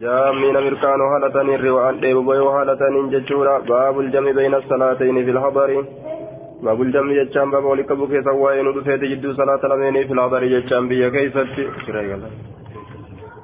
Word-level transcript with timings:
جامين 0.00 0.54
مركان 0.54 1.00
هالتان 1.00 1.48
الروان 1.54 2.00
ديبوبي 2.00 2.38
هالتان 2.38 2.94
جتشورا 3.12 3.58
باب 3.58 4.00
الجمع 4.00 4.30
بين 4.30 4.54
الصلاتين 4.54 5.24
في 5.24 5.30
الحضر. 5.30 5.70
باب 6.62 6.82
الجمع 6.82 7.12
جتشان 7.22 7.50
باب 7.50 7.64
ولك 7.64 7.92
بكي 7.92 8.22
سواين 8.22 8.66
ودفيت 8.66 9.00
جدو 9.12 9.32
صلاة 9.32 9.62
لمين 9.70 10.06
في 10.06 10.12
الحضر 10.12 10.44
جتشان 10.52 10.88
بيا 10.88 11.08
كيست 11.08 11.46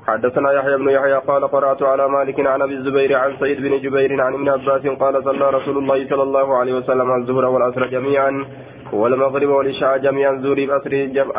حدثنا 0.06 0.52
يحيى 0.52 0.76
بن 0.76 0.88
يحيى 0.88 1.18
قال 1.28 1.42
قرأت 1.54 1.82
على 1.82 2.08
مالك 2.08 2.40
عن 2.46 2.62
أبي 2.62 2.74
الزبير 2.74 3.16
عن 3.16 3.30
سيد 3.40 3.58
بن 3.64 3.78
جبير 3.84 4.20
عن 4.22 4.32
ابن 4.34 4.48
عباس 4.48 4.86
قال 5.02 5.24
صلى 5.24 5.50
رسول 5.50 5.76
الله 5.78 6.08
صلى 6.10 6.22
الله 6.22 6.56
عليه 6.56 6.74
وسلم 6.78 7.10
الظهر 7.10 7.44
والعصر 7.44 7.86
جميعا 7.86 8.44
والمغرب 8.92 9.48
والعشاء 9.48 9.98
جميعا 9.98 10.32
زوري 10.44 10.66
بأسر 10.66 10.92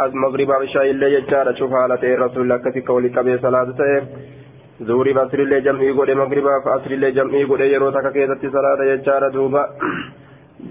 المغرب 0.05 0.49
والعشاء 0.49 0.89
اللي 0.89 1.13
يجار 1.13 1.55
شوف 1.55 1.71
على 1.73 1.95
رسول 2.25 2.41
الله 2.43 2.57
كتك 2.57 2.89
ولك 2.89 3.19
بصلاة 3.19 3.69
زوري 4.87 5.13
بأسر 5.13 5.39
اللي 5.39 5.61
جمعي 5.61 5.91
قد 5.97 6.09
مغرب 6.21 6.45
فأسر 6.65 6.91
اللي 6.91 7.11
جمعي 7.11 7.43
قد 7.49 7.59
يروتك 7.73 8.05
كيدت 8.13 8.43
صلاة 8.55 8.81
يجار 8.91 9.23
دوبا 9.35 9.63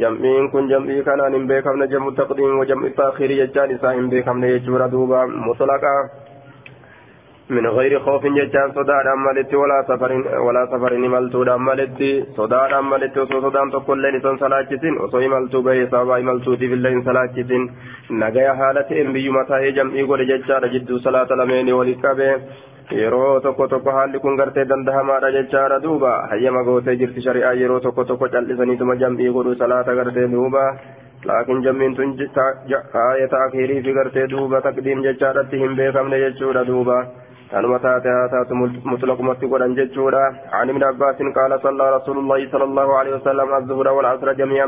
جمعين 0.00 0.48
كن 0.52 0.68
جمعي 0.68 1.02
كان 1.02 1.20
ان 1.20 1.46
بيكم 1.46 1.84
جمع 1.84 2.08
التقديم 2.08 2.58
وجمع 2.58 2.86
التأخير 2.86 3.30
يجار 3.30 3.76
ساهم 3.82 4.08
بيكم 4.12 4.44
يجور 4.44 4.86
دوبا 4.86 5.20
مطلقا 5.48 5.94
من 7.50 7.66
غير 7.66 7.92
خوف 8.00 8.22
جتان 8.26 8.68
صداد 8.76 9.06
أمالتي 9.16 9.56
ولا 9.56 9.78
سفر 9.88 10.12
ولا 10.46 10.62
سفر 10.72 10.92
ملتو 11.14 11.42
أمالتي 11.42 12.10
صداد 12.36 12.72
أمالتي 12.72 13.20
وصو 13.20 13.40
صدام 13.46 13.70
تقول 13.70 14.02
لين 14.02 14.20
سن 14.24 14.36
صلاة 14.44 14.70
وصو 15.02 15.18
ملتو 15.34 15.62
به 15.66 15.78
سابا 15.92 16.18
ملتو 16.28 16.56
في 16.56 16.74
اللين 16.78 17.02
صلاة 17.08 17.34
نجايا 18.10 18.52
حالة 18.58 18.90
إن 19.00 19.12
بيو 19.12 19.32
متى 19.32 19.70
جمعي 19.76 20.02
قول 20.08 20.20
جتان 20.30 20.64
جدو 20.74 20.98
صلاة 21.06 21.30
لمين 21.38 21.72
ولكبه 21.78 22.30
yeroo 22.98 23.40
tokko 23.40 23.68
tokko 23.68 23.92
haalli 23.96 24.18
kun 24.22 24.36
gartee 24.36 24.64
dandahamaadha 24.70 25.30
jechaadha 25.36 25.78
duuba 25.82 26.14
hayyama 26.30 26.62
gootee 26.68 26.96
jirti 27.02 27.22
shari'aa 27.26 27.52
yeroo 27.60 27.80
tokko 27.86 28.04
tokko 28.04 28.28
cal'isaniituma 28.34 28.96
jam'ii 29.02 29.30
godhu 29.36 29.54
salaata 29.62 29.94
gartee 30.00 30.26
duuba 30.32 30.64
laakiin 31.30 31.62
jam'iin 31.68 31.94
tun 31.96 32.16
aayata 33.04 33.42
akiirii 33.46 33.82
fi 33.88 33.96
gartee 34.00 34.28
duuba 34.34 34.60
taqdiim 34.68 35.02
jechaadhatti 35.08 35.62
hin 35.64 35.76
beekamne 35.82 36.22
jechuudha 36.26 36.66
duuba 36.72 37.00
أنما 37.58 37.78
تاتي 37.78 38.08
تاتي 38.32 38.54
مطلق 38.84 39.20
مسجدا 39.20 39.66
ججودا 39.78 40.24
عن 40.52 40.70
ابن 40.70 40.82
عباس 40.84 41.16
قال 41.38 41.60
صلى 41.62 41.96
رسول 41.96 42.18
الله 42.18 42.50
صلى 42.52 42.64
الله 42.64 42.98
عليه 42.98 43.14
وسلم 43.14 43.54
الظهر 43.54 43.88
والعصر 43.88 44.32
جميعا 44.32 44.66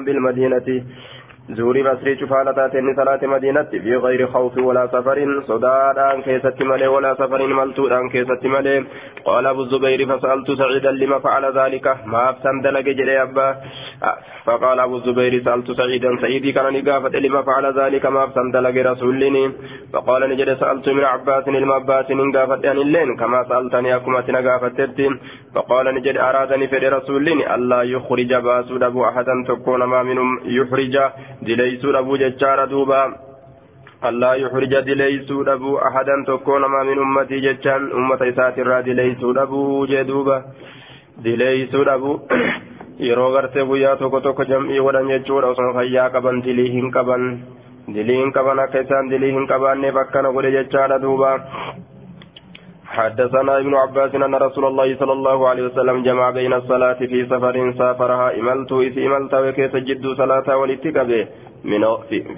زوري 1.50 1.82
بصري 1.82 2.16
شفالة 2.16 2.52
تاتي 2.52 2.94
صلاة 2.96 3.20
مدينة 3.22 3.62
في 3.62 3.96
غير 3.96 4.26
خوف 4.26 4.58
ولا 4.58 4.86
سفر 4.86 5.42
صدادان 5.48 6.22
كيست 6.22 6.62
ملي 6.62 6.86
ولا 6.86 7.14
سفر 7.14 7.46
ملتودان 7.46 8.08
كيست 8.08 8.46
ملي. 8.46 8.84
قال 9.24 9.46
أبو 9.46 9.62
الزبير 9.62 10.00
فسألت 10.06 10.50
سعيدا 10.50 10.90
لما 10.90 11.18
فعل 11.18 11.44
ذلك. 11.58 11.86
ما 12.06 12.30
أفتن 12.30 12.60
دلق 12.60 12.80
جري 12.80 13.22
أبا. 13.22 13.56
فقال 14.46 14.80
أبو 14.80 14.96
الزبير 14.96 15.42
سألت 15.44 15.70
سعيدا 15.70 16.16
سيدي 16.20 16.52
كان 16.52 16.72
نقافة 16.72 17.18
لما 17.18 17.42
فعل 17.42 17.64
ذلك 17.80 18.06
ما 18.06 18.24
أفتن 18.24 18.50
دلق 18.50 18.76
رسولني. 18.92 19.52
فقال 19.92 20.30
نجد 20.30 20.54
سألت 20.60 20.88
من 20.88 21.04
عباس 21.04 21.48
المباس 21.48 22.10
نقافة 22.10 22.70
أن 22.70 22.78
اللين 22.78 23.16
كما 23.16 23.44
سألتني 23.48 23.96
أكما 23.96 24.24
نقافة 24.28 24.78
فقال 25.54 25.94
نجد 25.94 26.16
أرادني 26.16 26.68
في 26.68 26.76
رسولني 26.76 27.54
ألا 27.54 27.82
يخرج 27.82 28.34
باسود 28.34 28.82
أبو 28.82 29.04
أحدا 29.04 29.44
تكون 29.48 29.84
ما 29.84 30.02
منهم 30.02 30.40
يحرج. 30.44 30.96
Dileeysuu 31.46 31.92
dhabuu 31.96 32.16
jechaadha 32.24 32.66
duuba 32.72 32.98
allaa 34.10 34.34
yuxrija 34.42 34.80
dileeysuu 34.88 35.44
dhabuu 35.48 35.76
ahadan 35.88 36.24
tokko 36.30 36.58
namaa 36.64 36.84
min 36.90 36.98
ummatii 37.06 37.40
jechaan 37.46 37.88
ummata 38.00 38.26
isaatirraa 38.32 38.82
dileeysuu 38.88 39.32
dhabuu 39.38 39.86
jee 39.92 40.04
duuba 40.10 40.36
dileeysuu 41.24 41.84
dhabuu 41.90 42.16
yeroo 43.08 43.30
gartee 43.36 43.64
guyyaa 43.72 43.96
tokko 44.02 44.20
tokko 44.26 44.44
jam'ii 44.52 44.80
godhan 44.86 45.10
jechuudha 45.14 45.52
osoo 45.54 45.72
fayyaa 45.78 46.10
qaban 46.16 46.42
dilii 46.46 46.70
hin 46.76 46.90
qaban 46.96 47.24
dilii 47.94 48.18
hin 48.22 48.32
qaban 48.38 48.58
akka 48.64 48.82
isaan 48.86 49.10
dilii 49.14 49.32
hin 49.38 49.46
qabaanneef 49.52 49.96
akkana 50.04 50.32
godhe 50.36 50.50
jechaadha 50.58 50.98
duuba 51.06 51.30
حدثنا 52.92 53.58
ابن 53.58 53.74
عباس 53.74 54.14
أن 54.14 54.34
رسول 54.34 54.64
الله 54.64 54.96
صلى 54.96 55.12
الله 55.12 55.48
عليه 55.48 55.62
وسلم 55.62 56.02
جمع 56.02 56.30
بين 56.30 56.52
الصلاة 56.52 57.00
في 57.12 57.26
سفر 57.26 57.74
سافرها 57.78 58.28
إملت 58.40 58.72
إذ 58.72 58.98
إملت 59.06 59.34
وكيس 59.34 59.76
جد 59.76 60.06
صلاة 60.20 60.56
ولتكبه 60.56 61.26
من 61.64 61.82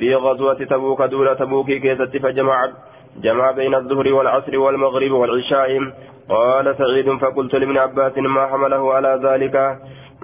في 0.00 0.14
غزوة 0.14 0.54
تبوك 0.54 1.02
دولة 1.02 1.34
تبوك 1.34 1.66
كيس 1.66 1.98
فجمع 1.98 2.56
جمع 3.22 3.50
بين 3.50 3.74
الظهر 3.74 4.12
والعصر 4.12 4.58
والمغرب 4.58 5.12
والعشاء. 5.12 5.70
قال 6.28 6.76
سعيد 6.78 7.08
فقلت 7.22 7.54
لابن 7.54 7.76
عباس 7.78 8.18
ما 8.18 8.46
حمله 8.46 8.94
على 8.94 9.20
ذلك؟ 9.24 9.56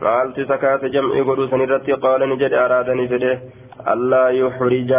قالت 0.02 0.41
سكات 0.41 0.84
جمع 0.84 1.12
قدوس 1.28 1.54
نرتي 1.54 1.92
قال 1.92 2.28
نجد 2.28 2.52
أرادني 2.52 3.08
فده 3.08 3.41
ألا 3.92 4.28
يحرج 4.28 4.92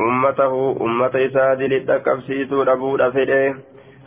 أمته 0.00 0.76
أمة 0.80 1.14
إساد 1.14 1.62
للتكفسيس 1.62 2.52
ربود 2.52 3.08
فده 3.08 3.54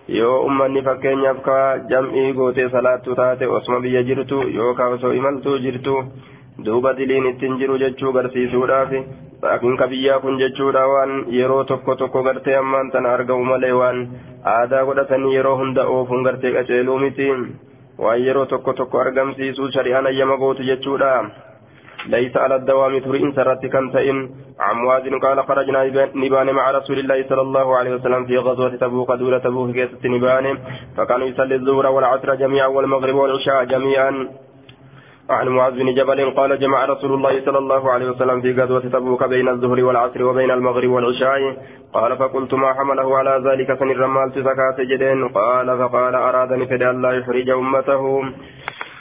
yoo 0.07 0.39
ummanni 0.47 0.81
fakkeenyaaf 0.88 1.39
ka 1.45 1.57
jam'ii 1.91 2.33
gootee 2.39 2.69
salaattu 2.73 3.16
taate 3.19 3.47
osuma 3.57 3.79
biyya 3.85 4.03
jirtu 4.09 4.41
yookaan 4.57 4.93
osoo 4.97 5.13
imaltuu 5.19 5.57
jirtu 5.66 5.95
duuba 6.66 6.93
diliin 6.97 7.25
ittiin 7.31 7.57
jiru 7.61 7.77
jechuu 7.83 8.11
garsiisuudhaaf 8.17 8.91
laakiin 9.45 9.77
ka 9.77 9.88
biyyaa 9.88 10.19
kun 10.19 10.38
jechuudha 10.41 10.83
waan 10.93 11.16
yeroo 11.38 11.63
tokko 11.71 11.95
tokko 11.95 12.23
gartee 12.27 12.55
ammaan 12.57 12.91
tana 12.91 13.13
argamu 13.17 13.45
malee 13.49 13.71
waan 13.79 13.99
aadaa 14.53 14.85
godhatanii 14.91 15.33
yeroo 15.35 15.55
hunda 15.63 15.88
oofuun 15.95 16.23
gartee 16.29 16.53
qaceeluu 16.57 16.99
miti 16.99 17.27
waan 18.05 18.22
yeroo 18.27 18.45
tokko 18.53 18.73
tokko 18.73 18.99
argamsiisuu 18.99 19.72
shari'aan 19.72 20.07
ayyama 20.13 20.37
gootu 20.37 20.63
jechuudha. 20.69 21.11
ليس 22.07 22.38
على 22.38 22.55
الدوام 22.55 22.99
ترين 22.99 23.33
سرت 23.33 23.66
كنتئن 23.66 24.29
عن 24.59 24.75
معاذ 24.75 25.19
قال 25.19 25.43
خرجنا 25.47 25.83
نبان 26.16 26.49
مع 26.53 26.71
رسول 26.71 26.99
الله 26.99 27.25
صلى 27.29 27.41
الله 27.41 27.77
عليه 27.77 27.91
وسلم 27.95 28.25
في 28.25 28.38
غزوة 28.38 28.75
تبوك 28.75 29.11
دولة 29.11 29.38
تبوك 29.38 29.71
كيسة 29.71 30.03
نبان 30.05 30.57
فكانوا 30.97 31.27
يصلي 31.27 31.55
الظهر 31.55 31.85
والعصر 31.88 32.35
جميعا 32.35 32.67
والمغرب 32.67 33.16
والعشاء 33.16 33.63
جميعا. 33.63 34.29
عن 35.29 35.47
معاذ 35.47 35.73
بن 35.73 35.93
جبل 35.93 36.31
قال 36.31 36.59
جمع 36.59 36.85
رسول 36.85 37.13
الله 37.13 37.45
صلى 37.45 37.57
الله 37.57 37.91
عليه 37.91 38.09
وسلم 38.09 38.41
في 38.41 38.51
غزوة 38.61 38.79
تبوك 38.79 39.23
بين 39.23 39.47
الظهر 39.49 39.83
والعصر 39.83 40.23
وبين 40.23 40.51
المغرب 40.51 40.89
والعشاء. 40.89 41.57
قال 41.93 42.17
فقلت 42.17 42.53
ما 42.53 42.73
حمله 42.73 43.17
على 43.17 43.41
ذلك؟ 43.49 43.79
سن 43.79 43.91
الرمال 43.91 44.29
زكاة 44.29 44.77
جدين. 44.79 45.27
قال 45.27 45.77
فقال 45.77 46.16
أرادني 46.16 46.66
فدى 46.66 46.89
الله 46.89 47.13
يحرج 47.13 47.49
أمته. 47.49 48.03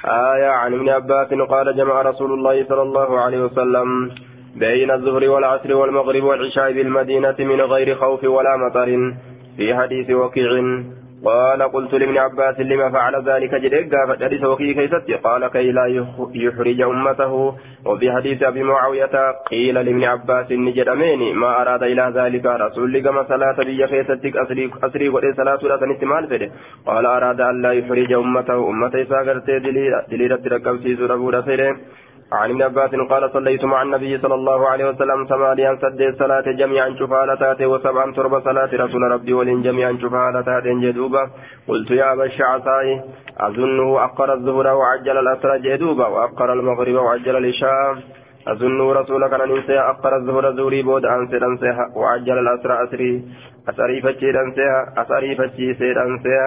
آية 0.05 0.47
عن 0.49 0.75
ابن 0.75 0.89
عباس 0.89 1.29
قال 1.35 1.77
جمع 1.77 2.03
رسول 2.03 2.33
الله 2.33 2.65
صلى 2.69 2.83
الله 2.83 3.21
عليه 3.21 3.39
وسلم 3.45 4.11
بين 4.57 4.91
الظهر 4.91 5.29
والعصر 5.29 5.75
والمغرب 5.75 6.23
والعشاء 6.23 6.73
بالمدينة 6.73 7.37
من 7.39 7.61
غير 7.61 7.95
خوف 7.95 8.25
ولا 8.25 8.57
مطر 8.57 9.15
في 9.57 9.75
حديث 9.75 10.11
وكيع. 10.11 10.51
قال 11.25 11.63
قلت 11.63 11.95
لابن 11.95 12.19
عباس 12.19 12.61
لما 12.61 12.91
فعل 12.91 13.15
ذلك 13.31 13.55
جدك 13.55 13.95
فحديث 14.09 14.45
وكيع 14.45 14.73
كيست. 14.73 15.11
قال 15.25 15.49
كي 15.49 15.73
لا 15.73 15.87
يحرج 16.35 16.81
أمته. 16.81 17.55
وفي 17.87 18.13
حديث 18.13 18.43
أبي 18.43 18.63
معاوية 18.63 19.17
قيل 19.51 19.75
لابن 19.75 20.05
عباس 20.05 20.53
نجد 20.53 20.89
ما 21.35 21.63
أراد 21.63 21.83
إلى 21.83 22.13
ذلك 22.15 22.47
رسول 22.47 22.93
لكما 22.93 23.23
صلاة 23.29 23.57
بي 23.69 23.87
كيستك 23.87 24.37
أسري, 24.37 24.67
قد 25.09 25.35
صلاة 25.37 25.61
لا 25.63 25.77
تنتمال 25.77 26.29
فده 26.29 26.51
قال 26.87 27.07
أراد 27.07 27.41
أن 27.41 27.63
لا 27.63 27.73
يحرج 27.73 28.13
أمته. 28.13 28.71
أمته 28.71 29.05
ساقرت 29.05 29.51
دليل 30.11 30.39
تركب 30.45 30.77
سيسو 30.83 31.07
ربو 31.07 31.31
فده 31.31 31.77
عن 32.41 32.51
ابن 32.51 32.63
عباس 32.63 32.91
قال 33.11 33.31
صليت 33.33 33.65
مع 33.65 33.83
النبي 33.83 34.19
صلى 34.19 34.35
الله 34.35 34.69
عليه 34.69 34.85
وسلم 34.91 35.27
ثمانيا 35.33 35.75
سد 35.83 36.01
الصلاة 36.01 36.47
جميعا 36.61 36.89
شفالتات 37.01 37.63
وسبعا 37.63 38.13
تربى 38.13 38.41
صلاة 38.41 38.71
رسول 38.85 39.03
ربي 39.03 39.33
ولن 39.33 39.63
جميعا 39.63 39.93
شفالتات 40.03 40.67
جدوبا 40.85 41.23
قلت 41.69 41.91
يا 41.91 42.13
أبا 42.13 42.25
الشعثاء 42.25 42.85
أظنه 43.41 44.05
أقر 44.05 44.33
الظهر 44.33 44.67
وعجل 44.67 45.17
الأسر 45.19 45.57
جدوبا 45.57 46.07
وأقر 46.07 46.53
المغرب 46.53 46.95
وعجل 46.95 47.37
العشاء. 47.37 47.95
أظنه 48.49 48.93
رسولك 48.93 49.33
أن 49.33 49.49
ننسى 49.49 49.79
أقر 49.79 50.17
الظهر 50.17 50.53
زوري 50.53 50.83
بود 50.83 51.05
أنسى 51.05 51.37
أنسى 51.37 51.71
وعجل 51.97 52.39
الأسر 52.39 52.85
أسري 52.85 53.13
أسري 53.69 54.01
فتشي 54.05 54.31
أنسى 54.31 54.69
أسري 55.03 55.35
فتشي 55.39 55.75
سير 55.75 55.97
أنسى 56.07 56.39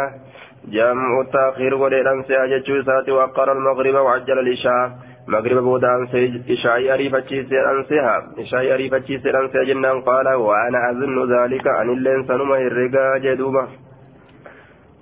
جمع 0.75 1.22
التأخير 1.22 1.74
أنسى 2.13 2.38
جتشو 2.51 2.81
ساتي 2.81 3.12
وأقر 3.12 3.51
المغرب 3.51 3.95
وعجل 3.95 4.40
العشاء. 4.40 5.06
مغرب 5.27 5.57
بودا 5.63 5.95
أنسى 5.95 6.41
إشاعي 6.50 6.94
أريفتشي 6.94 7.44
سير 7.50 7.71
أنسيها 7.71 8.15
إشاعي 8.39 8.74
أريفتشي 8.74 9.19
سير 9.19 9.39
أنسى 9.41 9.65
جنان 9.65 10.01
قال 10.01 10.27
وأنا 10.27 10.79
أظن 10.91 11.18
ذلك 11.35 11.68
أن 11.68 11.89
اللين 11.89 12.27
سنما 12.27 12.57
الرقا 12.57 13.18
جدوبا 13.18 13.68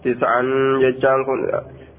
تسعا 0.04 0.42
جتشان 0.83 1.19
كن 1.27 1.39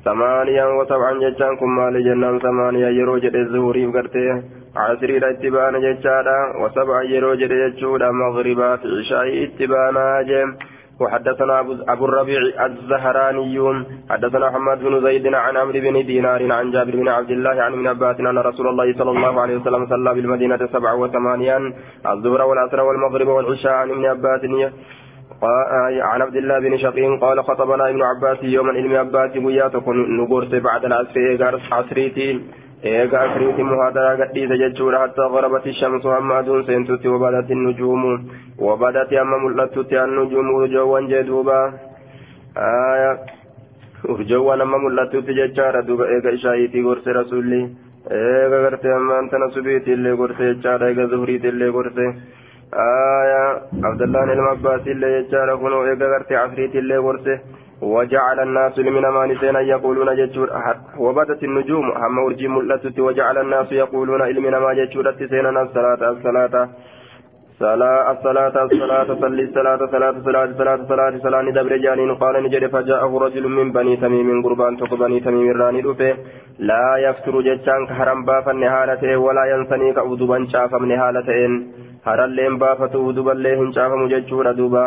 ثمانيا 0.04 0.64
وسبعا 0.78 1.12
جتشان 1.22 1.56
كن 1.56 1.70
مال 1.78 2.04
جنان 2.04 2.38
ثمانيا 2.38 2.88
يرو 2.98 3.18
جد 3.18 3.36
الزهوري 3.36 3.86
وقرتي 3.86 4.42
عصري 4.76 5.16
اتبان 5.30 5.74
جتشادا 5.84 6.38
وسبعا 6.60 7.02
يرو 7.02 7.34
جد 7.34 7.52
جتشودا 7.62 8.10
مغربات 8.10 8.80
إشاعي 9.00 9.44
اتبانا 9.44 10.22
جم 10.28 10.50
وحدثنا 11.00 11.60
أبو 11.88 12.04
الربيع 12.04 12.40
الزهراني 12.66 13.56
حدثنا 14.10 14.50
محمد 14.50 14.78
بن 14.84 15.00
زيد 15.00 15.26
عن 15.34 15.56
عمرو 15.56 15.80
بن 15.80 16.06
دينار 16.06 16.52
عن 16.52 16.70
جابر 16.70 16.96
بن 16.96 17.08
عبد 17.08 17.30
الله 17.30 17.62
عن 17.62 17.72
ابن 17.72 17.86
عباس 17.86 18.20
أن 18.20 18.38
رسول 18.38 18.66
الله 18.68 18.92
صلى 18.98 19.10
الله 19.10 19.40
عليه 19.40 19.56
وسلم 19.56 19.86
صلى 19.86 20.14
بالمدينة 20.14 20.60
سبع 20.72 20.92
وثمانيا 20.92 21.58
الظهر 22.06 22.42
والعصر 22.48 22.80
والمغرب 22.80 23.28
والعشاء 23.28 23.72
عن 23.72 23.90
ابن 23.90 24.04
عباس 24.06 24.40
عن 26.10 26.22
عبد 26.22 26.36
الله 26.36 26.58
بن 26.58 26.76
شقيق 26.78 27.20
قال 27.20 27.44
خطبنا 27.44 27.90
ابن 27.90 28.02
عباس 28.02 28.38
يوما 28.42 28.70
ابن 28.70 28.96
عباس 28.96 29.36
وياتكم 29.36 29.94
نقرس 30.20 30.54
بعد 30.54 30.84
العصر 30.84 31.60
عصريتين. 31.72 32.36
Eega 32.82 33.20
asriiti 33.20 33.62
muhaadaraa 33.70 34.16
gadhiise 34.20 34.58
jechuudha 34.62 34.98
hattaa 35.04 35.28
garabat 35.34 35.66
shamsu 35.80 36.08
hamma 36.14 36.38
aduun 36.38 36.64
seentutti 36.66 37.08
wabadati 37.08 37.54
nujuumu 37.54 38.12
wabadati 38.68 39.18
amma 39.18 39.38
mul'attutti 39.44 39.96
annujuumu 40.04 40.56
urjoowwan 40.60 41.08
jee 41.12 41.22
duuba 41.30 41.56
urjoowwan 44.14 44.60
amma 44.60 44.78
mul'attutti 44.84 45.34
jechaadha 45.40 45.82
duuba 45.88 46.04
eega 46.14 46.30
ishaayiitii 46.38 46.82
gorse 46.88 47.12
rasulli 47.20 47.60
eega 48.20 48.58
garte 48.66 48.88
ammaan 48.98 49.28
tana 49.30 49.48
subiiti 49.56 49.92
illee 49.96 50.16
gorse 50.22 50.42
jechaadha 50.52 50.88
eega 50.92 51.06
zuhriiti 51.12 51.48
illee 51.52 51.70
gorse 51.78 52.06
aya 52.86 53.42
abdallaan 53.90 54.30
ilma 54.36 54.50
abbaasi 54.56 54.90
illee 54.94 55.12
jechaadha 55.16 55.56
kunoo 55.62 55.84
eega 55.92 56.08
garte 56.14 56.36
asriiti 56.44 56.78
illee 56.84 57.00
gorse 57.08 57.40
وجعل 57.82 58.40
الناس 58.40 58.78
لمن 58.78 59.02
ما 59.02 59.26
نسينا 59.26 59.60
يقولون 59.60 60.16
جتشور 60.16 60.48
وبدت 60.98 61.42
النجوم. 61.44 61.86
هم 62.02 62.18
ورجي 62.18 62.48
ملتت 62.48 62.98
وجعل 62.98 63.38
الناس 63.38 63.72
يقولون 63.72 64.22
إلمنا 64.22 64.58
ما 64.58 64.74
جتشور 64.74 65.12
سينا 65.12 65.62
الصلاة 65.62 66.10
الصلاة. 66.10 66.68
صلاة 67.60 68.12
الصلاة 68.12 68.64
الصلاة 68.64 69.08
صلي 69.22 69.42
الصلاة 69.48 69.80
صلاة 69.92 70.16
صلاة 70.26 70.48
صلاة 70.58 70.80
صلاة 70.88 71.14
صلاة. 71.24 71.50
دبر 71.56 71.76
جانين 71.76 72.14
قال 72.14 72.34
نجد 72.44 72.66
فجاءه 72.74 73.18
رجل 73.24 73.44
من 73.48 73.72
بني 73.72 73.96
تميم 73.96 74.42
قربان 74.44 74.76
تق 74.76 74.94
بني 74.94 75.20
تميم 75.20 75.46
راني 75.60 75.80
رفه 75.80 76.16
لا 76.58 76.96
يفتر 77.06 77.34
جتشان 77.46 77.86
كهرم 77.88 78.24
بافا 78.24 78.52
نهالته 78.52 79.16
ولا 79.16 79.44
ينسني 79.52 79.92
كأودبا 79.92 80.38
شافا 80.52 80.78
من 80.78 80.90
هالتين 81.00 81.52
هرالين 82.06 82.58
بافة 82.58 82.94
أودبا 82.94 83.30
لهم 83.30 83.72
شافا 83.72 83.96
مجتشور 84.02 84.52
دوبا. 84.52 84.84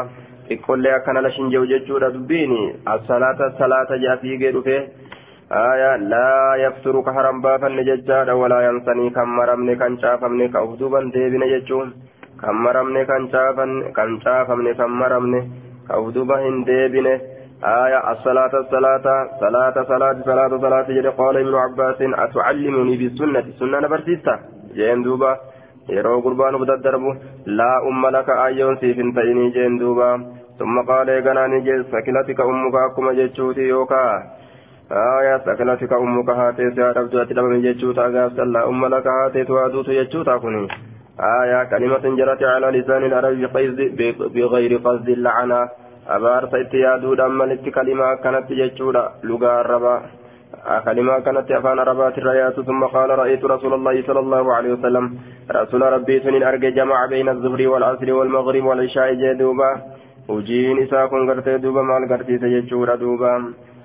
Xiqqollee 0.49 0.93
akkana 0.97 1.23
lashin 1.25 1.49
jehu 1.53 1.69
jechuudha 1.71 2.11
dubbiini 2.15 2.59
assalaata 2.95 3.49
salaata 3.61 3.97
jaa 4.03 4.17
fiigee 4.23 4.51
dhufe 4.57 4.77
jechaadha 7.89 8.35
walaa 8.41 8.61
yansanii 8.67 9.09
kan 9.17 9.33
maramne 9.39 9.75
kan 9.81 9.97
caafamne 10.03 10.51
ka 10.53 10.63
uf 10.67 10.77
duuban 10.79 11.11
deebine 11.15 11.49
jechuun 11.55 11.91
kan 12.43 12.61
maramne 12.67 13.01
kan 13.11 13.27
caafamne 13.33 13.91
kan 13.97 14.15
caafamne 14.25 14.77
kan 14.79 14.95
maramne 15.01 15.41
ka 15.87 15.99
uf 16.01 16.13
duuba 16.13 16.39
hin 16.45 16.63
deebine 16.71 17.13
آية 17.59 18.11
الصلاة 18.11 18.53
الصلاة 18.63 19.05
صلاة 19.39 19.83
صلاة 19.83 20.17
صلاة 20.25 20.51
صلاة 20.57 20.87
جد 20.87 21.07
قال 21.07 21.37
ابن 21.37 21.55
عباس 21.55 21.99
أتعلمني 22.01 22.97
بالسنة 22.97 23.39
السنة 23.39 23.87
برسيسة 23.87 24.33
جين 24.75 25.03
دوبا 25.03 25.31
gurbaan 26.21 26.53
bada 26.61 26.77
darbu 26.77 27.17
laa 27.45 27.81
umma 27.89 28.11
laka 28.11 28.45
ayyoon 28.45 28.77
siif 28.77 28.97
hin 28.97 29.13
ta'inii 29.13 29.51
jeen 29.55 29.79
duuba 29.79 30.21
ثم 30.59 30.75
قال 30.89 31.09
يغناني 31.09 31.59
جل 31.67 31.85
سكنتك 31.91 32.39
أمك 32.41 32.75
أكما 32.75 33.13
جتشوتي 33.13 33.61
يوكا. 33.61 34.05
آية 34.91 35.37
سكنتك 35.45 35.93
أمك 35.93 36.29
هاتي 36.29 36.71
سيادة 36.75 37.01
بدأت 37.01 37.31
لمن 37.31 37.61
جتشوتا 37.61 38.05
غافت 38.13 38.39
الله 38.39 38.61
أم 38.69 38.85
لك 38.85 39.07
هاتي 39.07 39.43
توادوت 39.43 39.89
جتشوتا 39.89 40.37
كني 40.37 40.67
آية 41.41 41.63
كلمة 41.71 42.03
جرت 42.17 42.43
على 42.43 42.67
لسان 42.75 43.03
العرب 43.09 43.37
بغير 44.35 44.71
قصد 44.85 45.09
اللعنة. 45.09 45.61
أبار 46.09 46.43
سيتيادو 46.51 47.13
دمالت 47.13 47.69
كلمة 47.69 48.15
كانت 48.23 48.47
جتشوتا 48.59 49.03
لغا 49.23 49.61
الربا 49.61 49.95
كلمة 50.85 51.19
كانت 51.25 51.51
أفان 51.51 51.79
ربات 51.79 52.17
الرياس 52.17 52.53
ثم 52.69 52.81
قال 52.83 53.09
رأيت 53.09 53.45
رسول 53.45 53.73
الله 53.73 53.95
صلى 54.07 54.19
الله 54.19 54.53
عليه 54.55 54.71
وسلم 54.73 55.05
رسول 55.51 55.81
ربي 55.81 56.19
سنين 56.19 56.43
أرجى 56.43 56.71
جمع 56.71 57.05
بين 57.05 57.29
الظهر 57.29 57.61
والعصر 57.67 58.13
والمغرب 58.13 58.63
والعشاء 58.69 59.13
جدوبا. 59.13 59.71
Hojiin 60.29 60.81
isaa 60.85 61.07
kun 61.11 61.25
gartee 61.29 61.57
duuba 61.61 61.83
maal 61.83 62.05
garsiisa 62.11 62.49
jechuudha 62.55 62.95
duuba 63.03 63.31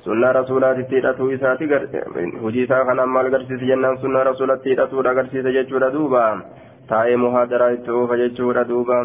sunnaa 0.06 0.32
rasuulaatitti 0.38 0.96
hidhatuu 0.96 1.28
isaati 1.36 1.68
hojii 2.42 2.64
isaa 2.68 2.84
kanaan 2.88 3.12
maal 3.16 3.30
garsiisa 3.34 3.70
jennaan 3.70 3.98
sunnaa 4.02 4.24
rasuulatti 4.30 4.70
hidhatuudha 4.74 5.14
agarsiisa 5.16 5.54
jechuudha 5.58 5.92
duuba 5.98 6.24
taa'ee 6.88 7.16
muhaadaraa 7.24 7.70
itti 7.76 7.96
oofa 8.00 8.20
jechuudha 8.22 8.68
duuba 8.72 8.98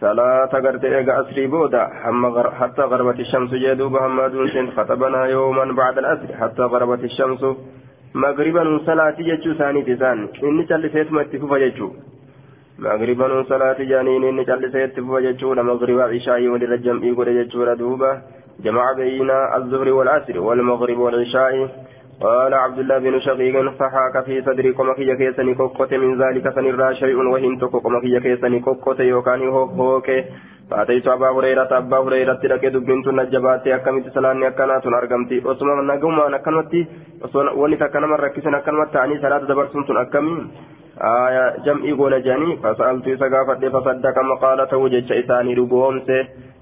salaata 0.00 0.60
gartee 0.66 0.92
eega 0.98 1.16
asrii 1.22 1.48
booda 1.54 1.88
hatta 2.60 2.88
garbati 2.94 3.30
shamsu 3.32 3.62
jee 3.64 3.76
duuba 3.82 4.02
hamma 4.06 4.24
aduun 4.28 4.50
seen 4.54 4.72
katabanaa 4.76 5.26
yooman 5.34 5.76
bacda 5.78 6.02
alasri 6.04 6.40
hatta 6.40 6.68
garbati 6.74 7.14
shamsu 7.18 7.56
magriban 8.24 8.80
salaati 8.86 9.30
jechuu 9.30 9.54
isaaniiti 9.56 9.96
isaan 9.98 10.28
inni 10.48 10.66
calliseetuma 10.72 11.22
itti 11.26 11.40
fufa 11.44 11.58
jechuu 11.64 11.90
مغربا 12.78 13.42
صلاة 13.42 13.78
جانين 13.78 14.24
إن 14.24 14.44
جلسيت 14.44 15.00
فوجتشون 15.00 15.60
مغرب 15.60 15.98
عشاء 16.00 16.48
وللرجم 16.48 17.02
إيقود 17.02 17.28
جتشون 17.28 17.76
دوبا 17.76 18.22
جمع 18.64 18.92
بين 18.92 19.30
الظهر 19.30 19.88
والعصر 19.92 20.40
والمغرب 20.40 20.98
والعشاء 20.98 21.52
قال 22.20 22.54
عبد 22.54 22.78
الله 22.78 22.98
بن 22.98 23.20
شقيق 23.20 23.70
فحاك 23.78 24.24
في 24.24 24.42
صدري 24.42 24.72
كما 24.72 24.94
كي 24.94 25.16
كيسني 25.16 25.54
كوكوت 25.54 25.94
من 25.94 26.22
ذلك 26.22 26.54
سنرى 26.54 26.94
شيء 26.94 27.16
وهن 27.16 27.58
تكو 27.60 27.80
كما 27.80 28.00
كي 28.00 28.20
كيسني 28.20 28.60
كوكوت 28.60 29.00
يوكاني 29.00 29.48
هوك 29.48 30.10
فأتيت 30.70 31.08
أبا 31.08 31.28
هريرة 31.30 31.70
أبا 31.78 31.98
هريرة 31.98 32.40
لك 32.44 32.64
دبنت 32.74 33.06
نجباتي 33.08 33.74
أكمت 33.74 34.06
سلاني 34.14 34.48
أكنات 34.48 34.86
أرقمتي 34.86 35.38
أسمى 35.50 35.72
نقوم 35.90 36.20
أنا 36.20 36.38
كنمتي 36.38 36.86
ونسا 37.60 37.86
كنمر 37.86 38.20
ركسنا 38.20 38.58
كنمت 38.66 38.88
تعني 38.94 39.18
ثلاثة 39.18 39.46
دبرسنت 39.46 39.90
أكمين 39.90 40.40
آية 41.02 41.56
جمعي 41.64 41.92
قول 41.92 42.22
جاني 42.22 42.56
فسألت 42.56 43.08
إسا 43.08 43.26
قافت 43.34 43.64
فصدق 43.64 44.16
مقالة 44.32 44.76
وجج 44.78 45.12
إساني 45.12 45.54
رقومس 45.54 46.08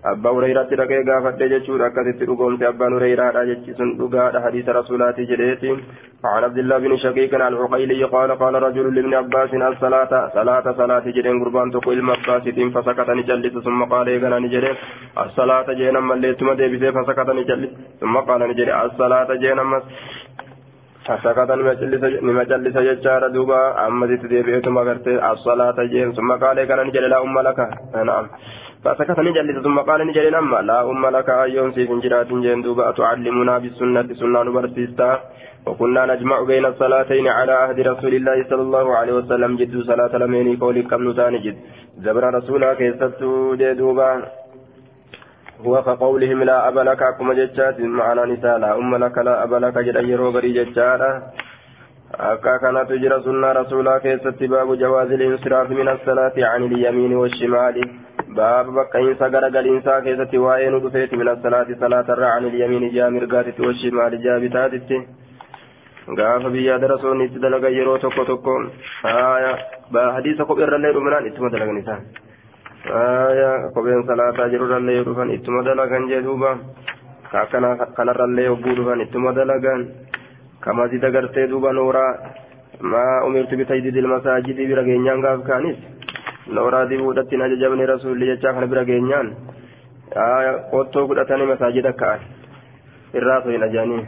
أبا 0.05 0.31
هريرة 0.31 0.69
رقي 0.73 0.99
قافت 1.09 1.43
ججور 1.43 1.87
أكثت 1.87 2.23
رقومس 2.29 2.63
أبا 2.63 2.87
هريرة 2.97 3.45
جج 3.45 3.67
سن 3.79 3.89
رقاد 4.01 4.35
حديث 4.45 4.69
رسولات 4.69 5.21
جريت 5.21 5.63
وعن 6.25 6.45
عبد 6.45 6.59
الله 6.59 6.79
بن 6.79 6.97
شقيق 6.97 7.35
عن 7.35 7.53
العقيلي 7.53 8.05
قال 8.05 8.31
قال 8.43 8.55
رجل 8.63 8.95
لابن 8.95 9.15
عباس 9.15 9.51
الصلاة 9.55 10.13
صلاة 10.35 10.67
صلاة 10.81 11.05
جرين 11.17 11.45
قربان 11.45 11.71
تقول 11.71 11.99
المباس 11.99 12.45
فسكت 12.75 13.09
نجلس 13.11 13.55
ثم 13.67 13.81
قال 13.93 14.09
يغنى 14.09 14.39
نجري 14.47 14.73
الصلاة 15.25 15.73
جينا 15.73 16.01
مليت 16.01 16.43
مدي 16.43 16.93
فسكت 16.97 17.29
نجلس 17.39 17.71
ثم 18.01 18.17
قال 18.29 18.41
نجري 18.51 18.73
الصلاة 18.87 19.35
جينا 19.35 19.83
فسكت 21.07 21.51
نمجلس 22.27 22.77
ججار 22.89 23.23
دوبا 23.35 23.87
أما 23.87 24.07
ديبئتم 24.07 24.79
أغرتي 24.79 25.15
الصلاة 25.33 25.79
جين 25.93 26.13
ثم 26.13 26.31
قال 26.43 26.57
كان 26.69 26.81
نجل 26.87 27.05
لا 27.11 27.19
أم 27.23 27.39
لك 27.47 27.59
نعم 28.09 28.27
فسكت 28.85 29.19
نجلس 29.27 29.57
ثم 29.67 29.79
قال 29.89 30.01
نجل 30.09 30.35
أما 30.35 30.59
لا 30.69 30.79
أم 30.91 31.05
لك 31.17 31.29
أيون 31.45 31.73
سيف 31.75 31.91
جرات 32.05 32.31
جين 32.45 32.63
دوبا 32.63 32.89
أتعلمنا 32.91 33.55
بالسنة 33.63 34.09
سنة 34.21 34.43
نبرسيستا 34.43 35.11
وكنا 35.67 36.03
نجمع 36.11 36.39
بين 36.51 36.65
الصلاتين 36.67 37.27
على 37.29 37.53
عهد 37.53 37.79
رسول 37.91 38.15
الله 38.15 38.39
صلى 38.51 38.63
الله 38.67 38.87
عليه 38.99 39.15
وسلم 39.21 39.51
جد 39.61 39.75
صلاة 39.91 40.13
لمين 40.23 40.57
قولي 40.63 40.83
كم 40.91 41.03
نتان 41.09 41.35
جد 41.45 41.57
زبر 42.05 42.25
رسولا 42.37 42.75
كيستو 42.79 43.55
دوبا 43.55 44.11
هو 45.67 45.83
كقولهم 45.83 46.43
لا 46.43 46.69
أب 46.69 46.79
لك 46.79 47.03
أكما 47.03 47.35
جتشات 47.35 47.81
معنا 47.81 48.25
نساء 48.25 48.59
لا 48.59 48.71
أم 48.81 48.93
لك 49.05 49.19
لا 49.19 49.35
أب 49.45 49.53
لك 49.65 49.77
جد 49.87 49.97
يرو 50.13 50.31
بري 50.35 50.53
جتشاتا 50.53 51.11
أكا 52.15 52.57
كانت 52.63 52.89
تجرى 52.91 53.17
سنة 53.25 53.53
رسولا 53.53 53.99
كيست 53.99 54.41
باب 54.53 54.69
جواز 54.83 55.11
الانصراف 55.19 55.69
من 55.71 55.89
الصلاة 55.89 56.37
عن 56.51 56.63
اليمين 56.69 57.13
والشمال. 57.21 57.77
باب 58.37 58.67
بقين 58.77 59.15
سقر 59.21 59.45
قال 59.55 59.67
إنسا 59.75 60.01
كيست 60.05 60.35
وائن 60.35 60.75
دفيت 60.85 61.13
من 61.21 61.29
الصلاة 61.29 61.69
صلاة 61.83 62.09
عن 62.33 62.43
اليمين 62.51 62.85
جامر 62.95 63.25
قاتت 63.33 63.61
والشمال 63.61 64.13
جابتاتت 64.25 64.91
gaafa 66.19 66.51
biyyaa 66.51 66.79
darasoonni 66.83 67.25
itti 67.29 67.43
dalagan 67.43 67.75
yeroo 67.79 67.99
tokko 67.99 68.25
tokko 68.25 68.53
hadiisa 70.17 70.45
kopheerrallee 70.45 70.93
dhuminaan 70.95 71.27
ittuma 71.31 71.51
dalagan 71.55 71.79
isaan 71.83 72.03
kopheen 72.87 74.07
salaataa 74.07 74.49
jirurrallee 74.49 74.95
yoo 74.97 75.05
dhufan 75.05 75.31
ittuma 75.31 75.63
dalagan 75.63 76.09
jee 76.09 76.23
duuba 76.23 76.59
akkana 77.43 77.77
kanarrallee 77.97 78.45
yogguu 78.47 78.75
dhufan 78.77 79.01
ittuma 79.01 79.33
dalagan 79.33 79.87
kamasida 80.61 81.11
gartee 81.11 81.47
duuba 81.49 81.73
nooraa 81.73 82.19
maa 82.81 83.23
umirtu 83.27 83.57
bitajdidi 83.57 83.99
ilmasaajidi 83.99 84.67
bira 84.67 84.83
geenyaan 84.89 85.23
gaaf 85.23 85.45
kaanis 85.47 85.79
nooraa 86.59 86.85
dibuudhatti 86.91 87.37
hin 87.37 87.43
ajajamne 87.47 87.87
rasuulli 87.93 88.27
jechaa 88.33 88.53
kana 88.59 88.67
bira 88.75 88.85
geenyaan 88.91 89.31
qottoo 90.75 91.07
godhatanii 91.07 91.47
masaajida 91.55 91.93
ka'an 92.03 92.21
irraa 93.21 93.41
so 93.47 93.51
hin 93.55 93.63
ajaanii 93.71 94.03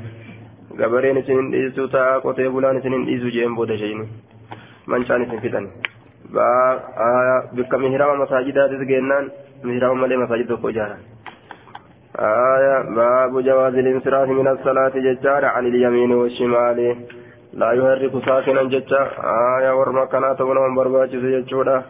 gabareen 0.83 1.16
isin 1.23 1.38
hin 1.43 1.50
dhiisu 1.57 1.88
ta'a 1.97 2.21
qotee 2.26 2.50
bulaan 2.59 2.76
isin 2.83 2.93
hin 2.99 3.07
dhiisu 3.11 3.31
jeen 3.38 3.54
booda 3.54 3.78
sheeyni 3.83 4.09
mancaan 4.87 5.23
isin 5.28 5.40
fixan 5.47 5.69
bikka 7.57 7.78
mihirama 7.78 8.14
masaajidaatiis 8.23 8.87
geennaan 8.88 9.31
mihirama 9.62 9.95
malee 9.95 10.16
masaajid 10.16 10.49
tokko 10.49 10.69
ijaaran. 10.69 11.02
آية 12.19 12.95
باب 12.95 13.43
جواز 13.43 13.75
الانصراف 13.75 14.28
من 14.28 14.49
الصلاة 14.49 14.95
ججار 14.95 15.45
عن 15.45 15.66
اليمين 15.66 16.12
والشمال 16.12 16.97
لا 17.52 17.73
يحرك 17.73 18.25
ساكنا 18.26 18.62
ججا 18.62 19.02
آية 19.59 19.71
ورما 19.78 20.04
كانت 20.04 20.40
ونهم 20.40 20.75
برباجي 20.75 21.40
ججودا 21.40 21.83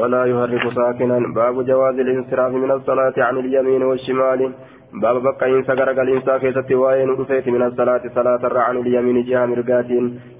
ولا 0.00 0.24
يحرك 0.24 0.64
ساكنا 0.76 1.18
باب 1.34 1.66
جواز 1.66 1.96
الانصراف 1.98 2.52
من 2.52 2.70
الصلاة 2.70 3.16
عن 3.18 3.36
اليمين 3.38 3.82
والشمال 3.82 4.52
باب 4.92 5.22
بقى 5.22 5.46
إنسا 5.50 5.72
غرق 5.72 5.98
الإنسا 6.00 6.38
كيست 6.38 6.72
وين 6.72 7.10
رفيت 7.10 7.48
من 7.48 7.62
الصلاة 7.62 8.02
صلاة 8.14 8.42
عن 8.66 8.76
اليمين 8.76 9.24
جهة 9.24 9.46
مرقات 9.46 9.90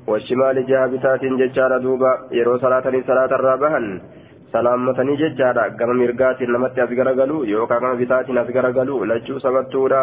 والشمال 0.07 0.67
جهة 0.67 0.87
بتات 0.87 1.25
ججار 1.25 1.79
دوبا 1.79 2.13
يرو 2.33 2.59
صلاة 2.59 2.87
صلاة 3.07 3.31
الرابهن. 3.39 4.01
salaammatanii 4.53 5.17
jechaadha 5.19 5.69
gama 5.79 5.95
mirgaatiin 5.95 6.53
namatti 6.55 6.83
as 6.85 6.93
garagalu 7.01 7.45
yookaan 7.51 7.83
gama 7.83 7.99
bitaatiin 8.01 8.39
as 8.43 8.49
garagalu 8.59 9.05
lachuu 9.13 9.41
sabattuudha 9.47 10.03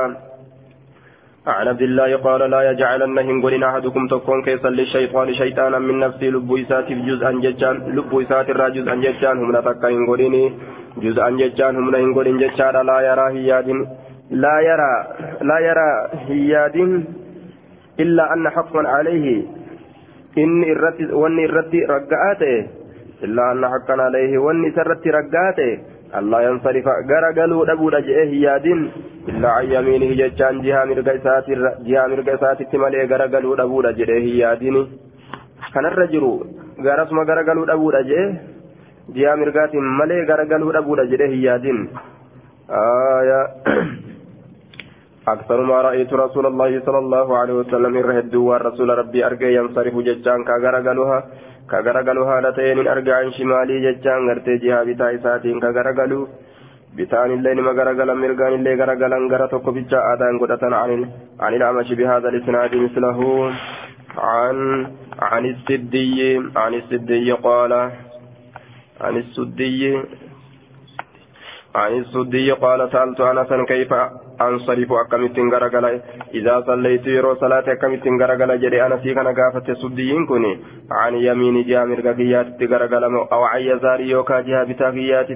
عن 1.48 1.68
عبد 1.68 1.82
الله 1.82 2.18
قال 2.28 2.42
لا 2.52 2.62
يجعلن 2.72 3.20
هنقولين 3.20 3.64
أحدكم 3.64 4.08
تكون 4.08 4.44
كيسا 4.44 4.68
للشيطان 4.68 5.34
شيطانا 5.34 5.80
من 5.80 6.00
نفسي 6.00 6.30
لب 6.30 6.52
إسات 6.62 6.92
جزءا 6.92 7.32
ججان 7.46 7.76
لب 7.96 8.12
إسات 8.24 8.50
الرا 8.50 8.68
ججان 9.06 9.38
هم 9.42 9.50
نتكا 9.56 9.88
هنقولين 9.90 10.36
جزءا 11.04 11.30
ججان 11.42 11.76
هم 11.80 11.96
هنقولين 11.96 12.38
ججان 12.44 12.76
لا 12.90 12.98
يرى 13.08 13.28
هياد 13.36 13.68
لا 14.30 14.60
يرى 14.60 14.94
لا 15.42 15.60
يرى 15.60 15.92
هياد 16.28 16.78
إلا 18.00 18.34
أن 18.34 18.50
حقا 18.50 18.88
عليه. 18.88 19.44
إن 20.38 20.64
الرت 20.64 21.00
وإن 21.12 21.40
الرت 21.40 21.74
رقعاته 21.76 22.68
إلا 23.24 23.52
أن 23.52 23.68
حقا 23.68 24.02
عليه 24.02 24.38
وإن 24.38 24.72
سرت 24.76 25.08
رقعاته 25.08 25.80
الله 26.20 26.42
ينصرف. 26.42 26.86
غرغلو 27.10 27.66
دبو 27.66 27.90
دجئه 27.90 28.24
هيادين 28.34 28.92
إلا 29.30 29.50
عن 29.50 29.66
يمينه 29.66 30.12
ججان 30.16 30.62
جهة 30.62 30.86
مرقى 30.86 31.20
ساتي 31.24 31.54
جهة 31.88 32.08
مرقى 32.08 32.38
ساتي 32.38 32.64
تمالي 32.72 33.06
غرغلو 33.12 33.56
دبو 33.56 33.82
دجئه 33.82 34.20
هيادين 34.28 34.76
كان 35.74 35.86
الرجل 35.86 36.26
غرسما 36.86 37.24
غرغلو 37.30 37.66
دبو 37.66 37.92
دجئه 37.92 38.26
جهة 39.16 39.36
مرقى 39.36 39.78
مالي 40.00 40.18
غرغلو 40.30 40.72
دبو 40.72 40.96
دجئه 40.96 41.28
هيادين 41.34 41.80
آية 42.70 43.42
أكثر 45.28 45.62
ما 45.62 45.82
رأيت 45.82 46.14
رسول 46.14 46.46
الله 46.46 46.72
صلى 46.86 47.00
الله 47.00 47.38
عليه 47.38 47.54
وسلم 47.54 47.94
يرهد 47.98 48.36
رسول 48.68 48.90
ربي 48.98 49.26
أرجع 49.26 49.50
ينصرف 49.60 49.96
ججان 50.08 50.40
كغرغلوها. 50.44 51.20
كغرغلوها 51.72 52.42
لتين 52.42 52.88
أرجع 52.88 53.16
عن 53.22 53.32
شمالي 53.38 53.76
ججان 53.86 54.20
غرتي 54.30 54.58
جهة 54.64 54.84
بتاع 54.88 55.12
ساتين 55.24 55.60
كغرغلو. 55.60 56.28
بتان 56.98 57.30
الليل 57.38 57.58
ما 57.62 57.72
غرغل 57.78 58.10
مرغان 58.22 58.54
الليل 58.60 58.82
غرغلان 58.82 59.24
غرتك 59.32 59.66
بجا 59.76 60.00
آدان 60.14 60.40
قدة 60.42 60.64
عن 60.82 60.92
عن 61.44 61.54
الأمش 61.60 61.90
بهذا 62.00 62.28
الإسناد 62.30 62.72
مثله. 62.76 63.20
عن 64.18 64.58
عن 65.20 65.44
السدي 65.46 66.20
عن 66.56 66.74
السدي 66.74 67.32
قال 67.32 67.74
عن 69.02 69.18
السدي 69.18 69.84
عن 71.76 71.92
السدي 72.02 72.52
قال 72.52 72.80
سألت 72.92 73.20
أنسا 73.22 73.64
كيف 73.64 73.94
أنصرف 74.42 74.92
أكمت 74.92 75.40
غرغل 75.54 75.86
إذا 76.34 76.62
صليت 76.68 77.08
يرو 77.08 77.36
صلاة 77.36 77.64
أكمت 77.68 78.06
غرغل 78.22 78.62
جري 78.62 78.86
أنا 78.86 78.98
في 78.98 79.14
كان 79.14 79.28
غافة 79.28 79.68
السديين 79.70 80.26
كوني 80.26 80.60
عن 80.92 81.14
يمين 81.16 81.64
جامر 81.68 82.00
غيات 82.00 82.64
غرغل 82.64 83.04
أو 83.34 83.44
عن 83.44 83.62
يساري 83.62 84.10
يوكا 84.10 84.42
جهة 84.42 84.64
بتاغيات 84.64 85.28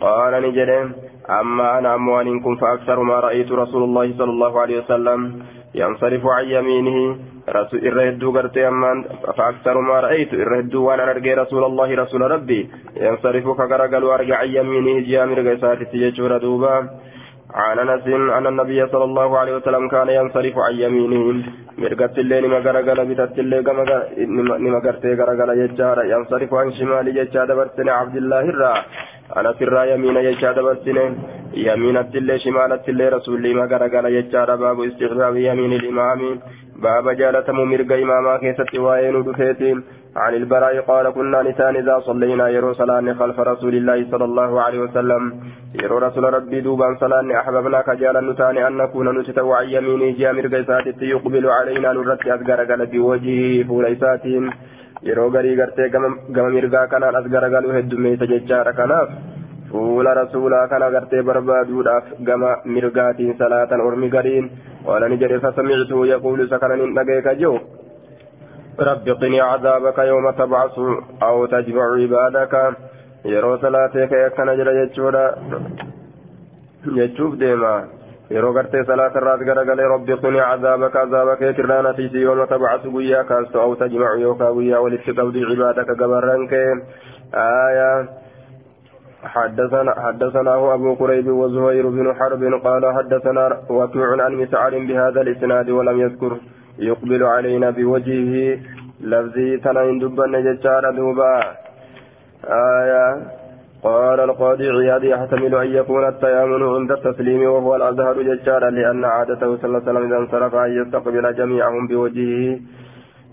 قال 0.00 0.42
نجري 0.42 0.78
أما 1.40 1.78
أنا 1.78 1.94
أموان 1.94 2.40
كن 2.40 2.56
فأكثر 2.56 3.02
ما 3.02 3.20
رأيت 3.20 3.52
رسول 3.52 3.82
الله 3.82 4.06
صلى 4.18 4.30
الله 4.30 4.60
عليه 4.60 4.78
وسلم 4.78 5.42
ينصرف 5.74 6.26
عن 6.26 6.44
يمينه 6.44 7.16
رسول 7.48 7.86
الرهدو 7.86 8.32
قرتي 8.32 8.68
أمان 8.68 9.04
فأكثر 9.36 9.80
ما 9.80 10.00
رأيت 10.00 10.32
الرهدو 10.34 10.84
وأنا 10.86 11.10
أرجع 11.10 11.34
رسول 11.42 11.64
الله 11.64 11.94
رسول 11.94 12.20
ربي 12.20 12.70
ينصرف 12.96 13.44
كغرقل 13.58 14.04
وأرجع 14.04 14.36
عن 14.36 14.48
يمينه 14.48 14.96
جامر 15.10 15.40
غيسات 15.40 15.82
تيجور 15.82 16.38
دوبا 16.38 16.74
عن 17.54 17.78
أنس 17.78 18.06
أن 18.38 18.46
النبي 18.46 18.86
صلى 18.86 19.04
الله 19.04 19.38
عليه 19.38 19.56
وسلم 19.56 19.88
كان 19.88 20.08
ينصرف 20.08 20.58
عن 20.58 20.74
يمينه. 20.74 21.44
مرقت 21.78 22.18
الليل 22.18 22.48
ما 22.48 22.58
غرقل 22.58 22.98
بتت 23.08 23.38
الليل 23.38 23.64
نما 24.64 24.78
غرتي 24.84 25.14
غرقل 25.14 25.50
يجار 25.58 26.04
ينصرف 26.04 26.54
عن 26.54 26.72
شمال 26.72 27.06
يجار 27.18 27.48
برسن 27.58 27.88
عبد 27.88 28.16
الله 28.16 28.40
الرا. 28.40 28.74
أنا 29.36 29.52
سر 29.58 29.74
يمين 29.92 30.16
يجار 30.16 30.56
برسن 30.62 30.98
يمين 31.54 31.96
التلي 31.96 32.38
شمال 32.38 32.72
التلي 32.72 33.08
رسول 33.08 33.44
ما 33.56 33.64
غرقل 33.72 34.06
يجار 34.18 34.56
باب 34.56 34.78
استحباب 34.80 35.36
يمين 35.36 35.72
الإمام. 35.72 36.20
باب 36.84 37.06
جالتم 37.20 37.58
مرق 37.70 37.92
إماما 37.92 38.36
كيست 38.42 38.72
وين 38.78 39.16
دفيتين 39.26 39.78
عن 40.24 40.34
البراء 40.34 40.74
قال 40.90 41.06
كنا 41.16 41.42
نسان 41.42 41.76
إذا 41.76 41.96
صلينا 42.08 42.48
يرو 42.56 42.72
صلاة 42.80 43.06
خلف 43.20 43.38
رسول 43.52 43.74
الله 43.74 43.98
صلى 44.12 44.24
الله 44.24 44.50
عليه 44.64 44.80
وسلم. 44.86 45.22
يرو 45.82 45.98
رسول 45.98 46.24
ربي 46.36 46.60
دوبا 46.60 46.88
صلاة 47.02 47.28
أحببنا 47.40 47.80
كجالا 47.88 48.20
نتان 48.20 48.56
أن 48.68 48.76
نكون 48.80 49.06
نتتو 49.18 49.52
عن 49.58 49.66
يمينه 49.74 50.08
جاء 50.18 50.32
مرق 50.36 50.54
إسات 50.62 50.86
يقبل 51.12 51.44
علينا 51.58 51.92
نرت 51.92 52.22
أسقر 52.34 52.60
قال 52.70 52.80
بوجهه 52.92 53.66
فول 53.68 53.84
إساتهم 53.94 54.44
يرو 55.08 55.28
غري 55.34 55.52
غرتي 55.60 55.86
غم 55.94 56.04
مرقا 56.54 56.82
كان 56.90 57.02
أسقر 57.20 57.44
قالوا 57.54 57.78
هدومي 57.78 58.16
تججار 58.20 58.66
كناف. 58.78 59.08
fuula 59.70 60.14
rasuulaa 60.14 60.68
kana 60.68 60.90
gartee 60.90 61.22
barbaaduudhaaf 61.28 62.06
gama 62.28 62.50
mirgaatiin 62.74 63.34
salaatan 63.40 63.82
ormi 63.88 64.08
gariin 64.14 64.46
qaala 64.86 65.08
ni 65.12 65.18
jedhe 65.22 65.40
fasamictuu 65.44 66.04
yaquulu 66.10 66.46
isa 66.46 66.58
kana 66.62 66.78
nin 66.80 66.94
dhageeka 66.96 67.34
jiru 67.40 67.60
rabbi 68.78 69.14
qinii 69.20 69.40
cadaabaka 69.40 70.04
yooma 70.06 70.32
tabcasu 70.32 70.84
aw 71.20 71.46
tajmacu 71.50 71.98
cibaadaka 72.02 72.62
yeroo 73.24 73.58
salaatee 73.58 74.06
ka'e 74.06 74.24
akkana 74.26 74.54
jedha 74.60 74.74
jechuudha 74.80 75.22
jechuuf 76.98 77.34
deema 77.40 77.72
yeroo 78.30 78.52
gartee 78.52 78.84
salaatarraas 78.90 79.42
garagalee 79.48 79.88
rabbi 79.94 80.16
qinii 80.22 80.44
cadaabaka 80.50 80.94
cadaaba 80.98 81.36
keetirraa 81.42 81.82
natiisi 81.88 82.22
yooma 82.22 82.46
tabcasu 82.46 82.90
guyyaa 82.94 83.24
kaastu 83.32 83.60
aw 83.64 83.74
tajmacu 83.82 84.22
yookaa 84.26 84.52
guyyaa 84.60 84.80
walitti 84.86 85.16
qabdii 85.20 85.46
cibaadaka 85.50 85.94
gabarran 86.04 86.48
kee 86.54 86.70
aayaa 87.46 87.98
حدثنا 89.34 89.92
حدثناه 90.04 90.74
أبو 90.74 90.94
قريب 90.94 91.28
وزهير 91.28 91.88
بن 91.88 92.14
حرب 92.18 92.42
قال 92.66 92.84
حدثنا 92.96 93.44
وكيع 93.70 94.08
عن 94.24 94.32
مسعر 94.34 94.78
بهذا 94.88 95.20
الإسناد 95.20 95.70
ولم 95.70 96.00
يذكر 96.00 96.32
يقبل 96.78 97.22
علينا 97.24 97.70
بوجهه 97.70 98.58
لفظي 99.00 99.56
تنين 99.56 99.98
دبا 99.98 100.26
ججار 100.26 100.90
دوبا. 100.90 101.42
آية. 102.44 103.38
قال 103.82 104.20
القاضي 104.20 104.68
عياد 104.70 105.04
يحتمل 105.04 105.54
أن 105.54 105.66
يكون 105.66 106.08
التيامن 106.08 106.62
عند 106.62 106.92
التسليم 106.92 107.42
وهو 107.42 107.76
الأظهر 107.76 108.22
ججارا 108.22 108.70
لأن 108.70 109.04
عادته 109.04 109.56
صلى 109.56 109.64
الله 109.64 109.80
عليه 109.80 109.90
وسلم 109.90 110.06
إذا 110.06 110.16
انصرف 110.16 110.54
أن 110.54 110.82
يستقبل 110.82 111.34
جميعهم 111.34 111.86
بوجهه. 111.86 112.58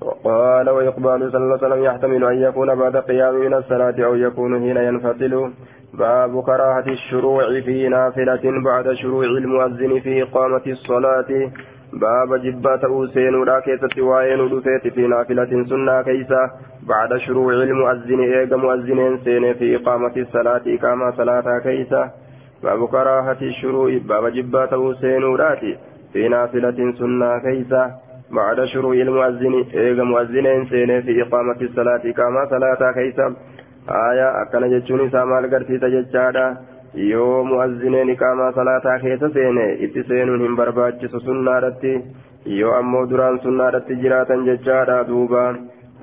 وقال 0.02 0.70
وإقبال 0.70 1.32
صلى 1.32 1.44
الله 1.44 1.58
عليه 1.58 1.68
وسلم 1.68 1.84
يحتمل 1.84 2.24
أن 2.24 2.42
يكون 2.42 2.76
بعد 2.76 2.98
قيام 2.98 3.36
من 3.36 3.54
الصلاة 3.54 4.06
أو 4.06 4.16
يكون 4.16 4.60
حين 4.60 4.78
ينفتل 4.78 5.52
باب 5.94 6.44
كراهة 6.44 6.88
الشروع 6.88 7.62
في 7.62 7.88
نافلة 7.88 8.64
بعد 8.66 8.94
شروع 8.94 9.24
المؤذن 9.24 10.00
في 10.00 10.24
إقامة 10.24 10.62
الصلاة. 10.68 11.52
باب 11.96 12.42
جبات 12.44 12.84
أوسين 12.84 13.36
ولا 13.36 13.60
كيسة 13.60 14.02
وين 14.02 14.40
ودفيت 14.40 14.94
في 14.94 15.08
نافلة 15.08 15.64
سنة 15.70 16.02
كيسة 16.02 16.44
بعد 16.88 17.18
شروع 17.18 17.54
المؤذن 17.54 18.20
إيجا 18.20 18.56
مؤذن 18.56 19.20
سين 19.24 19.54
في 19.54 19.76
إقامة 19.76 20.16
الصلاة 20.18 20.62
إقامة 20.68 21.12
صلاة 21.12 21.60
كيسة 21.60 22.12
باب 22.64 22.88
كراهة 22.88 23.38
الشروع 23.42 23.98
باب 24.10 24.28
جبات 24.34 24.74
أوسين 24.74 25.24
ولا 25.24 25.56
في 26.14 26.28
نافلة 26.28 26.94
سنة 27.00 27.40
كيسة 27.40 27.92
بعد 28.32 28.66
شروع 28.66 28.94
المؤذن 28.94 29.54
إيجا 29.74 30.04
مؤذن 30.04 30.66
سين 30.70 31.02
في 31.02 31.22
إقامة 31.22 31.60
الصلاة 31.62 32.02
إقامة 32.06 32.46
صلاة 32.50 32.92
كيسة 32.92 33.26
آية 33.90 34.42
أكن 34.42 34.70
جتشون 34.80 35.10
سامال 35.12 35.44
قرتي 35.54 35.78
تججادا 35.78 36.58
yoo 36.96 37.44
mu'azzineen 37.44 38.10
iqaamaa 38.10 38.52
salaataa 38.58 39.00
keessa 39.00 39.30
seene 39.38 39.64
itti 39.88 40.04
seenuun 40.10 40.44
hin 40.46 40.56
barbaachisu 40.60 41.20
sunnaadhatti 41.24 41.92
yoo 42.58 42.76
ammoo 42.76 43.02
duraan 43.10 43.40
sunnaadhatti 43.46 43.98
jiraatan 44.04 44.46
jechaadha 44.50 45.00
duuba 45.08 45.42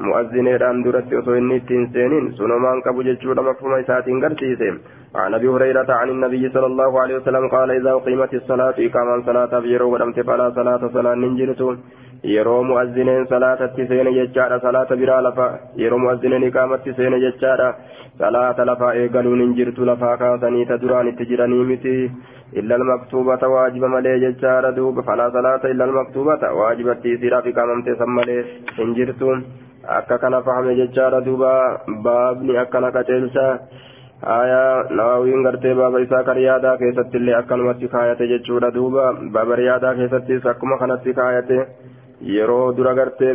mu'azzineedhaan 0.08 0.82
duratti 0.84 1.16
osoo 1.20 1.36
inni 1.42 1.56
ittiin 1.62 1.86
seenin 1.94 2.32
sunumaan 2.40 2.82
qabu 2.88 3.06
jechuudha 3.08 3.46
mafhuma 3.48 3.78
isaatiin 3.84 4.20
garsiise 4.26 4.74
عن 5.14 5.34
ابي 5.34 5.48
هريره 5.48 5.92
عن 5.92 6.10
النبي 6.10 6.48
صلى 6.54 6.66
الله 6.66 7.00
عليه 7.00 7.16
وسلم 7.16 7.48
قال 7.48 7.70
اذا 7.70 7.90
اقيمت 7.92 8.34
الصلاه 8.34 8.74
اقاما 8.86 9.16
صلاه 9.26 9.58
بيرو 9.64 9.94
ودمت 9.94 10.20
فلا 10.28 10.46
صلاه 10.58 10.82
صلاه 10.94 11.14
ننجرت 11.14 11.60
yeroo 12.30 12.62
mu'azzineen 12.70 13.26
salaatatti 13.30 13.86
seene 13.92 14.12
jechaadha 14.18 14.60
salaata 14.64 14.96
biraa 14.96 15.22
lafa 15.26 15.46
yeroo 15.82 15.98
mu'azzineen 16.04 16.44
iqaamatti 16.48 16.94
seene 16.98 17.18
jechaadha 17.24 17.68
salaata 18.18 18.66
lafaa 18.70 18.92
eegaluun 19.00 19.42
hin 19.44 19.54
jirtu 19.58 19.88
lafaa 19.90 20.16
kaasanii 20.20 20.66
ta 20.70 20.78
duraan 20.84 21.08
itti 21.12 21.26
jiranii 21.32 21.64
miti 21.72 21.96
almaktuubata 22.76 23.48
waajiba 23.54 23.88
malee 23.88 24.18
jechaadha 24.24 24.72
duuba 24.78 25.02
falaa 25.10 25.30
salaata 25.36 25.74
illa 25.74 25.84
almaktuubata 25.90 26.52
waajibatti 26.60 27.14
isiidhaaf 27.16 27.46
iqaamamte 27.52 27.96
san 28.02 28.10
malee 28.18 28.40
hin 28.78 28.94
jirtu 28.98 29.36
akka 29.98 30.18
kana 30.24 30.42
fahame 30.48 30.74
jechaadha 30.80 31.20
duuba 31.28 31.52
baabni 32.08 32.58
akkana 32.64 32.92
qaceelcha 32.96 33.46
aya 34.34 34.60
nawawiin 34.90 35.42
gartee 35.42 35.74
baaba 35.74 36.00
isaa 36.06 36.22
kan 36.28 36.42
yaadaa 36.42 36.76
keessatti 36.82 37.18
illee 37.22 37.34
akkanumatti 37.38 37.88
kaayate 37.94 38.28
jechuudha 38.34 38.70
duuba 38.76 39.06
baaba 39.38 39.58
yaadaa 39.68 39.94
keessattis 39.94 40.46
akkuma 40.52 40.78
kanatti 40.84 41.14
kaayate 41.14 41.58
yeroo 42.22 42.72
dura 42.76 42.94
gartee 42.94 43.32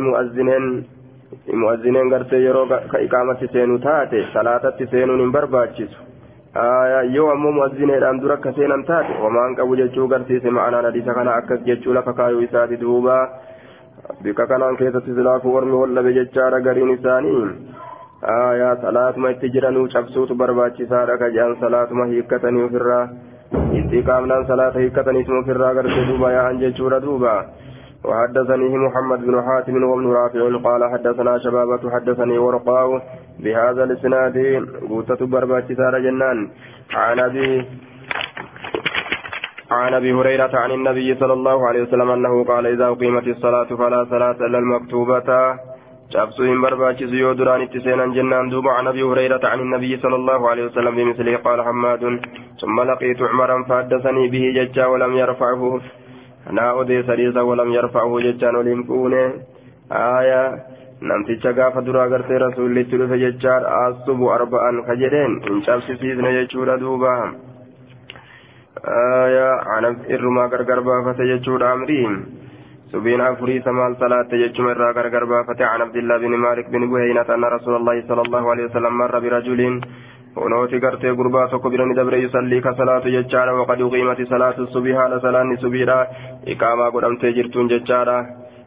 mu'azzineen 1.62 2.08
gartee 2.10 2.40
yeroo 2.42 2.66
iqaamatti 3.06 3.48
seenu 3.52 3.78
taate 3.78 4.24
salaatatti 4.34 4.86
seenuun 4.90 5.20
hin 5.24 5.32
barbaachisu 5.32 5.98
yoo 7.16 7.28
ammoo 7.32 7.52
mu'azzineedhaan 7.58 8.20
dura 8.22 8.34
akka 8.40 8.52
seenan 8.58 8.84
taate 8.90 9.12
homaan 9.24 9.56
qabu 9.58 9.76
jechuu 9.82 10.08
garsiise 10.14 10.50
ma'anaan 10.58 10.88
hadiisa 10.90 11.14
kana 11.20 11.34
akkas 11.42 11.60
jechuu 11.66 11.94
lafa 11.98 12.12
kaayuu 12.20 12.40
isaati 12.48 12.80
duuba 12.80 13.16
bika 14.22 14.46
kanaan 14.46 14.76
keessatti 14.76 15.14
silaafuu 15.18 15.54
ormi 15.60 15.72
wallabe 15.82 16.12
jechaadha 16.18 16.60
gariin 16.68 16.90
isaanii 16.96 17.44
aayaa 18.34 18.74
salaatuma 18.82 19.30
itti 19.36 19.50
jiranuu 19.56 19.86
cabsuutu 19.94 20.34
barbaachisaadha 20.42 21.18
ka 21.22 21.30
jedhan 21.36 21.56
salaatuma 21.60 22.06
hiikkatanii 22.12 22.64
ofirraa 22.68 23.04
itti 23.80 24.02
qaamnaan 24.10 24.46
salaata 24.52 24.78
hiikkataniituma 24.84 25.38
ofirraa 25.44 25.74
gartee 25.80 26.06
duuba 26.12 26.32
yaa'an 26.36 26.58
jechuudha 26.64 27.00
duuba 27.06 27.34
وحدثنيه 28.04 28.76
محمد 28.76 29.20
بن 29.26 29.42
حاتم 29.42 29.84
وابن 29.84 30.06
رافع 30.12 30.40
قال 30.68 30.90
حدثنا 30.92 31.38
شبابة 31.38 31.90
حدثني 31.90 32.38
ورقاء 32.38 33.02
بهذا 33.38 33.84
الإسناد 33.84 34.36
قوتة 34.88 35.26
بربات 35.26 35.72
سار 35.72 35.98
جنان. 35.98 36.38
عن 36.94 37.18
أبي 37.20 37.66
عن 39.70 39.94
أبي 39.94 40.12
هريرة 40.12 40.54
عن 40.58 40.70
النبي 40.70 41.14
صلى 41.14 41.32
الله 41.32 41.68
عليه 41.68 41.82
وسلم 41.82 42.10
أنه 42.10 42.44
قال 42.44 42.66
إذا 42.66 42.86
أقيمت 42.88 43.26
الصلاة 43.26 43.70
فلا 43.80 44.04
صلاة 44.04 44.38
إلا 44.46 44.58
cabsuu 46.08 46.44
hin 46.48 46.60
barbaachisu 46.64 47.16
yoo 47.20 47.34
duraan 47.38 47.62
itti 47.62 47.80
seenan 47.84 48.14
jennaan 48.16 48.48
duuba 48.50 48.72
عن 48.72 48.86
أبي 48.86 49.02
هريرة 49.02 49.44
عن 49.44 49.60
النبي 49.60 49.96
صلى 49.96 50.16
الله 50.16 50.50
عليه 50.50 50.64
وسلم 50.64 50.96
بمثله 50.96 51.36
قال 51.36 51.62
حماد 51.62 52.20
ثم 52.60 52.80
لقيت 52.80 53.22
عمرا 53.22 53.64
فحدثني 53.68 54.28
به 54.28 54.44
ججا 54.56 54.86
ولم 54.86 55.16
يرفعه. 55.16 55.80
اودي 56.48 57.02
سريسا 57.02 57.40
ولم 57.40 57.72
يرفعه 57.72 58.20
ججا 58.20 58.50
ولم 58.58 58.82
كونه 58.82 59.32
آية 59.92 60.42
namticha 61.00 61.52
gaafa 61.52 61.80
duraa 61.86 62.08
gartee 62.10 62.38
rasuullitti 62.42 62.98
dhufe 62.98 63.18
jechaadha 63.22 63.68
aasubu 63.80 64.30
arba'an 64.36 64.80
ka 64.86 64.96
jedheen 65.02 65.36
hin 65.44 65.60
cabsisiisne 65.66 66.32
jechuudha 66.36 66.74
duuba 66.80 67.12
irrumaa 70.16 70.48
gargar 70.54 70.80
baafate 70.90 71.30
jechuudha 71.30 71.70
amriin 71.76 72.18
سبين 72.92 73.20
أفري 73.20 73.60
سمال 73.60 73.96
صلاة 74.00 74.32
يجمع 74.32 74.72
الرا 74.72 74.92
غرغر 74.96 75.24
بافته 75.24 75.64
عن 75.64 75.80
عبد 75.80 75.96
الله 75.96 76.16
بن 76.18 76.36
مالك 76.36 76.66
بن 76.72 76.88
بهينة 76.90 77.28
أن 77.28 77.44
رسول 77.44 77.74
الله 77.76 78.08
صلى 78.08 78.22
الله 78.22 78.50
عليه 78.50 78.64
وسلم 78.64 78.98
مر 78.98 79.18
برجل 79.18 79.60
ونوتي 80.42 80.78
غرتي 80.84 81.10
غربا 81.18 81.42
سكبرني 81.52 81.94
دبر 81.98 82.14
يصلي 82.24 82.60
كصلاة 82.66 83.04
ججارة 83.16 83.52
وقد 83.60 83.80
أقيمت 83.86 84.20
صلاة 84.32 84.56
الصبح 84.64 84.96
على 85.04 85.16
صلاة 85.26 85.54
سبيرا 85.62 85.98
إقامة 86.52 86.84
قدمت 86.94 87.22
جرتون 87.36 87.66
ججارة 87.72 88.18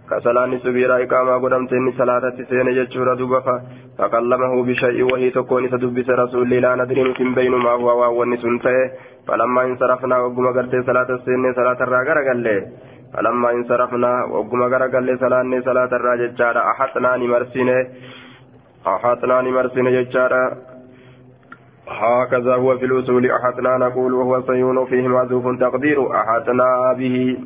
كصلاة 0.10 0.52
سبيرا 0.66 0.96
إقامة 1.04 1.34
قدمت 1.44 1.72
إني 1.74 1.92
صلاة 2.02 2.24
تسين 2.38 2.68
ججورة 2.78 3.14
دوبا 3.20 3.40
فكلمه 3.98 4.54
بشيء 4.68 5.00
وهي 5.12 5.30
تكون 5.38 5.64
تدبس 5.74 6.10
رسول 6.24 6.50
لا 6.64 6.72
ندري 6.80 7.04
من 7.20 7.34
بينما 7.40 7.72
هو 7.80 7.90
وهو 8.00 8.22
سنته 8.44 8.78
فلما 9.28 9.62
انصرفنا 9.70 10.16
وقم 10.24 10.46
غرتي 10.56 10.80
صلاة 10.90 11.10
السن 11.18 11.44
صلاة 11.60 11.80
الراغر 11.86 12.18
قال 12.28 12.46
فلما 13.14 13.50
انصرفنا 13.52 14.12
وقم 14.34 14.62
غرقل 14.74 15.08
سلاني 15.24 15.62
صلاة 15.62 15.92
الراجل 16.00 16.58
أحطنا 16.72 17.10
نمرسين 17.22 17.70
أحطنا 18.88 19.42
نمرسين 19.42 19.88
ججارا 19.96 20.44
هكذا 21.92 22.56
هو 22.56 22.78
في 22.78 22.86
الأصول. 22.86 23.32
أحطنا 23.32 23.78
نقول 23.78 24.14
وهو 24.14 24.42
صيون 24.42 24.86
فيه 24.86 25.08
معذوف 25.08 25.60
تقدير. 25.60 26.16
أحطنا 26.16 26.94
به. 26.98 27.38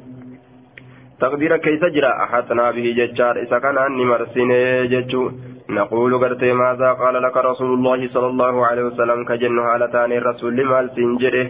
تقدير 1.19 1.57
كيف 1.57 1.85
جرى؟ 1.85 2.11
أحطنا 2.23 2.71
به 2.71 2.93
ججار. 2.97 3.35
إذا 3.41 3.59
كان 3.59 3.75
نمرسين 3.75 4.51
ججو. 4.89 5.31
نقول 5.69 6.17
قرتي 6.17 6.53
ماذا 6.53 6.91
قال 6.91 7.23
لك 7.23 7.37
رسول 7.37 7.73
الله 7.73 8.07
صلى 8.07 8.27
الله 8.27 8.65
عليه 8.65 8.83
وسلم؟ 8.83 9.25
كجن 9.25 9.59
هالتان 9.59 10.11
الرسول 10.11 10.65
مال 10.65 10.89
سنجره. 10.95 11.47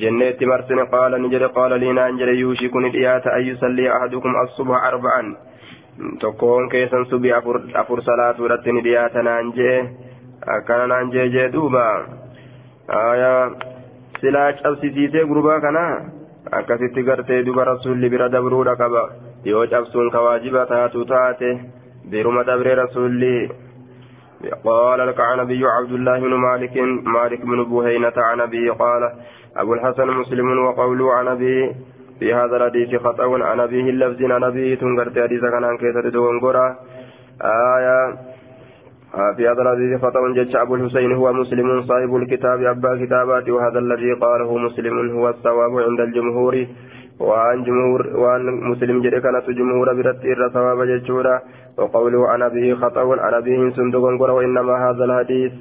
جنيت 0.00 0.44
مرسن 0.44 0.80
قال 0.84 1.22
نجري 1.22 1.46
قال 1.46 1.80
لي 1.80 1.92
نانجري 1.92 2.38
يوشك 2.38 2.76
نديات 2.76 3.26
أن 3.26 3.42
يصلي 3.42 3.96
أحدكم 3.96 4.32
الصبح 4.44 4.84
أربعا. 4.84 5.36
تكون 6.20 6.68
كيسا 6.68 7.04
صبي 7.04 7.38
أفر, 7.38 7.60
أفر 7.74 8.00
صلاة 8.00 8.42
ورت 8.42 8.68
نديات 8.68 9.16
نانجي 9.16 9.84
أكان 10.48 10.88
نانجي 10.88 11.28
جدوبا. 11.28 12.19
آية 12.90 13.50
سلاج 14.20 14.54
أبسيسيسي 14.66 15.20
قربا 15.22 15.58
كنا 15.58 16.20
akkasitti 16.58 17.02
gartee 17.04 17.44
duba 17.44 17.64
rasuulli 17.64 18.08
bira 18.08 18.28
dabruudha 18.28 18.74
qaba 18.76 19.02
yoo 19.44 19.66
cabsuun 19.70 20.10
ka 20.10 20.20
waajiba 20.26 20.66
taatu 20.66 21.04
taate 21.04 21.50
biruma 22.10 22.44
dabree 22.44 22.76
قال 24.64 25.06
لك 25.08 25.20
عن 25.20 25.40
أبي 25.40 25.66
عبد 25.66 25.92
الله 25.92 26.20
بن 26.20 26.34
مالك 26.34 26.76
مالك 27.04 27.40
بن 27.44 27.64
بوهينة 27.64 28.12
عن 28.16 28.40
أبي 28.40 28.70
قال 28.70 29.12
أبو 29.56 29.74
الحسن 29.74 30.08
مسلم 30.08 30.64
وقوله 30.64 31.12
عن 31.12 31.28
أبي 31.28 31.74
في 32.18 32.34
هذا 32.34 32.56
الحديث 32.56 33.00
خطأ 33.00 33.44
عن 33.44 33.60
أبيه 33.60 33.90
اللفظ 33.90 34.22
عن 34.22 34.44
أبيه 34.44 34.74
تنقرت 34.74 35.18
حديث 35.18 35.40
كان 35.40 35.64
عن 35.64 35.76
كيسة 35.76 36.08
دونقرة 36.08 36.78
آية 37.42 38.16
في 39.10 39.48
هذا 39.48 39.62
الحديث 39.62 40.00
خطأ 40.00 40.20
جج 40.36 40.56
أبو 40.56 40.74
الحسين 40.74 41.12
هو 41.12 41.32
مسلم 41.32 41.82
صاحب 41.82 42.16
الكتاب 42.16 42.62
أبا 42.62 43.04
كتابات 43.04 43.48
وهذا 43.48 43.78
الذي 43.78 44.12
قاله 44.12 44.58
مسلم 44.58 45.10
هو 45.10 45.28
الصواب 45.28 45.72
عند 45.78 46.00
الجمهور. 46.00 46.66
وعن 47.20 47.64
جمهور 47.64 48.16
وعن 48.16 48.46
مسلم 48.46 49.02
جري 49.02 49.20
كانت 49.20 49.50
جمهور 49.50 49.94
برت 49.94 50.24
إر 50.24 50.48
ثواب 50.54 50.82
ججورا 50.82 51.40
وقوله 51.78 52.28
عن 52.28 52.42
أبيه 52.42 52.74
خطأ 52.74 53.20
عن 53.20 53.34
أبيه 53.34 53.70
صندوق 53.70 54.30
وإنما 54.30 54.90
هذا 54.90 55.04
الحديث 55.04 55.52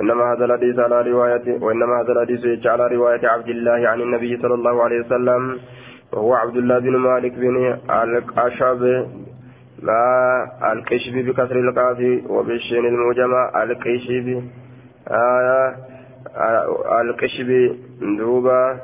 إنما 0.00 0.32
هذا 0.32 0.44
الحديث 0.44 0.78
على 0.78 1.10
رواية 1.10 1.46
وإنما 1.62 2.00
هذا 2.00 2.12
الحديث 2.12 2.66
على 2.66 2.86
رواية 2.96 3.28
عبد 3.28 3.48
الله 3.48 3.88
عن 3.88 4.00
النبي 4.00 4.36
صلى 4.42 4.54
الله 4.54 4.82
عليه 4.82 5.00
وسلم. 5.00 5.58
وهو 6.12 6.34
عبد 6.34 6.56
الله 6.56 6.78
بن 6.78 6.96
مالك 6.96 7.32
بن 7.32 7.56
الأشعب 7.90 9.06
لا 9.82 10.72
الكشف 10.72 11.14
بكسر 11.14 11.56
القاف 11.56 11.98
وبالشين 12.30 12.84
الموجمة 12.86 13.62
الكشف 13.62 14.42
آية 15.10 15.76
الكشف 17.00 17.46
دوبا 18.18 18.76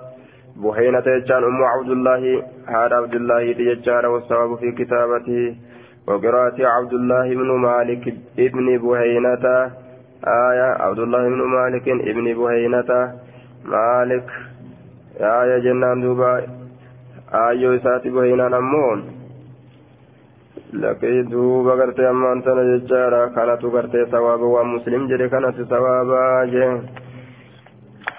بحينة 0.56 1.02
يجان 1.06 1.44
أم 1.44 1.64
عبد 1.64 1.90
الله 1.90 2.42
هذا 2.66 2.96
عبد 2.96 3.14
الله 3.14 3.40
يجان 3.40 4.04
والصواب 4.04 4.58
في 4.58 4.72
كتابته 4.72 5.56
وقراءة 6.06 6.66
عبد 6.66 6.92
الله 6.92 7.34
بن 7.34 7.50
مالك 7.50 8.14
ابن 8.38 8.78
بحينة 8.78 9.70
آية 10.26 10.68
عبد 10.82 10.98
الله 10.98 11.28
بن 11.28 11.42
مالك 11.42 11.88
ابن 11.88 12.34
بهينة 12.34 13.12
مالك 13.64 14.28
آية 15.20 15.58
جنان 15.58 16.00
دوبا 16.00 16.46
آية 17.34 17.78
ساتي 17.78 18.10
بهينة 18.10 18.48
نمون. 18.48 19.11
لكي 20.72 21.22
دوبا 21.22 21.72
قرتي 21.72 22.10
أمان 22.10 22.42
تنا 22.42 22.62
ججارة 22.76 23.26
كانت 23.36 23.62
قرتي 23.62 24.06
ثوابا 24.12 24.44
ومسلم 24.44 25.08
جري 25.08 25.28
كانت 25.28 25.56
ثوابا 25.62 26.22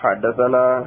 حدثنا 0.03 0.85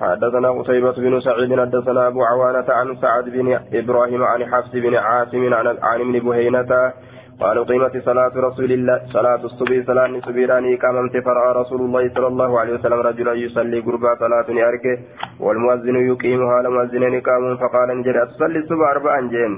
حدثنا 0.00 0.48
قتيبة 0.50 0.92
بن 0.92 1.20
سعيد 1.20 1.60
حدثنا 1.60 2.06
أبو 2.08 2.22
عوانة 2.24 2.68
عن 2.68 2.96
سعد 2.96 3.24
بن 3.24 3.58
إبراهيم 3.74 4.22
عن 4.22 4.44
حفص 4.50 4.72
بن 4.72 4.94
عاصم 4.94 5.54
عن 5.54 5.66
عن 5.82 6.00
ابن 6.00 6.18
بهينة 6.18 6.92
قال 7.40 7.64
أقيمت 7.64 7.94
صلاة 8.04 8.32
رسول 8.36 8.72
الله 8.72 8.98
صلاة 9.12 9.44
الصبح 9.44 9.86
salaata 9.86 10.20
subiidhaanii 10.26 10.76
qaamamte 10.76 11.16
فرأى 11.26 11.50
رسول 11.60 11.80
الله 11.80 12.14
صلى 12.14 12.26
الله 12.26 12.60
عليه 12.60 12.74
وسلم 12.74 13.00
رجلا 13.00 13.32
يصلي 13.32 13.80
gurbaa 13.80 14.14
salaatu 14.22 14.48
arge 14.68 14.96
والمؤذن 15.40 15.96
يقيمها 16.10 16.62
المؤذن 16.62 17.20
iqaama 17.20 17.56
فقال 17.56 17.90
inni 17.90 18.02
jedhe 18.02 18.16
أتصلي 18.16 18.58
الصبح 18.58 18.86
أربعا 18.94 19.20
jeen 19.20 19.52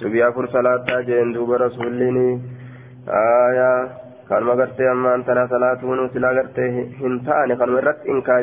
subiyyaa 0.00 0.30
afur 0.30 0.46
salaata 0.46 1.00
jeen 1.08 1.32
duuba 1.32 1.50
آية 3.08 3.72
كان 4.28 4.42
مغرتي 4.42 4.90
أما 4.92 5.14
أنتنا 5.14 5.46
صلاة 5.46 5.80
ونسلا 5.84 6.30
غرتي 6.36 6.66
هنتاني 7.02 7.56
كان 7.56 7.70
مرت 7.74 8.00
إنكار 8.12 8.42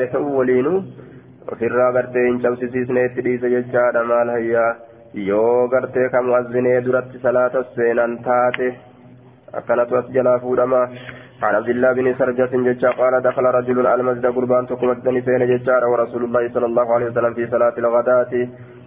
ofirraa 1.52 1.92
gartee 1.92 2.24
hin 2.26 2.40
cabsisiisne 2.42 3.04
itti 3.08 3.24
dhiise 3.26 3.50
jechaadha 3.54 4.04
maal 4.10 4.28
hayyaa. 4.34 4.68
Yoo 5.28 5.68
gartee 5.72 6.08
ka 6.12 6.22
mu'azzinee 6.26 6.76
duratti 6.86 7.22
salaata 7.22 7.62
seenan 7.76 8.18
taate 8.26 8.68
akkanatu 9.60 10.00
as 10.02 10.14
jalaa 10.18 10.38
fuudhama. 10.44 10.84
عن 11.40 11.54
عبد 11.54 11.68
الله 11.68 11.92
بن 11.92 12.14
سرجة 12.18 12.52
ججا 12.52 12.90
قال 13.00 13.22
دخل 13.22 13.44
رجل 13.44 13.86
المسجد 13.86 14.26
قربان 14.26 14.66
تكم 14.66 14.88
مسجد 14.88 15.24
سين 15.24 15.42
ججا 15.50 15.84
ورسول 15.92 16.24
الله 16.24 16.52
صلى 16.54 16.66
الله 16.66 16.94
عليه 16.94 17.06
وسلم 17.06 17.34
في 17.34 17.46
صلاة 17.46 17.74
الغداة 17.78 18.32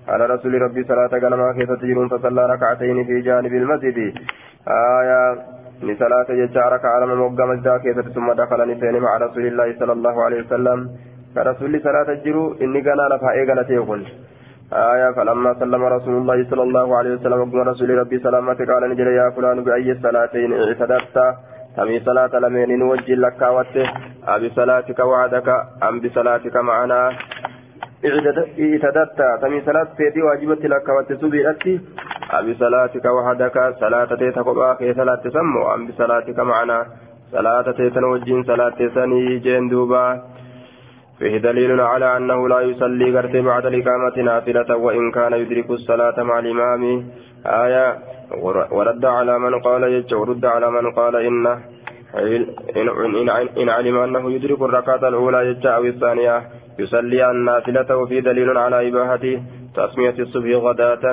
على 0.07 0.25
رسول 0.25 0.61
ربي 0.61 0.83
صلاة 0.83 1.07
قلما 1.07 1.53
كيف 1.53 1.71
تجرون 1.71 2.07
فصلى 2.09 2.45
ركعتين 2.45 3.05
في 3.05 3.21
جانب 3.21 3.53
المسجد. 3.53 3.97
آية 4.67 5.21
لصلاة 5.83 6.27
ججا 6.29 6.61
ركع 6.61 6.97
لما 6.99 7.15
موقع 7.15 7.45
مسجد 7.45 7.77
كيف 7.85 7.97
ثم 8.15 8.31
دخل 8.31 8.59
نسين 8.71 8.99
مع 8.99 9.17
رسول 9.17 9.45
الله 9.47 9.75
صلى 9.79 9.93
الله 9.93 10.23
عليه 10.25 10.39
وسلم. 10.43 10.89
فرسول 11.35 11.81
صلاة 11.83 12.09
الجرو 12.15 12.53
إني 12.61 12.81
قال 12.81 12.99
لفا 13.11 13.29
إيقنا 13.31 13.63
تيقول 13.63 14.01
آية 14.73 15.11
فلما 15.11 15.53
سلم 15.59 15.83
رسول 15.83 16.15
الله 16.21 16.49
صلى 16.49 16.63
الله 16.63 16.97
عليه 16.97 17.11
وسلم 17.15 17.39
وقال 17.41 17.67
رسول 17.67 17.89
ربي 17.97 18.19
سلامة 18.19 18.53
قال 18.69 18.89
نجل 18.89 19.07
يا 19.07 19.29
فلان 19.29 19.63
بأي 19.63 19.91
الصلاتين 19.91 20.53
اعتدت 20.53 21.17
تمي 21.77 21.99
صلاة 21.99 22.33
لمن 22.39 22.79
نوجه 22.79 23.15
لك 23.15 23.41
وته 23.41 23.85
أبي 24.27 24.49
صلاتك 24.49 24.99
وعدك 24.99 25.49
أم 25.83 25.99
بصلاتك 25.99 26.55
معنا؟ 26.57 27.01
اعتدت 28.05 29.19
تمي 29.41 29.61
صلاة 29.61 29.87
تيتي 29.97 30.21
واجبت 30.21 30.65
لك 30.65 30.87
وتسبيرتي 30.89 31.79
أبي 32.31 32.53
صلاتك 32.53 33.05
وحدك 33.05 33.75
صلاة 33.79 34.15
تيتك 34.15 34.47
باقي 34.47 34.93
صلاة 34.93 35.15
تسمو. 35.15 35.73
أم 35.73 35.87
بصلاتك 35.87 36.39
معنا 36.39 36.85
صلاة 37.31 37.71
تيتن 37.71 38.03
وجين 38.03 38.43
صلاة 38.43 38.69
تسني 38.69 39.37
جين 39.39 39.69
دوبا. 39.69 40.21
فيه 41.19 41.37
دليل 41.37 41.81
على 41.81 42.17
أنه 42.17 42.49
لا 42.49 42.59
يصلي 42.61 43.11
غرت 43.15 43.35
بعد 43.35 43.65
الإقامة 43.65 44.15
نافلة 44.29 44.75
وإن 44.75 45.11
كان 45.11 45.33
يدرك 45.33 45.69
الصلاة 45.69 46.23
مع 46.23 46.39
الإمام. 46.39 46.83
آية 47.45 47.85
ورد 48.71 49.05
على 49.05 49.39
من 49.39 49.59
قال 49.59 49.83
يج 49.83 50.13
ورد 50.13 50.45
على 50.45 50.71
من 50.71 50.91
قال 50.91 51.15
إنه 51.15 51.59
إن, 52.15 52.45
إن, 52.77 53.29
إن 53.61 53.69
علم 53.69 53.97
أنه 53.97 54.31
يدرك 54.31 54.61
الركعة 54.61 55.07
الأولى 55.07 55.39
يج 55.49 55.67
أو 55.67 55.83
الثانية. 55.83 56.62
يصلي 56.79 57.31
النافلة 57.31 57.97
وفي 57.97 58.21
دليل 58.21 58.57
على 58.57 58.87
إباحة 58.89 59.25
تسمية 59.75 60.17
الصبح 60.19 60.49
غداة 60.65 61.05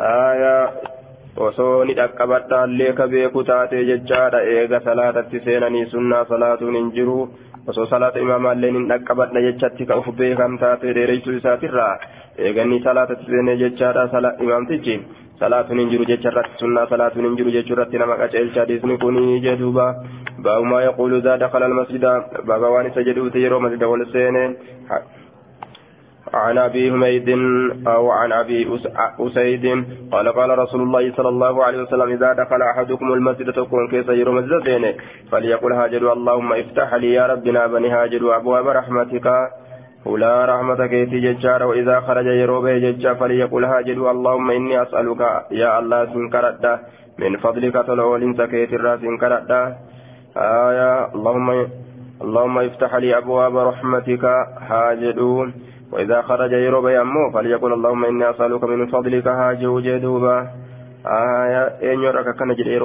آية 0.00 0.70
illee 1.40 2.92
ka 2.98 3.06
beeku 3.08 3.42
taate 3.44 3.84
jechaadha 3.86 4.40
eega 4.54 4.80
salaatatti 4.84 5.40
seenanii 5.44 5.86
sunnaa 5.92 6.24
salaatuun 6.28 6.74
hin 6.74 6.90
jiru 6.96 7.14
osoo 7.70 7.86
salaata 7.86 8.18
imaamaallee 8.24 8.70
hin 8.76 8.88
dhaqqabadha 8.90 9.40
jechatti 9.46 9.86
ka 9.86 9.96
uf 10.00 10.08
beekan 10.18 10.58
taate 10.58 10.94
dheereessuu 10.98 11.36
isaatirraa 11.38 11.94
eeganii 12.48 12.80
salaatatti 12.88 13.30
seenee 13.30 13.56
jechaadha 13.62 14.34
imaamtichi 14.46 14.96
hin 15.40 15.90
jiru 15.90 16.04
jecharratti 16.04 16.58
sunnaa 16.60 16.86
salaatuun 16.88 17.24
hin 17.26 17.36
jiru 17.36 17.52
jechuurratti 17.52 17.98
nama 17.98 18.16
qaceelcha 18.16 18.60
hadiisni 18.60 18.98
kuni 18.98 19.40
jedhuuba 19.40 19.86
baabumaa 20.42 20.82
yaquulu 20.82 21.20
zaa 21.20 21.38
dakala 21.38 21.66
almasjida 21.66 22.12
baaba 22.46 22.70
waan 22.70 22.90
isa 22.90 23.04
jedhuuti 23.08 23.42
yeroo 23.42 23.60
masjida 23.60 23.88
wal 23.88 24.04
seene 24.12 24.44
عن 26.34 26.58
ابي 26.58 26.90
حميد 26.90 27.28
أو 27.86 28.10
عن 28.10 28.32
ابي 28.32 28.68
اسيد 29.20 29.84
قال 30.12 30.28
قال 30.28 30.58
رسول 30.58 30.82
الله 30.82 31.12
صلى 31.16 31.28
الله 31.28 31.64
عليه 31.64 31.82
وسلم 31.82 32.08
اذا 32.10 32.32
دخل 32.32 32.62
احدكم 32.62 33.12
المسجد 33.12 33.52
تكون 33.52 33.88
كيس 33.88 34.08
يرو 34.08 34.32
مسجدين 34.32 34.94
فليقل 35.32 35.72
هاجر 35.72 36.12
اللهم 36.12 36.52
افتح 36.52 36.94
لي 36.94 37.12
يا 37.12 37.26
ربنا 37.26 37.66
بني 37.66 37.88
هاجر 37.90 38.36
ابواب 38.36 38.66
رحمتك 38.68 39.26
ولا 40.06 40.44
رحمتك 40.44 40.92
يتي 40.92 41.20
ججار 41.20 41.62
واذا 41.62 42.00
خرج 42.00 42.26
يرو 42.26 42.62
به 42.62 42.78
ججار 42.78 43.14
فليقل 43.14 43.64
هاجر 43.64 44.10
اللهم 44.10 44.50
اني 44.50 44.82
اسالك 44.82 45.20
يا 45.50 45.78
الله 45.78 46.06
سنكرد 46.14 46.64
من 47.18 47.36
فضلك 47.36 47.74
تلول 47.86 48.22
سكيت 48.38 48.72
الراس 48.72 49.00
سنكرد 49.00 49.50
آية 50.36 51.14
اللهم 51.14 51.48
اللهم 52.24 52.58
افتح 52.58 52.94
لي 52.94 53.18
ابواب 53.18 53.56
رحمتك 53.56 54.24
هاجدون 54.70 55.48
وإذا 55.92 56.22
خرج 56.22 56.52
يروبي 56.52 57.00
أمه 57.00 57.30
فليقول 57.34 57.72
اللهم 57.72 58.04
إني 58.04 58.30
أسألك 58.30 58.64
من 58.64 58.86
فضلك 58.86 59.26
هاجه 59.26 59.80
جدوبا 59.80 60.36
آية 61.06 61.64
إن 61.92 61.98
يرك 62.02 62.36
كان 62.38 62.54
جرير 62.54 62.82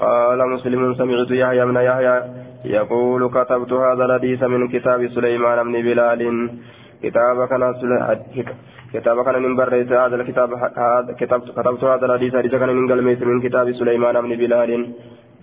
قال 0.00 0.48
مسلم 0.48 0.94
سمعت 0.94 1.30
يحيى 1.30 1.64
من 1.64 1.76
يحيى 1.76 2.22
يقول 2.64 3.28
كتبت 3.28 3.72
هذا 3.72 4.04
الحديث 4.04 4.42
من 4.42 4.68
كتاب 4.68 5.08
سليمان 5.08 5.58
بن 5.64 5.72
بلال. 5.72 6.50
كتاب 7.02 7.48
كان 7.48 7.62
كتاب 8.94 9.24
كان 9.24 9.42
من 9.42 9.56
بريت 9.56 9.92
هذا 9.92 10.16
الكتاب 10.16 10.50
هذا 10.54 11.12
كتبت 11.20 11.84
هذا 11.84 12.06
الحديث 12.06 12.36
حديث 12.36 12.54
كان 12.54 12.70
من 12.76 12.92
قلميت 12.92 13.22
من 13.24 13.40
كتاب 13.40 13.72
سليمان 13.72 14.20
بن 14.20 14.36
بلال. 14.36 14.70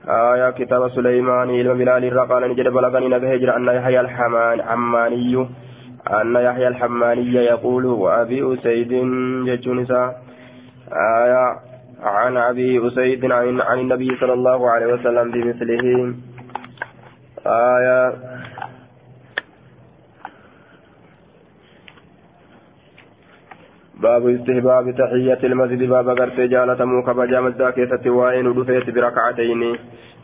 آية 0.07 0.49
كتاب 0.49 0.89
سليمان 0.89 1.49
إلى 1.49 1.73
بلال 1.73 2.03
قال 2.29 2.43
نجد 2.51 2.67
بلغني 2.67 3.07
نبهجر 3.07 3.55
أن 3.57 3.65
يحيى 3.67 3.99
الحمان 3.99 4.61
عماني 4.61 5.47
أن 6.21 6.35
يحيى 6.35 6.67
الحماني 6.67 7.33
يقول 7.33 7.85
وأبي 7.85 8.53
أسيد 8.53 8.91
جتونسا 9.45 10.15
آية 10.93 11.45
عن 12.03 12.37
أبي 12.37 12.87
أسيد 12.87 13.31
عن, 13.31 13.61
عن 13.61 13.79
النبي 13.79 14.15
صلى 14.21 14.33
الله 14.33 14.69
عليه 14.69 14.93
وسلم 14.93 15.31
بمثله. 15.31 16.13
آية 17.47 18.13
باب 23.95 24.27
استهباب 24.27 24.91
تحية 24.91 25.41
المسجد. 25.43 25.89
باب 25.89 26.09
غرت 26.09 26.39
جالة 26.39 26.85
موكا 26.85 27.13
بجامة 27.13 27.53
ذاكية 27.57 28.09
وائن 28.09 28.47
ودفيت 28.47 28.89
بركعتين. 28.89 29.77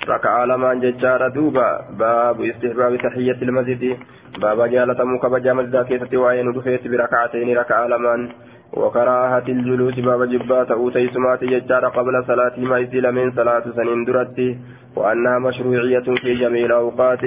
ركعة 0.08 0.46
لما 0.46 0.74
ججار 0.74 1.28
دوبا. 1.28 1.70
باب 2.00 2.42
استهباب 2.42 2.96
تحية 2.96 3.40
المسجد. 3.42 3.98
باب 4.42 4.70
جالة 4.70 5.04
موكا 5.04 5.28
بجامة 5.28 5.64
ذاكية 5.64 6.18
وائن 6.18 6.48
ودفيت 6.48 6.88
بركعتين. 6.88 7.58
ركعة 7.58 7.88
لما 7.88 8.30
وكراهة 8.74 9.48
الجلوس. 9.48 10.00
باب 10.00 10.24
جبات 10.24 10.72
أوتي 10.72 11.10
سمات 11.14 11.44
ججار 11.44 11.86
قبل 11.86 12.24
صلاة 12.28 12.60
ما 12.60 12.78
يزيل 12.78 13.12
من 13.12 13.32
صلاة 13.32 13.64
سنين 13.76 14.06
درتي. 14.06 14.60
وأنها 14.96 15.40
مشروعية 15.40 16.08
في 16.22 16.36
جميع 16.36 16.66
الأوقات 16.66 17.24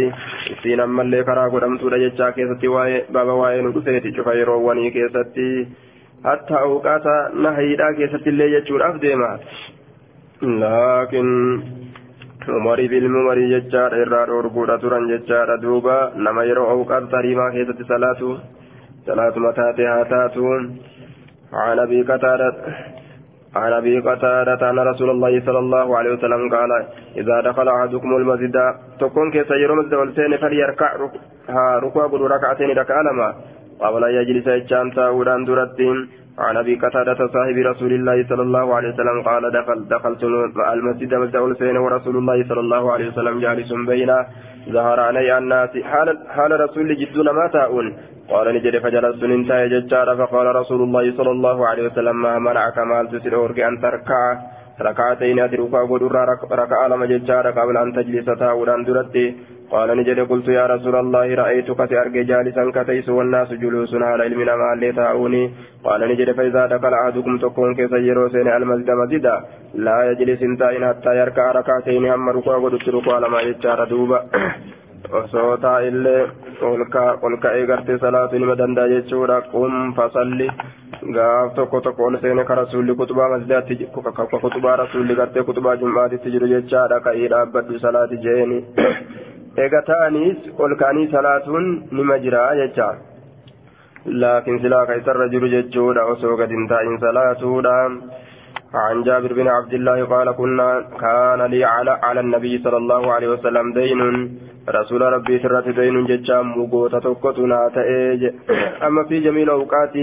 إسين 0.53 0.81
أما 0.81 1.03
اللي 1.03 1.25
كرا 1.25 1.49
قدمت 1.49 1.83
لججا 1.83 2.31
كيستي 2.31 2.69
باب 3.15 3.29
وائن 3.29 3.67
ودفيت 3.67 4.17
شفيرو 4.17 4.69
وني 4.69 4.91
كيستي 4.91 5.67
hatta 6.25 6.61
awqaata 6.67 7.15
nahayiidhaa 7.45 7.95
keessatti 7.97 8.31
illee 8.33 8.47
jechuudhaaf 8.53 8.95
deema 9.01 9.27
laakiin 10.61 11.33
umarii 12.59 12.89
bilmi 12.93 13.19
umarii 13.23 13.51
jechaadha 13.51 13.99
irraa 14.05 14.23
dhoorguudha 14.31 14.79
turan 14.85 15.11
jechaadha 15.11 15.59
duuba 15.65 15.97
nama 16.27 16.47
yeroo 16.51 16.65
awqaata 16.77 17.13
tariimaa 17.17 17.51
keessatti 17.57 17.89
salaatu 17.93 18.31
salaatuma 19.09 19.53
taate 19.61 19.91
haa 19.93 20.11
taatu 20.17 20.57
عن 21.55 21.79
ابي 21.79 22.03
قتادة 22.03 22.55
عن 23.57 23.73
أبي 23.73 24.01
قتادة 24.01 24.71
أن 24.71 24.79
رسول 24.79 25.11
الله 25.11 25.41
صلى 25.47 25.59
الله 25.59 25.99
عليه 25.99 26.13
وسلم 26.13 26.49
قال 26.55 26.71
إذا 27.17 27.41
دخل 27.41 27.69
أحدكم 27.69 28.17
المسجد 28.17 28.57
تكون 29.01 29.31
كيس 29.31 29.51
يرمى 29.51 29.81
الدولتين 29.81 30.37
فليركع 30.37 30.91
ركوع 31.85 32.07
ركعتين 32.37 32.71
ركع 32.79 33.01
لما 33.01 33.35
قبل 33.81 34.05
أن 34.05 34.15
يجلس 34.15 34.49
الشام 34.49 34.91
تاودان 34.91 35.45
درتين 35.45 36.09
عن 36.39 36.57
أبي 36.57 36.75
قتادة 36.75 37.27
صاحب 37.27 37.57
رسول 37.57 37.93
الله 37.93 38.27
صلى 38.29 38.43
الله 38.43 38.75
عليه 38.75 38.89
وسلم 38.89 39.23
قال 39.23 39.51
دخل 39.53 39.89
دخلت 39.89 40.25
المسجد 40.73 41.15
مسجد 41.15 41.37
الحسين 41.37 41.77
ورسول 41.77 42.17
الله 42.17 42.49
صلى 42.49 42.61
الله 42.61 42.93
عليه 42.93 43.09
وسلم 43.09 43.41
جالس 43.41 43.73
بين 43.73 44.11
ظهر 44.71 45.01
علي 45.01 45.39
الناس 45.39 45.79
حال 45.79 46.19
حال 46.29 46.61
رسول 46.61 46.97
جدون 46.97 47.31
ما 47.31 47.47
تاؤون. 47.47 47.87
قال 48.31 48.47
نجد 48.55 48.79
فجلست 48.79 49.23
انتهى 49.23 49.69
ججار 49.69 50.17
فقال 50.17 50.47
رسول 50.57 50.81
الله 50.83 51.05
صلى 51.17 51.31
الله 51.31 51.67
عليه 51.69 51.83
وسلم 51.89 52.17
ما 52.23 52.39
منعك 52.39 52.79
مال 52.79 53.09
تسير 53.13 53.69
أن 53.69 53.81
تركع؟ 53.81 54.23
ركعتين 54.81 55.39
أتركا 55.41 55.81
قدر 55.91 56.15
ركع 56.53 56.87
لما 56.87 57.07
ججار 57.07 57.51
قبل 57.51 57.77
أن 57.77 57.93
تجلس 57.93 58.27
تاودان 58.39 58.85
درتي 58.85 59.37
قال 59.71 59.89
نجد 59.99 60.21
قلت 60.31 60.49
يا 60.49 60.67
رسول 60.67 60.97
الله 60.97 61.35
رأيتك 61.35 61.79
تأرجى 61.91 62.23
جالسا 62.25 62.65
كتيس 62.77 63.09
والناس 63.09 63.53
جلوس 63.53 63.95
على 63.95 64.23
علم 64.23 64.41
ما 64.61 64.73
اللي 64.75 64.93
تاؤوني 64.93 65.45
قال 65.85 66.01
نجد 66.11 66.33
فإذا 66.37 66.67
دخل 66.67 66.95
أحدكم 66.95 67.39
تكون 67.39 67.75
كسيرو 67.75 68.29
سين 68.29 68.49
المسجد 68.49 68.91
مسجدا 68.91 69.37
لا 69.75 70.11
يجلس 70.11 70.43
انتين 70.43 70.83
حتى 70.89 71.13
يركع 71.21 71.53
ركعتين 71.53 72.07
هم 72.07 72.29
ركوع 72.29 72.57
قدر 72.65 72.95
ركوع 72.95 73.19
لما 73.19 73.41
يجار 73.41 73.85
دوبا. 73.85 74.21
Osoo 75.13 75.57
taa'illee 75.65 76.23
ol 76.63 77.37
ka'ee 77.45 77.67
gartee 77.67 77.99
salaatu 77.99 78.39
nima 78.39 78.57
danda'a 78.57 78.89
jechuudha 78.89 79.41
qum 79.53 79.95
fasalli 79.99 80.49
gaaf 81.17 81.55
tokko 81.55 81.81
tokko 81.87 82.07
ol 82.07 82.19
seene 82.23 82.45
ka 82.51 82.55
rasuulli 82.61 82.95
kutubaa 83.01 83.29
masjidaatti 83.35 83.89
ka 84.19 84.27
kutubaa 84.45 84.77
rasuulli 84.83 85.17
gartee 85.23 85.43
kutubaa 85.49 85.77
jum'aatitti 85.83 86.35
jiru 86.37 86.53
jechaadha 86.55 87.01
ka'ii 87.09 87.29
dhaabbadhu 87.35 87.81
salaati 87.87 88.23
jeeni 88.27 88.61
eega 89.65 89.83
ta'aniis 89.91 90.53
ol 90.59 90.77
ka'anii 90.85 91.11
salaatuun 91.17 91.69
nima 91.91 92.19
jira 92.27 92.47
jecha 92.63 92.95
لكن 94.07 94.59
سلاك 94.63 94.89
يسر 94.89 95.17
رجل 95.17 95.45
ججودا 95.51 96.03
وسوق 96.03 96.45
دنتائن 96.45 96.99
صلاتودا 96.99 98.01
عن 98.75 99.03
جابر 99.03 99.33
بن 99.33 99.49
عبد 99.49 99.75
الله 99.75 100.05
قال 100.05 100.33
كنا 100.33 100.69
كان 101.01 101.43
لي 101.43 101.65
على 101.65 101.91
على 102.03 102.21
النبي 102.21 102.59
صلى 102.59 102.77
الله 102.77 103.13
عليه 103.13 103.29
وسلم 103.29 103.73
دين. 103.73 104.01
رسول 104.69 105.03
ربي 105.03 105.39
سرت 105.39 105.69
دين 105.69 106.07
ججام 106.07 106.59
مغوتا 106.59 106.99
توكتنا 106.99 107.69
تأج. 107.75 108.23
أما 108.83 109.05
في 109.09 109.21
جميع 109.21 109.43
الأوقات 109.43 109.95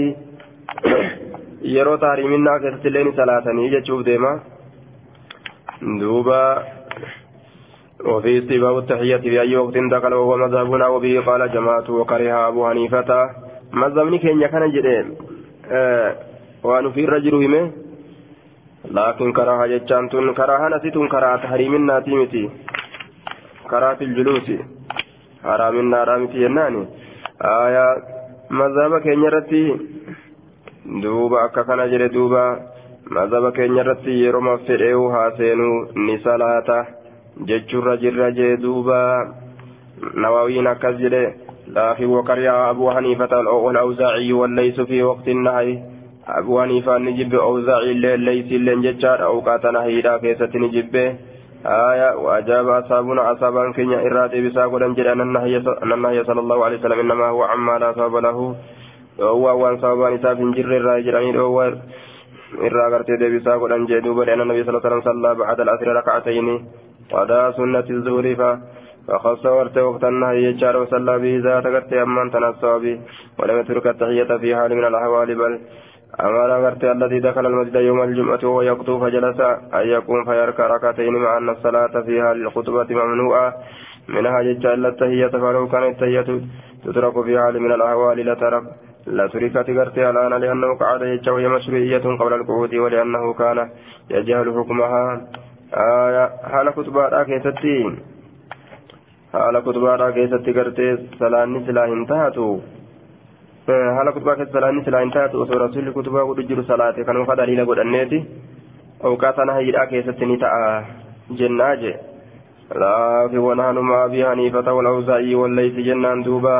yeroo 1.62 1.96
taariminaa 1.96 2.58
keessatti 2.58 2.88
illee 2.88 3.04
ni 3.04 3.12
salaatanii 3.16 3.70
jechuuf 3.70 4.04
deema 4.04 4.40
duuba 6.00 6.62
وفي 8.04 8.38
استباب 8.38 8.78
التحية 8.78 9.16
في 9.16 9.40
أي 9.40 9.56
وقت 9.56 9.78
دخل 9.78 10.14
وهو 10.14 10.36
مذهبنا 10.36 10.86
وبه 10.86 11.20
قال 11.26 11.52
جماعة 11.52 11.90
وكره 11.90 12.48
أبو 12.48 12.68
حنيفة. 12.68 13.30
مذهبني 13.72 14.18
كين 14.18 14.42
يكن 14.42 14.70
جدين 14.70 15.06
آه 15.70 16.14
وأن 16.64 16.90
في 16.92 17.04
الرجل 17.04 17.34
همه 17.34 17.70
لكن 18.90 19.32
كراهة 19.32 19.66
جتان 19.66 20.08
تن 20.08 20.34
كراهة 20.34 20.68
نسيتون 20.68 21.08
كراهة 21.08 21.36
تحريم 21.36 21.74
الناتيمتي 21.74 22.50
كراهة 23.70 24.00
الجلوس 24.00 24.48
حرام 25.44 25.76
النارامتي 25.80 26.38
يناني 26.44 26.86
آية 27.42 27.86
مذهب 28.50 28.92
كين 29.02 29.22
يرتي 29.24 29.64
duuba 31.02 31.46
akka 31.46 31.62
kana 31.64 31.86
jedhe 31.86 32.08
duuba 32.10 32.58
mazhaba 33.06 33.52
keenya 33.52 33.82
irratti 33.82 34.18
yeroo 34.22 34.58
fedheewu 34.66 35.10
haa 35.14 35.30
seenuu 35.38 35.86
ni 35.94 36.18
salaata 36.24 36.86
jechuurra 37.46 37.96
jirra 37.96 38.30
jee 38.38 38.56
duuba 38.56 38.98
nawawiin 40.14 40.66
akkas 40.66 40.98
jedhe 40.98 41.22
laakiin 41.76 42.10
wakariyaa 42.10 42.68
abuu 42.68 42.90
haniifata 42.90 43.36
والأوزاعي 43.36 44.32
والليس 44.32 44.80
في 44.80 45.02
وقت 46.28 46.38
النهي 46.38 46.38
أبو 46.38 46.62
حنيفة 46.62 46.98
نجيب 46.98 47.34
أوزاعي 47.34 47.90
الليل 47.92 48.20
ليس 48.20 48.52
الليل 48.52 48.82
جتشار 48.82 49.24
أوقات 49.24 49.66
نهيدا 49.66 50.16
كيسة 50.16 50.50
نجيب 50.54 50.96
آية 51.66 52.16
وأجاب 52.16 52.68
أصحابنا 52.68 53.32
أصحابا 53.32 53.72
كينيا 53.72 54.06
إرادة 54.06 54.40
بساقل 54.40 54.82
أن 54.82 55.20
النهي 55.20 56.24
صلى 56.24 56.40
الله 56.40 56.64
عليه 56.64 56.78
وسلم 56.78 57.00
إنما 57.00 57.28
هو 57.28 57.42
عما 57.42 57.78
لا 57.78 57.92
صاب 57.92 58.16
له 58.16 58.56
waan 59.18 59.76
sababaan 59.80 60.14
isaaf 60.16 60.38
hin 60.38 60.54
jirre 60.56 60.76
irraa 60.76 60.98
jedhanii 61.04 61.32
dhoowwaa 61.32 61.70
irraa 62.64 62.90
gartee 62.90 63.20
deebisaa 63.20 63.58
godhan 63.58 63.86
jee 63.86 64.00
duuba 64.00 64.24
dheena 64.24 64.44
nabi 64.44 64.64
sala 64.64 64.80
salam 64.80 65.02
sallaa 65.02 65.34
bacda 65.34 65.62
al'asri 65.62 65.92
rakacatayni 65.92 66.64
qadaa 67.12 67.52
sunnati 67.52 67.92
zuhri 68.04 68.36
fa 68.36 68.58
فخص 69.08 69.46
ورت 69.46 69.78
وقت 69.78 70.04
النهي 70.04 70.42
يجار 70.44 70.76
وصلى 70.76 71.18
به 71.18 71.40
ذات 71.44 71.66
قرت 71.66 71.92
أمان 71.92 72.30
تنصب 72.30 72.84
ولم 73.38 73.58
يترك 73.58 73.86
التحية 73.86 74.36
في 74.38 74.56
حال 74.56 74.74
من 74.74 74.84
الأحوال 74.84 75.34
بل 75.34 75.60
أمر 76.20 76.66
قرت 76.66 76.84
الذي 76.84 77.20
دخل 77.20 77.46
المسجد 77.46 77.76
يوم 77.76 78.02
الجمعة 78.02 78.38
وهو 78.42 78.62
يقطو 78.62 79.00
فجلس 79.00 79.40
أن 79.74 79.88
يقوم 79.88 80.24
فيركع 80.24 80.66
ركعتين 80.66 81.12
مع 81.12 81.38
أن 81.38 81.48
الصلاة 81.48 82.00
فيها 82.00 82.34
للخطبة 82.34 82.86
ممنوعة. 82.90 83.54
منها 84.08 84.42
ججال 84.42 84.86
التحية 84.86 85.26
فلو 85.26 85.68
كانت 85.68 86.02
التحية 86.02 86.40
تترك 86.84 87.24
في 87.24 87.38
حال 87.38 87.62
من 87.62 87.72
الأحوال 87.72 88.18
لترك. 88.26 88.62
لا 89.06 89.26
تركت 89.26 89.70
غرتي 89.70 90.10
الآن 90.10 90.34
لأنه 90.40 90.78
قعد 90.78 91.02
يجه 91.02 91.32
وهي 91.32 91.48
مشروعية 91.48 92.16
قبل 92.20 92.32
القعود 92.32 92.74
ولأنه 92.74 93.32
كان 93.32 93.70
يجهل 94.10 94.54
حكمها. 94.58 95.20
آية 95.74 96.30
حال 96.50 96.70
كتبارا 96.70 97.22
كيستي 97.22 97.96
حال 99.32 99.58
كتبارا 99.60 100.10
كيستي 100.10 100.52
غرتي 100.52 100.96
سلاني 101.18 102.06
سلا 103.66 103.90
انتهتو 103.90 103.96
حال 103.96 104.10
كتبارا 104.10 104.34
كيستي 104.34 104.52
سلاني 104.52 104.84
سلا 104.84 105.02
انتهتو 105.02 105.42
وصور 105.42 105.60
رسول 105.62 105.90
كتبا 105.92 106.22
ودجر 106.22 106.62
صلاة 106.62 106.96
كانوا 107.06 107.24
قد 107.24 107.36
دليل 107.36 107.66
قد 107.66 107.78
أنيتي 107.78 108.24
أوقاتنا 109.04 109.56
هيدا 109.56 109.84
كيستي 109.84 110.24
نتاء 110.24 110.52
جناجي 111.30 111.94
لكن 112.80 113.38
ونحن 113.38 113.78
مع 113.78 114.04
أبي 114.04 114.26
حنيفة 114.26 114.72
والأوزاعي 114.72 115.34
والليث 115.34 115.74
جنان 115.86 116.22
دوبا 116.22 116.58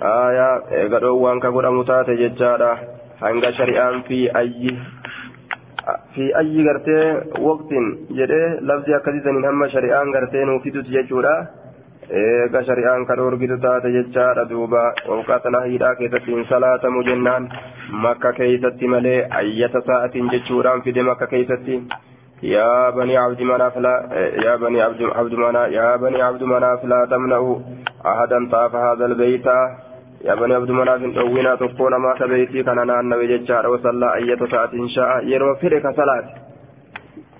aayaa 0.00 0.70
eega 0.78 1.00
dhoowwaan 1.02 1.40
ka 1.42 1.50
godhamu 1.50 1.82
taate 1.84 2.14
jechaadha 2.20 2.68
hanga 3.22 3.50
shari'aan 3.58 3.96
fi 4.08 4.18
ayyi 4.40 4.74
fi 6.14 6.26
ayyi 6.40 6.66
gartee 6.68 7.06
waqtiin 7.46 7.88
jedhee 8.18 8.46
labsi 8.70 8.94
akkasiisaniin 8.98 9.48
hamma 9.50 9.68
shari'aan 9.74 10.12
gartee 10.16 10.44
nuuf 10.50 10.62
fiduti 10.66 10.94
jechuudha 10.96 11.34
eega 12.10 12.62
shari'aan 12.68 13.06
ka 13.06 13.16
dhoorgitu 13.16 13.58
taate 13.64 13.92
jechaadha 13.96 14.48
duuba. 14.50 14.82
Waqaata 15.08 15.50
nahiidhaa 15.50 15.94
keessatti 16.02 16.34
hin 16.36 16.46
salaatamu 16.50 17.02
jennaan. 17.08 17.48
Makka 18.04 18.32
keeysatti 18.42 18.92
malee 18.96 19.18
ayyata 19.40 19.82
sa'atiin 19.88 20.30
jechuudhaan 20.36 20.82
fide 20.82 21.02
makka 21.02 21.26
keeysatti 21.26 21.82
يا 22.42 22.90
بني 22.90 23.16
عبد 23.16 23.42
مناف 23.42 23.78
لا 23.78 23.94
يا 24.44 24.56
بني 24.56 24.82
عبد 24.82 25.02
عبد 25.02 25.34
مناف 25.34 25.72
يا 25.72 25.96
بني 25.96 26.22
عبد 26.22 26.42
مناف 26.42 26.84
لا 26.84 27.06
تمنعوا 27.10 27.58
أحدا 28.06 28.48
طاف 28.52 28.74
هذا 28.74 29.06
البيت 29.06 29.46
يا 30.24 30.34
بني 30.34 30.54
عبد 30.54 30.70
مناف 30.70 31.18
أوينا 31.18 31.54
تكون 31.54 31.94
ما 31.96 32.14
تبيتي 32.20 32.62
كان 32.62 32.78
أنا 32.78 33.00
النبي 33.00 33.26
ججار 33.38 33.66
وصلى 33.66 34.14
أية 34.14 34.40
ساعة 34.50 34.70
إن 34.72 34.88
شاء 34.88 35.24
يرو 35.26 35.54
فرق 35.54 35.84
صلاة 35.96 36.26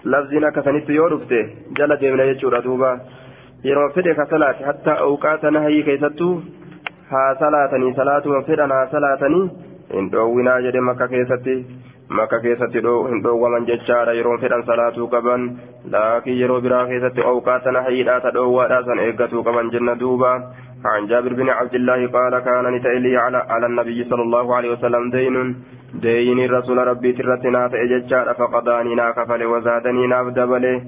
لفظنا 0.04 0.50
كسنت 0.50 0.90
يورفته 0.90 1.42
جل 1.78 1.96
ديمنا 1.96 2.24
يجور 2.24 2.61
دوبا 2.61 3.00
يرو 3.64 3.88
فرق 3.88 4.31
صلاة 4.31 4.59
حتى 4.68 4.90
أوقات 4.90 5.44
نهي 5.44 5.83
كيستو 5.83 6.40
ها 7.11 7.25
صلاتني 7.40 7.94
صلاة 7.94 8.25
وفرنا 8.27 8.88
صلاتني 8.92 9.40
إن 9.94 10.14
أوينا 10.14 10.61
جد 10.61 10.77
مكة 10.77 11.07
كيستي 11.07 11.64
maka 12.09 12.40
keessatti. 12.40 12.81
Hin 12.81 13.21
dhoowwaman 13.25 13.66
jechaadha 13.68 14.12
yeroo 14.16 14.38
fedhan 14.40 14.62
salaatuu 14.64 15.09
qaban. 15.12 15.42
Laakiin 15.92 16.38
yeroo 16.40 16.61
biraa 16.61 16.87
keessatti 16.87 17.27
awqaata 17.33 17.73
nahiidhaa 17.77 18.21
ta 18.21 18.33
dhoowwaadhaa 18.37 18.83
san 18.87 19.03
eeggatuu 19.05 19.44
qaban 19.44 19.71
jenna 19.75 19.94
duuba. 20.01 20.33
عن 20.85 21.07
جابر 21.07 21.33
بن 21.35 21.49
عبد 21.49 21.75
الله 21.75 22.07
قال 22.07 22.38
كان 22.38 22.75
نتألي 22.75 23.16
على 23.16 23.37
على 23.37 23.66
النبي 23.66 24.05
صلى 24.05 24.23
الله 24.23 24.57
عليه 24.57 24.71
وسلم 24.73 25.11
دين 25.11 25.57
دين 25.94 26.38
الرسول 26.38 26.79
ربي 26.79 27.12
ترتنا 27.12 27.68
فأججار 27.68 28.35
فقضاني 28.35 28.94
ناكفل 28.94 29.44
وزادني 29.44 30.07
نافدبله 30.07 30.83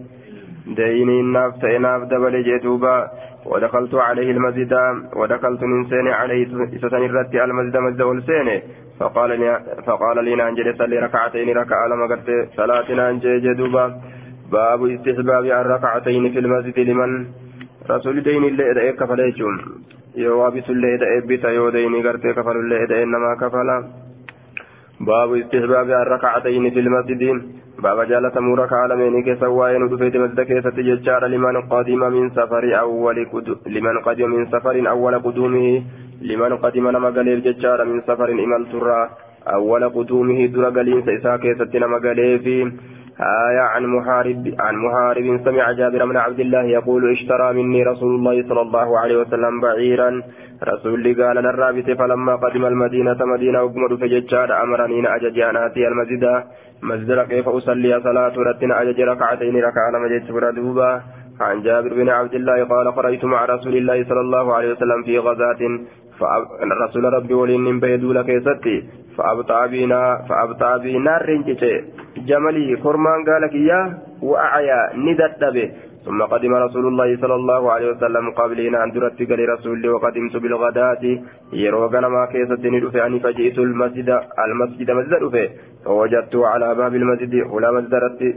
ديني 0.67 1.23
نافت 1.23 1.65
نافدبله 1.65 2.41
جدوبا 2.41 3.09
ودخلت 3.47 3.95
عليه 3.95 4.31
المسجد 4.31 4.73
ودخلت 5.17 5.63
من 5.63 5.85
سين 5.91 6.09
عليه 6.09 6.47
ستن 6.79 7.05
الرد 7.05 7.35
المسجد 7.35 7.77
مسجد 7.77 8.03
والسين 8.03 8.63
فقال 9.01 9.41
لي 9.41 9.61
فقال 9.87 10.25
لي 10.25 10.35
نانجل 10.35 10.79
صلي 10.79 10.99
ركعتين 10.99 11.49
ركعة 11.57 11.87
لما 11.87 12.07
قلت 12.07 12.49
صلاة 12.57 12.93
نانجل 12.93 13.41
جدوبا 13.43 14.01
باب 14.53 14.87
استحباب 14.87 15.45
الركعتين 15.45 16.33
في 16.33 16.39
المسجد 16.39 16.79
لمن؟ 16.79 17.27
رسول 17.91 18.23
دين 18.23 18.45
اللي 18.45 18.71
إذا 18.71 18.91
كفل 18.91 19.21
يجون 19.21 19.57
يوابس 20.17 20.71
اللي 20.71 20.95
إذا 20.95 21.07
إبت 21.19 21.45
يو 21.45 21.71
دين 21.71 22.07
قرت 22.07 22.27
كفل 22.27 22.57
اللي 22.57 22.85
إذا 22.85 23.03
إنما 23.03 23.35
كفل. 23.41 23.69
باب 25.01 25.35
استحباب 25.35 25.91
الركعتين 25.91 26.71
في 26.71 26.81
المسجد. 26.81 27.23
باب 27.83 28.09
جالة 28.09 28.41
مورك 28.41 28.73
عالمين 28.73 29.23
كسواين 29.25 29.89
دفيت 29.89 30.17
مسجد 30.17 30.41
كيسة 30.41 30.77
ججار 30.89 31.27
لمن 31.27 31.57
قدم 31.73 32.13
من 32.13 32.31
سفر 32.31 32.65
أول 32.81 33.17
لمن 33.67 33.99
قدم 33.99 34.31
من 34.31 34.47
سفر 34.47 34.91
أول 34.91 35.15
قدومه. 35.19 35.83
لمن 36.23 36.57
قدم 36.57 36.89
نما 36.89 37.11
قليل 37.11 37.43
ججار 37.43 37.85
من 37.85 38.01
سفر 38.01 38.29
إمال 38.31 38.63
ترى. 38.73 39.09
أول 39.47 39.89
قدومه 39.89 40.47
در 40.47 40.65
قليل 40.65 41.03
سيسا 41.05 41.37
كيسة 41.37 41.73
نما 41.79 41.99
قليل 41.99 42.73
آية 43.21 43.61
عن 43.61 43.87
محارب 43.87 44.55
عن 44.59 44.75
محارب 44.77 45.41
سمع 45.45 45.73
جابر 45.73 46.05
بن 46.07 46.17
عبد 46.17 46.41
الله 46.41 46.63
يقول 46.63 47.13
اشترى 47.13 47.53
مني 47.53 47.83
رسول 47.83 48.15
الله 48.15 48.49
صلى 48.49 48.61
الله 48.61 48.99
عليه 48.99 49.17
وسلم 49.17 49.61
بعيرا. 49.61 50.23
رسول 50.65 51.23
قال 51.23 51.37
للرابط 51.37 51.91
فلما 51.99 52.37
قدم 52.37 52.65
المدينة 52.67 53.17
مدينة 53.25 53.59
أقمر 53.59 53.97
فججار 53.97 54.63
أمرني 54.63 55.15
أجج 55.17 55.39
أن 55.39 55.57
آتي 55.57 55.89
المسجد. 55.89 56.45
مسجد 56.83 57.21
كيف 57.21 57.49
أصلي؟ 57.49 58.01
صلاة 58.01 58.35
رتنا 58.37 58.83
أجج 58.83 59.01
ركعتين 59.01 59.57
ركعة 59.57 59.99
مجد 60.05 60.55
دوبا 60.55 61.03
عن 61.41 61.63
جابر 61.63 61.95
بن 61.95 62.09
عبد 62.09 62.35
الله 62.35 62.65
قال 62.65 62.93
خرجت 62.93 63.25
مع 63.25 63.45
رسول 63.45 63.75
الله 63.77 64.05
صلى 64.05 64.21
الله 64.21 64.55
عليه 64.55 64.73
وسلم 64.73 65.03
في 65.03 65.19
غزاة 65.19 65.63
رسول 66.85 67.05
ربي 67.05 67.35
ولين 67.35 67.81
بيدول 67.81 68.23
كيستي 68.23 68.77
فأبطأ 69.17 69.67
بنا 69.67 70.03
فأبطأ 70.29 70.77
بنا 70.77 71.19
رنجتي. 71.29 71.75
جملي 72.29 72.77
كرمان 72.77 73.21
قال 73.29 73.45
يا 73.71 73.81
وأعيا 74.23 74.81
ندت 75.07 75.45
به 75.55 75.69
ثم 76.05 76.23
قدم 76.23 76.55
رسول 76.55 76.85
الله 76.87 77.17
صلى 77.23 77.35
الله 77.35 77.73
عليه 77.73 77.89
وسلم 77.93 78.31
قبلنا 78.31 78.85
أن 78.85 78.91
درت 78.95 79.21
قال 79.31 79.41
رسول 79.55 79.89
وقدمت 79.89 80.35
بالغداة. 80.43 81.05
يروغنا 81.53 82.09
ما 82.09 82.23
كيست 82.33 82.65
ندفع 82.75 82.99
يعني 82.99 83.21
فجئت 83.21 83.59
المسجد 83.59 84.09
المسجد 84.49 84.91
مسجد 84.91 85.29
فيه 85.35 85.49
فوجدت 85.85 86.37
على 86.37 86.69
باب 86.75 86.95
المسجد 86.95 87.35
ولا 87.53 87.71
مسجد 87.77 87.93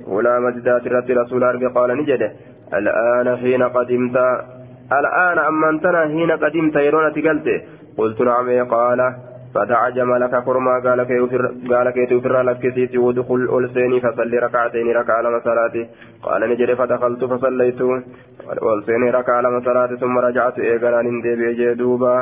ولا 0.08 0.40
مسجدات 0.46 0.88
رت 0.88 1.10
رسول 1.12 1.44
قال 1.76 1.90
نجده. 2.00 2.32
الآن 2.80 3.38
حين 3.38 3.64
قدمت 3.64 4.16
الآن 5.00 5.38
أما 5.50 5.70
أنتنا 5.70 6.02
حين 6.14 6.32
قدمت 6.32 6.76
يرون 6.76 7.14
تقلت. 7.14 7.48
قلت 7.98 8.22
نعم 8.22 8.48
قال. 8.76 9.00
فدع 9.56 9.90
جملك 9.90 10.44
كرما 10.46 10.76
قال 10.86 11.04
كي 11.94 12.06
تفر 12.06 12.42
لك 12.42 12.58
كسيتي 12.60 12.98
ودخل 12.98 13.42
ألسيني 13.58 14.00
فصلي 14.02 14.38
ركعتين 14.38 14.88
ركع 14.98 15.14
على 15.14 15.42
صلاتي 15.44 15.84
قال 16.24 16.42
نجري 16.50 16.76
فدخلت 16.76 17.22
فصليت. 17.26 17.82
ألسيني 18.78 19.10
ركع 19.10 19.34
على 19.34 19.62
صلاتي 19.66 19.96
ثم 19.98 20.18
رجعت 20.18 20.60
إيقنا 20.60 21.02
نندي 21.02 21.36
بيجي 21.36 21.74
دوبا 21.74 22.16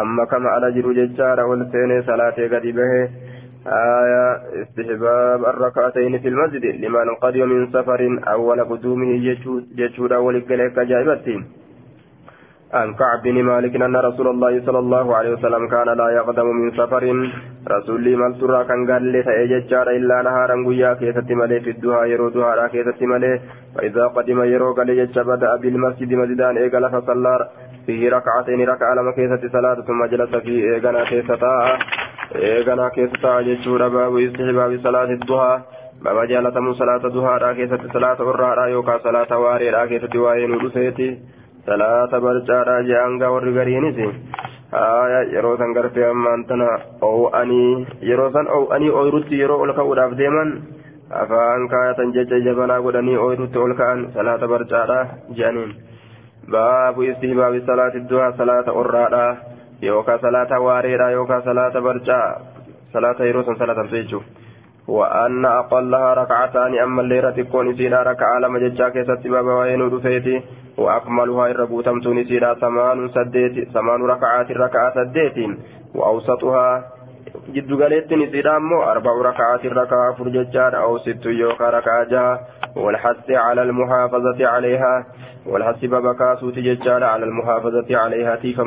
أما 0.00 0.24
كما 0.24 0.48
على 0.54 0.72
جرو 0.72 0.92
ججار 0.92 1.54
ألسيني 1.54 2.02
صلاتي 2.02 2.48
قد 2.48 2.64
آية 3.66 4.62
استحباب 4.62 5.44
الركعتين 5.44 6.18
في 6.18 6.28
المسجد 6.28 6.64
لمن 6.84 7.14
قدم 7.22 7.48
من 7.48 7.66
سفر 7.66 8.20
أول 8.28 8.64
قدومه 8.64 9.36
ججود 9.76 10.12
أول 10.12 10.40
قليك 10.40 10.78
جايبتين 10.78 11.44
عن 12.72 12.94
كعب 12.94 13.22
بن 13.22 13.42
مالك 13.42 13.74
أن 13.76 13.96
رسول 13.96 14.28
الله 14.28 14.66
صلى 14.66 14.78
الله 14.78 15.16
عليه 15.16 15.30
وسلم 15.32 15.68
كان 15.68 15.88
لا 16.00 16.08
يقدم 16.10 16.46
من 16.46 16.70
سفر. 16.70 17.04
رسول 17.68 17.96
الله 17.96 18.28
ملترى 18.28 18.64
كان 18.64 18.90
قال 18.90 19.02
لي 19.02 19.22
فأججار 19.22 19.90
إلا 19.90 20.22
نهارا 20.22 20.56
قيا 20.68 20.94
كيست 20.94 21.30
ملي 21.30 21.60
في 21.60 21.70
الدها 21.70 22.04
يرو 22.04 22.28
دها 22.28 22.66
كيست 22.66 23.02
ملي 23.02 23.40
فإذا 23.74 24.06
قدم 24.06 24.42
يرو 24.42 24.72
قال 24.74 24.88
يجج 24.90 25.18
بدأ 25.18 25.56
بالمسجد 25.56 26.14
مسجدان 26.14 26.56
إيقال 26.56 26.90
فصلى. 26.90 27.48
فيه 27.86 28.10
ركعتين 28.10 28.60
ركعة 28.68 28.94
لما 28.94 29.12
كيست 29.12 29.52
صلاة 29.52 29.74
ثم 29.74 30.04
جلس 30.04 30.36
في 30.36 30.54
إيقنا 30.74 31.04
كيستا 32.32 32.38
إيقنا 32.38 32.88
كيستا 32.88 33.40
ججور 33.40 33.88
باب 33.88 34.18
استحباب 34.18 34.80
صلاة 34.82 35.04
الضحى 35.04 35.60
بابا 36.04 36.24
جالتم 36.24 36.74
صلاة 36.74 37.02
الضحى 37.04 37.54
كيست 37.54 37.92
صلاة 37.92 38.20
أرى 38.20 38.70
يوكا 38.70 38.98
صلاة 38.98 39.38
واري 39.38 39.88
كيست 39.88 40.16
وين 40.16 40.50
ودسيتي 40.54 41.18
salaata 41.66 42.20
barcaadha 42.24 42.82
je'anga 42.88 43.28
warri 43.32 43.52
gariinis 43.52 43.98
yeroo 45.34 45.56
san 45.60 45.74
gartee 45.76 46.06
ammaan 46.08 46.44
tana 46.48 46.68
oo'anii 47.08 47.86
yeroo 48.10 48.30
san 48.36 48.48
oo'anii 48.48 48.90
ooyirutti 49.00 49.40
yeroo 49.42 49.60
ol 49.64 49.72
ka'uudhaaf 49.78 50.16
deeman 50.20 50.50
afaan 51.22 51.68
kaayatan 51.72 52.14
jecha 52.16 52.40
jabanaa 52.46 52.80
godhanii 52.86 53.18
ooyirutti 53.24 53.62
ol 53.64 53.74
ka'an 53.80 54.06
salaata 54.16 54.48
barcaadha 54.52 54.98
je'aniin 55.36 55.76
baabu 56.54 57.06
istihbaabi 57.10 57.62
salaati 57.68 58.04
du'a 58.10 58.32
salaata 58.40 58.76
orraadha 58.82 59.24
salaata 60.20 60.60
waareedha 60.60 61.10
yookaan 61.10 61.42
salaata 61.42 61.80
barcaa 61.80 62.40
salaata 62.92 63.24
yeroo 63.24 63.44
san 63.44 63.58
salaatamtu 63.58 63.96
jechuudha. 63.96 64.40
وأن 64.90 65.44
أقلها 65.44 66.14
ركعتان 66.14 66.78
أما 66.78 67.02
الليلة 67.02 67.30
تكون 67.30 67.76
سيدا 67.76 68.02
ركعة 68.02 68.38
لما 68.38 68.58
جتشا 68.58 68.88
كيست 68.88 69.26
بابا 69.26 69.54
وين 69.54 69.82
رفيتي 69.82 70.42
وأكملها 70.78 71.50
إرقوتم 71.50 72.00
تونسيدا 72.00 72.54
ثمان 72.54 73.08
سديت 73.08 73.68
ثمان 73.68 74.02
ركعات 74.02 74.50
ركعة 74.50 74.94
سديت 74.94 75.58
وأوسطها 75.94 76.84
جد 77.54 77.82
قالت 77.82 78.12
نسيدا 78.12 78.56
أمو 78.56 78.82
أربع 78.82 79.12
ركعات 79.30 79.66
ركعة 79.66 80.14
فرججان 80.14 80.74
أو 80.74 80.98
ست 80.98 81.26
يوكا 81.26 81.70
ركعة 81.70 82.04
جها 82.04 82.40
والحث 82.76 83.30
على 83.30 83.62
المحافظة 83.62 84.46
عليها 84.46 85.06
والحث 85.46 85.84
بابا 85.84 86.12
كاسوت 86.12 86.54
ججان 86.54 87.02
على 87.02 87.24
المحافظة 87.24 87.96
عليها 87.96 88.36
تيف 88.36 88.60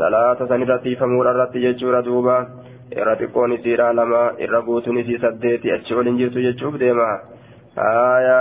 مرتي 0.00 0.38
صلاة 0.38 0.48
سنة 0.48 0.76
تيف 0.76 1.02
مرتي 1.02 1.72
ججورة 1.72 2.00
دوبا 2.00 2.48
irra 2.96 3.16
xiqqoon 3.20 3.52
isiidha 3.52 3.92
lama 3.92 4.20
irra 4.44 4.60
guutuun 4.66 4.98
isii 5.00 5.18
saddeeti 5.24 5.72
achi 5.72 5.94
ol 5.94 6.06
hin 6.08 6.16
jirtu 6.20 6.40
jechuuf 6.44 6.78
deema 6.82 7.08
haaya 7.76 8.38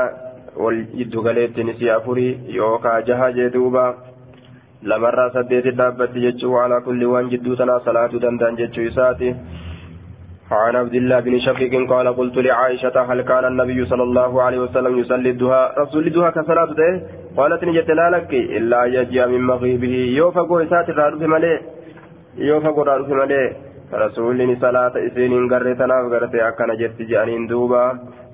wal 0.63 0.79
jiddu 0.99 1.23
galeettiin 1.25 1.71
isii 1.73 1.89
afurii 1.95 2.55
yookaa 2.57 3.01
jaha 3.09 3.27
jee 3.37 3.49
duuba 3.55 3.83
lamarraa 4.91 5.29
saddeeti 5.33 5.75
dhaabbatti 5.81 6.23
jechuu 6.27 6.55
alaa 6.63 6.81
kulli 6.87 7.05
waan 7.13 7.29
jidduu 7.33 7.55
tanaa 7.61 7.79
salaatuu 7.89 8.23
danda'an 8.27 8.59
jechuu 8.63 8.87
isaati 8.91 9.35
عن 10.51 10.75
عبد 10.75 10.95
الله 10.95 11.19
بن 11.19 11.39
شقيق 11.39 11.89
قال 11.91 12.07
قلت 12.07 12.37
لعائشة 12.37 12.95
هل 13.09 13.21
كان 13.21 13.45
النبي 13.45 13.85
صلى 13.85 14.03
الله 14.03 14.41
عليه 14.41 14.59
وسلم 14.59 14.99
يصلي 14.99 15.29
الدهى 15.29 15.73
رسول 15.77 16.07
الدهى 16.07 16.31
كصلاة 16.31 16.71
قالت 17.37 17.63
نجت 17.63 17.89
لا 17.99 18.09
لك 18.09 18.31
إلا 18.33 18.85
يجي 18.85 19.25
من 19.25 19.41
مغيبه 19.51 19.95
يوفق 20.19 20.51
إسات 20.51 20.89
الرادف 20.89 21.21
ملي 21.21 21.59
يوفق 22.37 22.79
الرادف 22.79 23.09
ملي 23.09 23.43
رسولني 23.93 24.55
صلاة 24.55 24.93
إسين 25.07 25.33
قريتنا 25.53 25.95
وقرتي 26.01 26.47
أكن 26.47 26.69
جت 26.81 27.01
جانين 27.01 27.47
دوبا 27.47 27.83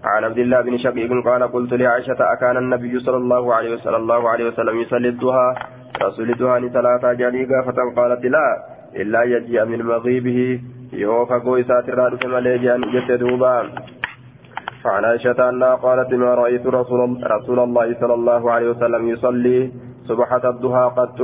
عن 0.04 0.24
عبد 0.24 0.38
الله 0.38 0.62
بن 0.62 0.78
شقيق 0.78 1.12
قال 1.28 1.44
قلت 1.54 1.74
لعائشة 1.74 2.20
أكان 2.34 2.58
النبي 2.58 3.00
صلى 3.00 3.18
الله 3.18 3.54
عليه 3.56 3.74
وسلم 3.74 3.96
الله 3.96 4.30
عليه 4.30 4.46
وسلم 4.48 4.76
يصلي 4.82 5.10
الضحى 5.10 5.50
رسول 6.02 6.30
الضحى 6.32 6.70
صلاة 6.74 7.13
جانيقا 7.13 7.62
فتنقالت 7.66 8.26
لا 8.26 8.48
إلا 8.96 9.24
يجيء 9.24 9.66
من 9.66 9.80
مغيبه 9.86 10.60
يوفى 10.94 11.34
قويسات 11.46 11.89
الرادف 11.89 12.26
مليجان 12.26 12.82
جت 12.82 13.12
دوبا 13.12 13.70
فعن 14.84 15.06
عائشة 15.06 15.50
أنها 15.50 15.76
قالت 15.76 16.13
ما 16.13 16.36
رأيت 16.36 16.67
رسول, 16.67 17.24
رسول 17.24 17.60
الله 17.60 17.96
صلى 18.02 18.13
الله 18.13 18.52
عليه 18.52 18.69
وسلم 18.69 19.08
يصلي 19.08 19.72
صبحة 20.10 20.50
الضحى 20.50 20.91
قد 20.98 21.19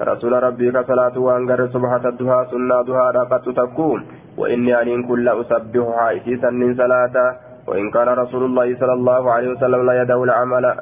رسول 0.00 0.32
ربي 0.42 0.70
كصلاة 0.72 1.18
وأنقر 1.18 1.68
صبحة 1.68 2.08
الدها 2.08 2.44
سنة 2.50 2.82
دها 2.82 3.10
راقت 3.10 3.48
تكون. 3.48 4.06
وإني 4.38 4.82
أن 4.82 5.02
كل 5.08 5.28
أسبحها 5.28 6.16
إسيسا 6.16 6.50
من 6.50 6.74
صلاة 6.74 7.36
وإن 7.68 7.90
كان 7.90 8.08
رسول 8.08 8.44
الله 8.44 8.76
صلى 8.80 8.92
الله 8.92 9.32
عليه 9.32 9.48
وسلم 9.50 9.86
لا 9.86 10.02
يدعو 10.02 10.24
العمل 10.24 10.74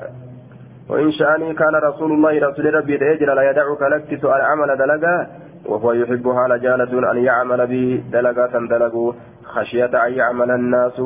وإن 0.88 1.12
شأني 1.12 1.54
كان 1.54 1.74
رسول 1.74 2.12
الله 2.12 2.48
رسول 2.48 2.74
ربي 2.74 2.98
تهجر 2.98 3.34
لا 3.34 3.50
يدعك 3.50 3.82
لك 3.82 4.20
سؤال 4.22 4.40
عمل 4.40 4.76
دلقا. 4.76 5.26
وهو 5.66 5.92
يحبها 5.92 6.48
لجالة 6.48 7.10
أن 7.12 7.16
يعمل 7.16 7.66
به 7.66 8.02
دلقا 8.12 8.58
دلقوا 8.70 9.12
خشية 9.44 10.06
أن 10.06 10.12
يعمل 10.12 10.50
الناس 10.50 11.00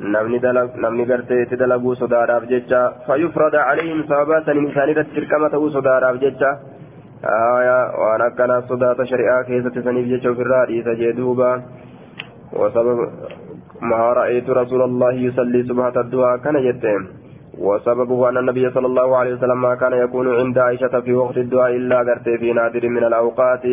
نمني 0.00 0.38
دلق 0.38 0.76
نمني 0.76 1.04
قرتي 1.04 1.44
تدلقوا 1.44 1.94
صدار 1.94 2.36
أبججا 2.36 2.82
فيفرد 3.06 3.54
عليهم 3.54 4.04
صابات 4.08 4.48
الإنسان 4.48 4.88
تركمته 5.14 5.70
صدار 5.70 6.10
أبججا 6.10 6.50
آية 7.24 7.80
وأنا 8.00 8.28
كان 8.38 8.62
صداة 8.70 9.04
شريعة 9.04 9.42
كيسة 9.42 9.80
سنيف 9.84 10.06
جيشو 10.06 10.34
في 10.34 10.42
الرادي 10.42 10.82
سجدوبا 10.82 11.62
وسبب 12.52 12.98
ما 13.80 14.12
رأيت 14.12 14.50
رسول 14.50 14.82
الله 14.82 15.12
يصلي 15.12 15.62
سبحة 15.62 16.00
الدعاء 16.00 16.36
كان 16.44 16.56
يتم 16.56 17.02
وسببه 17.58 18.28
أن 18.28 18.36
النبي 18.36 18.70
صلى 18.70 18.86
الله 18.86 19.16
عليه 19.16 19.32
وسلم 19.34 19.60
ما 19.62 19.74
كان 19.74 19.92
يكون 19.92 20.26
عند 20.40 20.58
عائشة 20.58 21.00
في 21.00 21.12
وقت 21.14 21.36
الدعاء 21.36 21.70
إلا 21.76 21.98
قرتي 21.98 22.38
في 22.38 22.52
نادر 22.52 22.88
من 22.88 23.04
الأوقات 23.04 23.64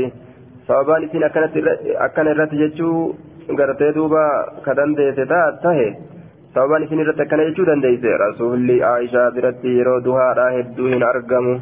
sababaan 0.68 1.04
isin 1.06 1.22
akkana 1.22 2.32
irratti 2.34 2.58
jechuu 2.58 3.14
gartee 3.58 3.94
duuba 3.94 4.22
ka 4.66 4.74
dandeesse 4.74 5.26
tahe. 5.30 6.15
Sababaan 6.56 6.90
isin 6.90 7.06
irratti 7.06 7.26
akkana 7.28 7.48
jechuu 7.52 7.70
dandeesse 7.72 8.18
rasuulli 8.26 8.82
aishaa 8.96 9.30
biratti 9.40 9.78
yeroo 9.78 10.02
duhaadha 10.10 10.52
hedduu 10.58 10.92
hin 10.96 11.10
argamu. 11.14 11.56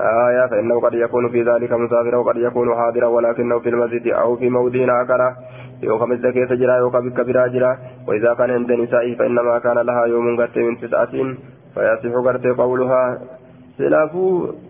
آية 0.00 0.46
فإنه 0.46 0.80
قد 0.80 0.94
يكون 0.94 1.28
في 1.28 1.42
ذلك 1.42 1.72
مسافرا 1.72 2.16
وقد 2.16 2.36
يكون 2.36 2.74
حاضرا 2.74 3.06
ولكنه 3.06 3.58
في 3.58 3.68
المسجد 3.68 4.06
أو 4.08 4.36
في 4.36 4.48
موضع 4.48 5.02
آخر 5.02 5.34
يوكا 5.82 6.06
مثل 6.06 6.30
كيس 6.30 6.52
جرا 6.52 6.76
يوكا 6.76 7.00
بك 7.00 7.20
برا 7.20 7.46
جرا 7.46 7.78
وإذا 8.08 8.34
كان 8.34 8.50
عند 8.50 8.72
نسائه 8.72 9.16
فإنما 9.16 9.58
كان 9.58 9.78
لها 9.78 10.04
يوم 10.06 10.36
قرت 10.40 10.58
من 10.58 10.78
تسعة 10.80 11.12
فيصح 11.74 12.14
قرت 12.26 12.46
قولها 12.46 13.18
سلافو 13.78 14.24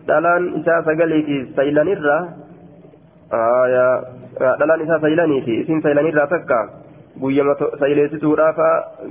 دلان 0.08 0.42
إساء 0.60 0.82
سقليتي 0.82 1.38
سيلان 1.56 1.88
الرا 1.88 2.18
آية 3.32 3.86
دلان 4.60 4.80
إساء 4.80 4.98
سيلانيتي 5.00 5.62
إسين 5.62 5.80
سيلان 5.82 6.28
تكا 6.32 6.81
guyyama 7.20 7.57
sayleessituudhaafa 7.81 8.68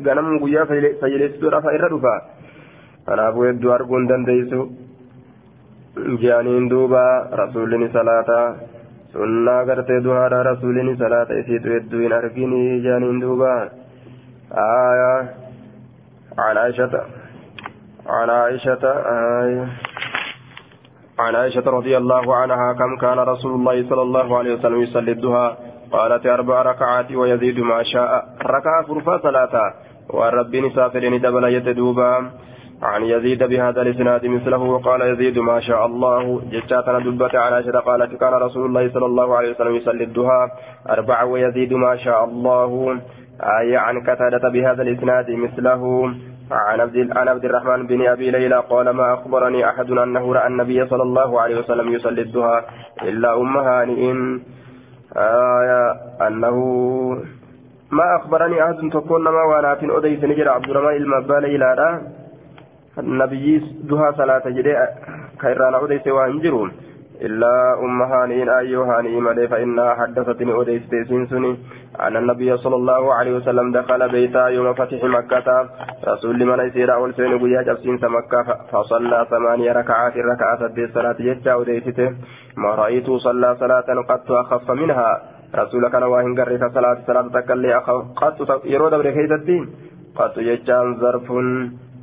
ganam 0.07 0.39
guyyaa 0.39 0.65
sayleessituudhaafa 1.01 1.75
irra 1.79 1.89
dhufa 1.89 2.15
kanaafuu 3.05 3.43
hedduu 3.49 3.73
arguu 3.77 3.97
hin 3.97 4.07
dandeessu 4.13 4.61
jaaniin 6.23 6.69
duuba 6.69 7.03
rasuulini 7.43 7.89
salaata 7.97 8.39
sunnaa 9.13 9.61
gartee 9.65 10.01
duhaadha 10.09 10.43
rasuulini 10.51 10.97
salaata 11.03 11.39
isiitu 11.43 11.77
hedduu 11.77 12.03
hin 12.05 12.19
argini 12.21 12.63
jaaniin 12.87 13.21
duuba 13.27 13.53
آية 14.51 15.35
عن 16.37 16.57
عائشة 16.57 17.03
عن 18.07 18.29
عن 21.19 21.35
عائشة 21.35 21.63
رضي 21.67 21.97
الله 21.97 22.35
عنها 22.35 22.73
كم 22.73 22.97
كان 22.97 23.19
رسول 23.19 23.51
الله 23.55 23.89
صلى 23.89 24.01
الله 24.01 24.37
عليه 24.37 24.53
وسلم 24.53 24.81
يصلي 24.81 25.11
الضحى 25.11 25.55
قالت 25.91 26.25
أربع 26.25 26.61
ركعات 26.61 27.11
ويزيد 27.11 27.59
ما 27.59 27.83
شاء. 27.83 28.25
ركعة 28.45 28.83
فرفا 28.87 29.17
صلاة. 29.17 29.73
والرب 30.09 30.55
نسافر 30.55 31.17
دبل 31.17 31.43
يتدوبا 31.43 32.31
عن 32.83 33.03
يزيد 33.03 33.43
بهذا 33.43 33.81
الإسناد 33.81 34.25
مثله 34.25 34.57
وقال 34.57 35.01
يزيد 35.01 35.39
ما 35.39 35.59
شاء 35.59 35.85
الله. 35.85 36.41
جتاتنا 36.51 36.99
دبت 36.99 37.35
على 37.35 37.55
عائشة 37.55 37.79
قالت 37.79 38.15
كان 38.15 38.33
رسول 38.33 38.65
الله 38.65 38.89
صلى 38.89 39.05
الله 39.05 39.37
عليه 39.37 39.49
وسلم 39.51 39.75
يصلي 39.75 40.03
الضحى 40.03 40.47
أربع 40.89 41.23
ويزيد 41.23 41.73
ما 41.73 41.95
شاء 41.95 42.23
الله. 42.23 42.99
آية 43.61 43.77
عن 43.77 44.01
كتادة 44.01 44.49
بهذا 44.49 44.81
الإسناد 44.81 45.31
مثله. 45.31 46.13
عن 46.51 47.27
عبد 47.27 47.45
الرحمن 47.45 47.87
بن 47.87 48.07
أبي 48.07 48.31
ليلى 48.31 48.63
قال 48.69 48.89
ما 48.89 49.13
أخبرني 49.13 49.69
أحد 49.69 49.91
انه 49.91 50.33
راى 50.33 50.47
النبي 50.47 50.87
صلى 50.87 51.03
الله 51.03 51.41
عليه 51.41 51.59
وسلم 51.59 51.93
يصلي 51.93 52.21
الضحى 52.21 52.61
إلا 53.01 53.41
ام 53.41 53.57
هانئ 53.57 54.13
آية 55.15 55.91
أنه 56.27 56.55
ما 57.91 58.15
أخبرني 58.15 58.63
أحد 58.63 58.89
تكون 58.93 59.23
ما 59.23 59.43
وأنا 59.43 59.75
في 59.75 59.97
أديس 59.97 60.23
نجر 60.23 60.49
عبد 60.49 60.69
الرحمن 60.69 60.95
المبال 60.95 61.45
إلى 61.45 62.01
النبي 62.97 63.59
دها 63.83 64.11
صلاة 64.11 64.43
جدي 64.45 64.75
كيران 65.41 65.73
أديس 65.75 66.07
وأنجرون. 66.07 66.71
إلا 67.21 67.79
أم 67.85 68.01
هانئين 68.01 68.49
أيو 68.49 68.83
هانئ 68.83 69.19
ملي 69.19 69.47
فإنها 69.47 69.93
حدثتني 69.93 70.61
أديس 70.61 70.89
تيسين 70.89 71.57
أن 71.99 72.17
النبي 72.17 72.57
صلى 72.57 72.75
الله 72.75 73.13
عليه 73.13 73.33
وسلم 73.35 73.71
دخل 73.71 74.09
بيتا 74.09 74.47
يوم 74.47 74.73
فتح 74.73 75.03
مكة. 75.03 75.47
رسول 76.07 76.45
من 76.45 76.59
يسير 76.67 76.93
أول 76.93 77.13
سين 77.13 77.39
قيا 77.39 77.61
جبسين 77.61 77.99
مكة 78.17 78.43
فصلى 78.71 79.27
ثمانية 79.29 79.71
ركعات 79.71 80.17
ركعات 80.17 80.61
الدي 80.61 80.87
صلاة 80.87 81.15
جتا 81.19 81.61
أديسته 81.61 82.09
ما 82.57 82.69
رأيت 82.75 83.09
صلى 83.11 83.55
صلاة 83.59 83.87
قد 84.09 84.21
أخف 84.29 84.71
منها. 84.71 85.21
رسول 85.55 85.83
كان 85.89 86.03
واهن 86.03 86.39
قريت 86.39 86.63
صلاة 86.73 86.97
صلاة 87.07 87.27
تكلي 87.27 87.73
قد 88.21 88.35
يرود 88.65 88.93
بركيزتي 88.93 89.59
قد 90.15 90.33
جتان 90.47 90.95
ظرف 91.01 91.27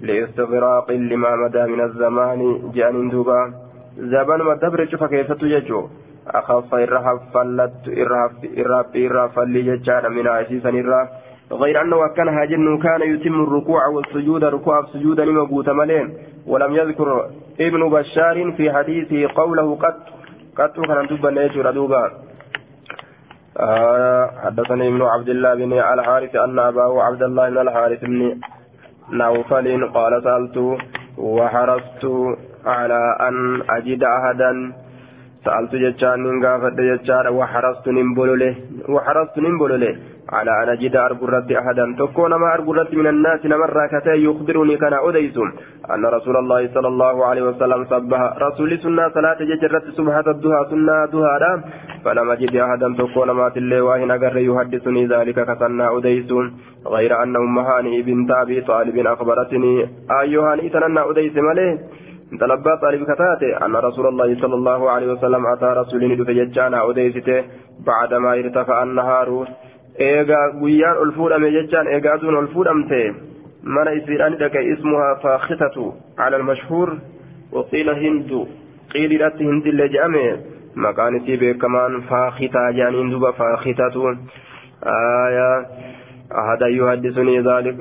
لإستغراق 0.02 0.90
لما 0.90 1.36
مدى 1.36 1.62
من 1.72 1.80
الزمان. 1.80 2.40
جان 2.74 3.08
دوبا. 3.08 3.67
ما 3.99 4.55
دبر 4.55 4.86
شوف 4.90 5.05
كيف 5.05 5.32
تججو 5.32 5.88
أخف 6.28 6.74
إرهف 6.74 7.20
فلت 7.34 7.82
إرهف 7.88 8.32
إرهف 8.59 8.86
إرهف 8.96 9.38
اللي 9.38 9.62
ججان 9.62 10.12
من 10.12 10.26
عسيسا 10.28 10.68
إرهف 10.68 11.09
غير 11.53 11.82
أنه 11.82 12.09
كان 12.16 12.28
هاجن 12.28 12.78
كان 12.78 13.03
يتم 13.03 13.42
الركوع 13.42 13.86
والسجود 13.86 14.44
ركوع 14.44 14.78
السجود 14.80 15.20
لما 15.20 15.44
قوت 15.44 15.68
ملين 15.68 16.14
ولم 16.46 16.76
يذكر 16.76 17.30
ابن 17.61 17.90
بشار 17.90 18.53
في 18.57 18.72
حديثه 18.72 19.34
قوله 19.34 19.76
قد 19.76 19.94
قد 20.57 20.70
كان 20.86 21.07
دوبا 21.07 21.30
نيجر 21.30 21.70
دوبا 21.70 22.11
آه 23.61 24.30
حدثني 24.44 24.88
ابن 24.88 25.03
عبد 25.03 25.28
الله 25.28 25.55
بن 25.55 25.72
الحارث 25.72 26.36
أن 26.36 26.59
أباه 26.59 27.03
عبد 27.03 27.22
الله 27.22 27.51
بن 27.51 27.59
الحارث 27.59 28.01
بن 28.05 28.40
نوفل 29.12 29.88
قال 29.94 30.22
سألت 30.22 30.78
وحرصت 31.18 32.05
على 32.66 33.16
أن 33.28 33.62
أجد 33.70 34.02
أحدا. 34.02 34.72
سألت 35.44 35.74
جتان 35.74 36.22
نغافت 36.22 36.76
جتان 36.90 37.26
وحرصت 37.38 37.88
نمبلله 37.88 38.54
وحرصت 38.88 39.38
نمبلله 39.38 39.96
على 40.32 40.50
أن 40.62 40.68
أجد 40.68 40.96
أرجرت 40.96 41.52
أحدا. 41.52 41.94
تكون 41.98 42.34
ما 42.34 42.54
أرجرت 42.54 42.94
من 42.94 43.06
الناس 43.06 43.46
نمر 43.46 43.76
كتي 43.92 44.24
يخبرني 44.24 44.76
كان 44.76 44.94
أديس 45.09 45.36
أن 45.94 46.06
رسول 46.06 46.36
الله 46.36 46.61
صلى 46.74 46.88
الله 46.88 47.26
عليه 47.26 47.42
وسلم 47.42 47.84
صبها 47.84 48.28
رسول 48.46 48.78
سنة 48.78 49.09
صلاة 49.09 49.38
ججرت 49.50 49.84
سبحة 49.96 50.26
الدها 50.34 50.64
سنة 50.70 51.04
دها 51.12 51.62
فلم 52.04 52.30
أجد 52.30 52.56
أحدا. 52.56 52.88
تكون 52.98 53.30
ما 53.30 53.48
تلي 53.48 53.80
واهن 53.80 54.11
أجر 54.11 54.36
يحدثني 54.36 55.06
ذلك 55.06 55.38
كسنا 55.48 55.96
أديس 55.96 56.30
غير 56.86 57.22
أن 57.22 57.36
أمهاني 57.36 58.02
بنت 58.02 58.30
أبي 58.30 58.61
طالب 58.61 58.96
أخبرتني 59.06 59.74
أيها 60.20 60.54
إتننا 60.54 61.11
أديس 61.11 61.36
مليه 62.32 62.38
تلبى 62.40 62.76
طالب 62.82 63.02
كتاته 63.04 63.66
أن 63.66 63.76
رسول 63.76 64.06
الله 64.06 64.40
صلى 64.40 64.54
الله 64.54 64.90
عليه 64.90 65.12
وسلم 65.12 65.46
أتى 65.46 65.66
رسولين 65.80 66.16
دفججانا 66.16 66.90
أديسته 66.90 67.44
بعدما 67.86 68.32
ارتفع 68.32 68.82
النهار 68.82 69.48
eegaa 69.98 70.50
guyyaan 70.60 70.98
ol 71.02 71.10
fuudhame 71.12 71.48
jechaan 71.50 71.88
eegaa 71.94 72.12
aduun 72.14 72.36
ol 72.40 72.46
fuudhamte 72.54 73.00
mana 73.76 73.90
isiidhaan 73.98 74.36
dhaqe 74.42 74.60
ismuhaa 74.72 75.14
faakhitatu 75.24 75.86
cala 76.18 76.36
almashhuur 76.40 76.88
waqiila 77.56 77.94
hindu 78.02 78.40
qiiliidhatti 78.92 79.48
hindillee 79.48 79.88
jedhame 79.94 80.26
maqaan 80.84 81.18
isii 81.20 81.40
beekamaan 81.42 81.98
faakhitaa 82.10 82.68
jedhaniin 82.78 83.10
duba 83.14 83.32
faakhitatu 83.40 84.06
آية 84.86 85.66
أحد 86.32 86.62
يحدثني 86.62 87.40
ذلك 87.40 87.80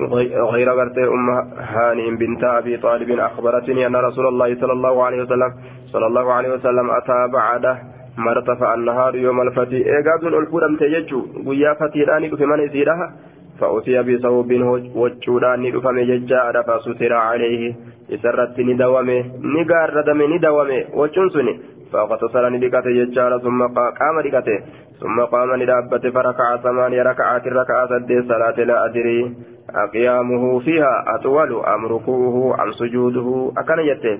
غير 0.52 0.72
غرتي 0.72 1.04
أم 1.04 1.30
هانئ 1.58 2.10
بنت 2.16 2.44
أبي 2.44 2.76
طالب 2.76 3.10
أخبرتني 3.10 3.86
أن 3.86 3.96
رسول 3.96 4.26
الله 4.26 4.54
صلى 4.60 4.72
الله 4.72 5.04
عليه 5.04 5.22
وسلم 5.22 5.50
صلى 5.92 6.06
الله 6.06 6.32
عليه 6.32 6.50
وسلم 6.54 6.90
أتى 6.90 7.32
بعده 7.32 7.78
ما 8.18 8.30
ارتفع 8.30 8.74
النهار 8.74 9.14
يوم 9.14 9.40
الفتح 9.40 9.72
إيقاد 9.72 10.24
الفودم 10.24 10.76
تيجو 10.76 11.20
ويا 11.46 11.74
فتيراني 11.74 12.36
في 12.36 12.46
من 12.46 12.60
يزيدها. 12.60 13.12
فأتي 13.60 14.02
بصوب 14.02 14.52
وجودان 14.94 15.74
رفم 15.74 15.98
ججاء 16.10 16.62
فستر 16.62 17.12
عليه. 17.12 17.74
إسرت 18.14 18.58
ندومه 18.58 19.24
نقار 19.54 19.88
ردم 19.96 20.20
ندومه 20.34 20.84
وجنسني. 20.94 21.54
فاغتسل 21.92 22.44
ندقته 22.52 22.90
ججار 22.90 23.38
ثم 23.38 23.60
قام 24.00 24.20
دقته 24.20 24.58
ثم 25.00 25.20
قام 25.20 25.62
ندابت 25.62 26.06
فركع 26.06 26.56
ثمانية 26.56 27.02
ركعات 27.02 27.46
ركعة 27.46 27.86
سدي 27.88 28.22
صلاة 28.22 28.58
لا 28.64 28.84
أدري. 28.84 29.34
أقيامه 29.74 30.58
فيها 30.58 31.04
أطول 31.14 31.64
أم 31.64 31.86
ركوعه 31.86 32.62
أم 32.62 32.72
سجوده؟ 32.72 33.52
أكن 33.58 33.78
يته 33.78 34.18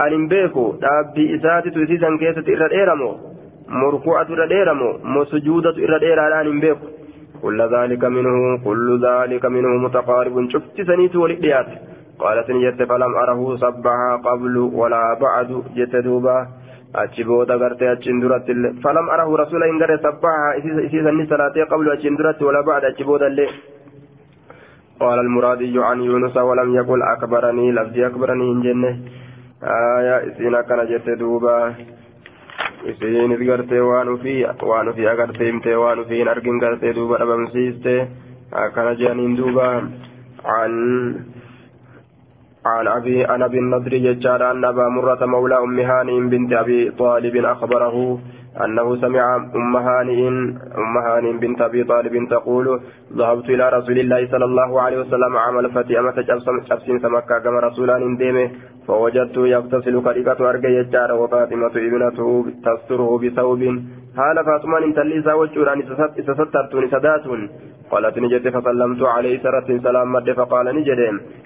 أن 0.00 0.28
بيكو. 0.28 0.72
دابي 0.82 1.36
إساتي 1.36 1.70
تسيسا 1.70 2.16
كيسة 2.20 2.46
إرى 2.54 2.66
الإيرمو 2.66 3.16
مركوعة 3.68 4.26
إرى 4.34 4.44
الإيرمو 4.44 4.98
مسجودة 5.04 5.70
إرى 5.84 5.96
الإيرة 5.96 6.40
أن 6.40 6.60
بيكو. 6.60 6.86
كل 7.42 7.60
ذلك 7.76 8.04
منه 8.04 8.64
كل 8.64 8.88
ذلك 9.06 9.46
منه 9.46 9.68
متقارب. 9.68 10.50
شفت 10.50 10.76
سنيت 10.82 11.16
ولديات 11.16 11.66
قالت 12.18 12.50
نجت 12.50 12.82
فلم 12.82 13.12
أره 13.22 13.56
صبها 13.56 14.16
قبل 14.24 14.56
ولا 14.58 15.18
بعد. 15.20 15.62
جت 15.76 15.96
دوبا. 15.96 16.46
Achi 16.94 17.24
booda 17.24 17.58
gartee 17.58 17.88
achiin 17.88 18.20
duratti 18.20 18.52
illee. 18.52 18.72
Falam 18.82 19.08
arahu 19.08 19.36
rasuula 19.36 19.66
hin 19.66 19.78
gare 19.78 19.98
sabbaha 20.02 20.54
isiisanni 20.60 21.26
salaatee 21.26 21.66
qablu 21.66 21.92
achiin 21.92 22.16
duratti 22.18 22.44
wala 22.44 22.62
ba'ad 22.62 22.84
achi 22.84 23.04
booda 23.04 23.26
illee. 23.26 23.50
قال 25.00 25.18
المرادي 25.18 25.72
عن 25.80 26.00
يونس 26.00 26.36
ولم 26.36 26.74
يقل 26.74 27.02
أكبرني 27.02 27.72
لفظي 27.72 28.06
أكبرني 28.06 28.52
إن 28.52 28.60
جنة 28.62 28.98
آية 29.64 30.16
إسينا 30.28 30.60
كان 30.62 30.86
جت 30.86 31.08
دوبا 31.10 31.74
إسين 32.84 33.32
إذكرتي 33.32 33.80
وانو 33.80 34.16
في 34.16 34.44
وانو 34.62 34.92
في 34.92 35.10
أغرتي 35.10 35.50
إمتي 35.50 35.74
وانو 35.74 36.04
في 36.04 36.24
نرقين 36.24 36.60
غرتي 36.62 36.92
دوبا 36.92 37.22
أبمسيستي 37.22 37.96
كان 38.74 38.96
جانين 38.96 39.36
دوبا 39.36 39.68
عن 40.44 40.72
عن 42.66 42.88
أبي 42.88 43.24
عن 43.24 43.42
أبي 43.42 43.58
النضر 43.58 43.96
ججار 43.96 44.50
أن 44.50 44.64
أبا 44.64 44.88
مرة 44.88 45.26
مولى 45.26 45.58
أم 45.58 45.80
هانئ 45.80 46.20
بنت 46.20 46.52
أبي 46.52 46.90
طالب 46.90 47.36
أخبره 47.36 48.18
أنه 48.64 48.96
سمع 48.96 49.36
أم 49.36 49.76
هانئ 49.76 50.28
أم 50.78 50.98
هانئ 50.98 51.32
بنت 51.32 51.60
أبي 51.60 51.84
طالب 51.84 52.28
تقول 52.30 52.80
ذهبت 53.16 53.44
إلى 53.44 53.68
رسول 53.68 53.98
الله 53.98 54.28
صلى 54.30 54.44
الله 54.44 54.80
عليه 54.80 54.98
وسلم 55.00 55.36
عمل 55.36 55.70
فتي 55.70 55.98
أمة 56.00 56.20
جبسين 56.70 56.98
سمكة. 56.98 57.38
كما 57.38 57.60
رسولان 57.60 58.16
ديمه 58.16 58.50
فوجدت 58.86 59.36
يغتسل 59.36 60.02
كريكة 60.02 60.50
أرجى 60.50 60.68
يجار 60.68 61.12
وفاطمة 61.12 61.74
ابنته 61.76 62.46
تستره 62.64 63.18
بثوب. 63.18 63.62
حال 64.16 64.44
فاطمة 64.44 64.78
انتلي 64.78 65.22
ساوجوران 65.22 65.82
إسسترتون 66.18 66.90
سداتون 66.90 67.48
قالت 67.90 68.18
نجد 68.18 68.48
فسلمت 68.48 69.02
عليه 69.02 69.42
سرت 69.42 69.68
سلام 69.82 70.12
مد 70.12 70.32
فقال 70.32 70.66
نجد 70.76 71.00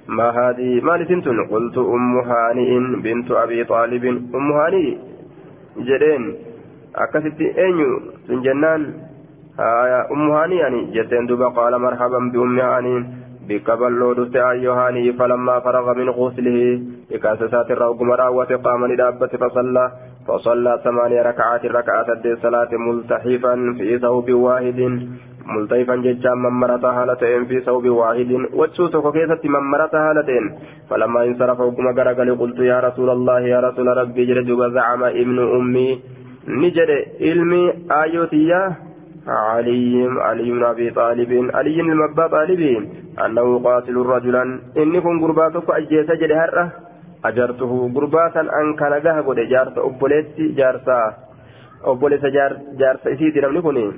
ما 0.09 0.28
هذه 0.38 0.80
ما 0.80 0.96
لسنتن 0.96 1.38
قلت 1.52 1.78
أم 1.78 2.18
هانئ 2.18 2.70
بنت 3.05 3.30
أبي 3.30 3.64
طالب. 3.64 4.05
أم 4.34 4.48
جدين 5.78 6.53
أكست 6.95 7.40
أنيو 7.59 7.90
سنجنان 8.26 8.82
آية 9.61 10.01
أم 10.12 10.30
هانئ 10.30 10.55
يعني 10.55 10.80
جدين 10.95 11.26
دوبا 11.26 11.49
قال 11.49 11.78
مرحبا 11.80 12.18
بأم 12.32 12.61
هانئ 12.61 13.03
بك 13.49 13.70
بلو 13.70 14.12
دست 14.12 14.36
أيو 14.36 14.72
هانئ 14.72 15.12
فلما 15.18 15.61
فرغ 15.61 15.86
من 15.95 16.09
غسله 16.11 16.59
إكاسسات 17.12 17.70
الروق 17.70 18.03
مراوة 18.03 18.51
قام 18.64 18.86
لدابة 18.86 19.26
فصلى 19.42 19.84
فصلى 20.28 20.80
ثمانية 20.84 21.22
ركعات 21.22 21.64
ركعات 21.66 22.09
الصلاة 22.26 22.68
ملتحفا 22.72 23.55
في 23.78 23.99
ثوب 23.99 24.30
واحد 24.32 24.80
ملتيفا 25.47 25.97
ججا 25.97 26.34
من 26.34 26.51
مرت 26.61 26.84
هالتين 26.84 27.45
في 27.45 27.61
ثوب 27.61 27.84
واحد 27.88 28.30
وتسوتك 28.59 29.12
كيست 29.12 29.45
من 29.55 29.62
مرت 29.72 29.95
هالتين 29.95 30.45
فلما 30.90 31.24
انصرف 31.24 31.61
وكما 31.61 31.90
قرقل 31.99 32.28
قلت 32.40 32.59
يا 32.59 32.80
رسول 32.80 33.11
الله 33.11 33.40
يا 33.40 33.61
رسول 33.61 33.86
ربي 33.97 34.24
جلد 34.26 34.51
وزعم 34.51 35.03
ابن 35.05 35.38
أمي 35.57 36.01
نجد 36.49 36.90
علمي 37.20 37.72
آيوتي 38.03 38.53
علي 39.26 40.09
علي 40.28 40.51
بن 40.51 40.62
أبي 40.64 40.90
طالب 40.90 41.51
علي 41.55 41.80
المبا 41.80 42.26
طالب 42.26 42.62
أنه 43.24 43.59
قاتل 43.59 43.97
رجلا 43.97 44.42
إني 44.76 45.01
كن 45.01 45.20
قرباتك 45.22 45.70
أجيس 45.70 46.11
جد 46.11 46.32
هرة 46.32 46.72
أجرته 47.24 47.90
قرباتا 47.95 48.40
أن 48.40 48.76
كان 48.76 48.92
قهب 48.92 49.34
جارس 49.53 49.78
أبوليتي 49.78 50.49
جارسا 50.59 50.99
أبوليس 51.84 52.24
جارس 52.80 53.07
إسيدي 53.07 53.40
نمني 53.40 53.61
كنين 53.62 53.92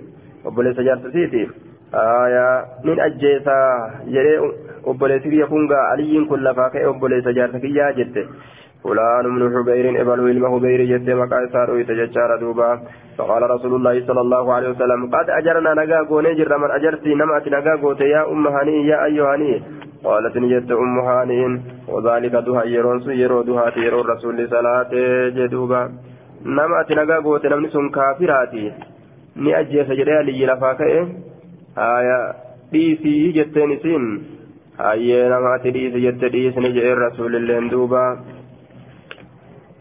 obboleessa 0.47 0.83
jaarsasiiti 0.89 1.41
aayaa 2.01 2.67
nin 2.85 3.01
ajjeesaa 3.07 3.91
jedhee 4.17 4.37
obboleessi 4.93 5.33
kiyya 5.33 5.47
kun 5.53 5.67
gaa 5.73 5.87
aliyyiin 5.95 6.29
kun 6.33 6.45
lafaa 6.45 6.71
ka'e 6.75 6.87
obboleessa 6.91 7.33
jaarsa 7.39 7.61
kiyyaa 7.65 7.93
jette. 7.99 8.27
فلان 8.87 9.27
من 9.35 9.43
حبير 9.55 9.85
إبل 10.03 10.19
إلما 10.31 10.49
حبير 10.55 10.81
جت 10.91 11.09
مقا 11.21 11.47
سارو 11.53 11.77
يتججار 11.77 12.31
دوبا. 12.41 12.71
فقال 13.19 13.43
رسول 13.51 13.73
الله 13.75 14.07
صلى 14.09 14.21
الله 14.21 14.45
عليه 14.55 14.69
وسلم 14.69 15.01
قد 15.15 15.27
أجرنا 15.39 15.71
نجا 15.81 16.01
قوني 16.11 16.35
جر 16.39 16.53
من 16.59 16.71
أجرتي 16.71 17.15
نمأت 17.15 17.47
نجا 17.49 17.75
قوت 17.83 18.01
يا 18.01 18.23
أم 18.33 18.47
هاني 18.47 18.87
يا 18.87 19.05
أيها 19.05 19.33
هاني. 19.33 19.53
قالت 20.05 20.35
نجت 20.37 20.71
أم 20.71 20.99
هاني 21.09 21.41
وذلك 21.93 22.35
دها 22.47 22.63
يرون 22.65 22.99
يرو 23.23 23.43
دها 23.49 23.67
يرو 23.87 24.01
رسول 24.13 24.37
صلاة 24.55 24.93
جدوبا. 25.37 25.83
نمأت 26.57 26.89
نجا 27.01 27.17
قوت 27.27 27.47
نمني 27.47 27.69
سن 27.75 27.89
كافراتي. 27.97 28.67
ni 29.37 29.53
ajjeesa 29.55 29.95
jedhee 29.97 30.19
aliyyi 30.19 30.47
lafaa 30.49 30.75
ka'e 30.75 31.01
haya 31.79 32.19
dhiisii 32.73 33.33
jetteen 33.37 33.73
isin 33.75 34.07
hayyee 34.79 35.29
namaati 35.33 35.73
dhiisi 35.75 36.01
jette 36.05 36.31
dhiisni 36.35 36.71
jedheen 36.77 37.03
rasuulilleen 37.03 37.69
duuba 37.73 38.05
haya 38.05 38.46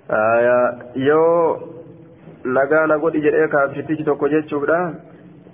yoo 0.10 1.60
nagaa 2.46 2.86
na 2.88 2.98
godhi 2.98 3.22
jedhee 3.22 3.48
kaafirtichi 3.48 4.04
tokko 4.04 4.28
jechuudha 4.30 4.94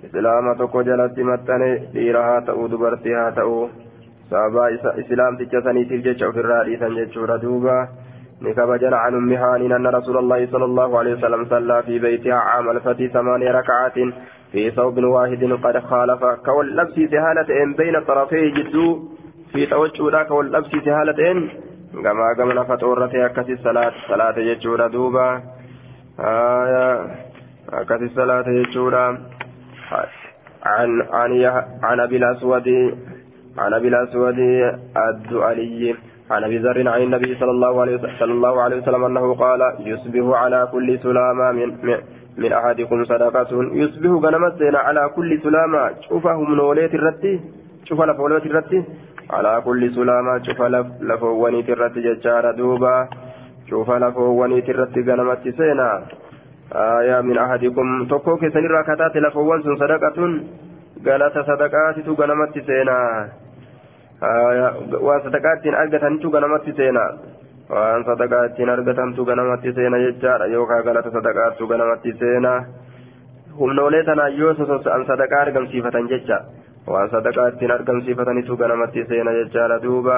islaama 0.04 0.54
tokko 0.54 0.82
jalatti 0.82 1.24
maxxane 1.24 1.70
dhiira 1.94 2.22
haa 2.22 2.40
ta'u 2.48 2.68
dubartii 2.68 3.14
haa 3.18 3.32
ta'u 3.38 3.70
sababaa 4.30 4.68
islaamticha 5.04 5.62
saniitiif 5.62 6.04
jecha 6.04 6.28
ofirraa 6.28 6.64
dhiisan 6.64 6.96
jechuudha 7.00 7.38
duuba 7.38 7.88
نكبجن 8.42 8.94
عن 8.94 9.14
أم 9.14 9.32
هانين 9.32 9.72
أن 9.72 9.86
رسول 9.86 10.16
الله 10.18 10.46
صلى 10.46 10.64
الله 10.64 10.98
عليه 10.98 11.14
وسلم 11.14 11.44
صلى 11.44 11.82
في 11.82 11.98
بيتها 11.98 12.34
عام 12.34 12.70
الفتي 12.70 13.08
ثمانية 13.08 13.50
ركعات 13.50 13.94
في 14.52 14.70
ثوب 14.70 15.04
واحد 15.04 15.44
قد 15.64 15.78
خالف 15.78 16.24
كواللبس 16.46 16.94
سهالة 16.94 17.50
بين 17.78 18.00
طرفي 18.04 18.50
جدو 18.50 19.02
في 19.52 19.66
توجه 19.66 20.22
كواللبس 20.22 20.70
سهالة 20.84 21.48
قمنا 22.38 22.64
فتورة 22.64 23.10
أكسي 23.14 23.52
الصلاة 23.52 23.92
صلاة 24.08 24.34
جدو 24.38 24.76
دوبا 24.86 25.42
آية 26.20 27.06
أكسي 27.72 28.04
الصلاة 28.04 28.44
جدو 28.48 28.88
عن 30.64 31.02
عن 31.12 31.44
عن 31.82 32.00
أبي 32.00 32.16
الأسود 32.16 32.68
عن 33.58 33.74
أبي 33.74 33.88
الأسود 33.88 34.38
الدؤلي 34.96 35.94
عن 36.30 36.44
ابي 36.44 36.58
ذر 36.58 36.88
عن 36.88 37.02
النبي 37.02 37.34
صلى 37.34 37.50
الله 37.50 37.80
عليه 37.80 37.96
صلى 38.18 38.32
الله 38.32 38.62
عليه 38.62 38.76
وسلم 38.76 39.04
انه 39.04 39.34
قال 39.34 39.60
يصبح 39.80 40.38
على 40.38 40.68
كل 40.72 40.98
سلامة 40.98 41.52
من, 41.52 41.98
من 42.38 42.52
احدكم 42.52 43.04
صدقة 43.04 43.48
يصبح 43.72 44.10
غنمتنا 44.24 44.78
على 44.78 45.10
كل 45.16 45.40
سلامة 45.42 45.90
شوفهم 46.08 46.54
نوليت 46.54 46.94
الرتي 46.94 47.40
شوف 47.88 48.00
لفوليت 48.00 48.46
الرتي 48.46 48.78
على 49.30 49.62
كل 49.64 49.82
سلامة 49.94 50.42
شوف 50.46 50.60
لفوانيت 51.08 51.68
الرتي 51.70 52.00
ججار 52.06 52.44
دوبا 52.58 53.08
شوف 53.70 53.90
لفوانيت 53.90 54.68
الرتي 54.70 55.00
غنمت 55.08 55.44
سينا 55.58 55.90
آية 56.74 57.20
من 57.20 57.38
أحدكم 57.38 57.86
تكوك 58.10 58.42
سنرى 58.54 58.80
كتات 58.88 59.14
لفوان 59.16 59.60
صدقة 59.62 60.18
قالت 61.06 61.36
صدقات 61.48 61.96
غنمت 62.20 62.54
سينا 62.68 62.98
waan 64.22 65.22
sadaqaa 65.24 65.54
ittiin 65.56 65.74
argatantu 65.74 66.30
ganamatti 66.30 66.72
seena 66.78 67.02
waan 67.70 68.04
sadaqaa 68.04 68.44
ittiin 68.48 68.70
argatantu 68.70 69.24
ganamatti 69.24 69.72
seena 69.78 69.98
jechaadha 69.98 70.46
yookaan 70.46 70.84
galata 70.84 71.10
sadaqaattu 71.10 71.66
ganamatti 71.66 72.12
seena 72.20 72.52
humnoolee 73.58 74.04
tanaan 74.04 74.38
yoo 74.38 74.54
sososa'an 74.54 75.06
sadaqaa 75.06 75.40
argamsiifatan 75.46 76.08
jecha 76.12 76.38
waan 76.86 77.10
sadaqaa 77.10 77.48
ittiin 77.54 77.70
argamsiifatanitu 77.78 78.56
ganamatti 78.56 79.04
seena 79.08 79.32
jechaadha 79.38 79.82
duuba 79.82 80.16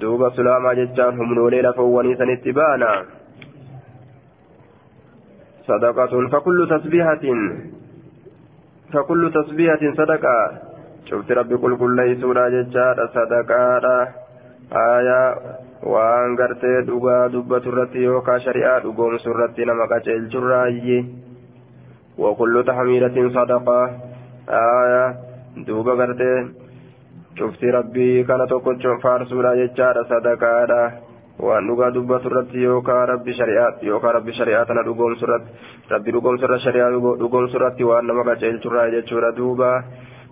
duuba 0.00 0.30
sulaamaa 0.36 0.74
jechaan 0.80 1.18
humnoolee 1.18 1.62
lafawwanii 1.62 2.16
sanitti 2.22 2.52
baana 2.60 2.92
صدقة 5.66 6.28
فكل 6.28 6.58
تسبيحة 6.70 7.24
فكل 8.92 9.22
تسبيحة 9.34 9.82
صدقة 9.98 10.36
شفت 11.06 11.32
ربي 11.32 11.54
قل 11.54 11.76
كل 11.76 11.96
ليسونا 11.96 12.48
ججارة 12.48 13.06
صدقاء 13.14 13.84
آية 14.72 15.22
waan 15.82 16.36
gartee 16.38 16.86
dhugaa 16.86 17.28
dubbatu 17.32 17.68
irratti 17.72 18.04
yookaan 18.06 18.40
shari'aa 18.40 18.80
dhugoomsu 18.84 19.30
irratti 19.30 19.64
nama 19.66 19.88
qaceelchu 19.90 20.38
raayyi 22.18 22.24
wakullu 22.24 22.64
tahmiidatin 22.64 23.32
sadaqaa 23.32 23.90
aayaa 24.48 25.14
duuba 25.66 25.96
gartee 25.96 26.46
cufti 27.38 27.70
rabbii 27.70 28.24
kana 28.24 28.46
tokkocho 28.46 28.98
faarsuudha 29.02 29.56
jechaadha 29.56 30.04
sadaqaadha 30.04 30.92
waan 31.40 31.66
dhugaa 31.66 31.90
dubbatu 31.90 32.28
irratti 32.28 32.62
yookaan 32.62 33.08
rabbi 33.08 33.32
shari'aa 33.32 33.72
yookaan 33.82 34.14
rabbi 34.14 34.32
shari'aa 34.32 34.64
tana 34.64 34.82
dhugoomsu 34.82 35.24
irratti 35.24 35.52
rabbi 35.90 36.12
dhugoomsu 36.12 36.44
irra 36.44 36.58
shari'aa 36.58 36.90
dhugoomsu 36.94 37.56
irratti 37.56 37.84
waan 37.84 38.06
nama 38.06 38.24
qaceelchu 38.24 38.68
raayyi 38.68 38.96
jechuudha 38.96 39.36
duuba. 39.36 39.82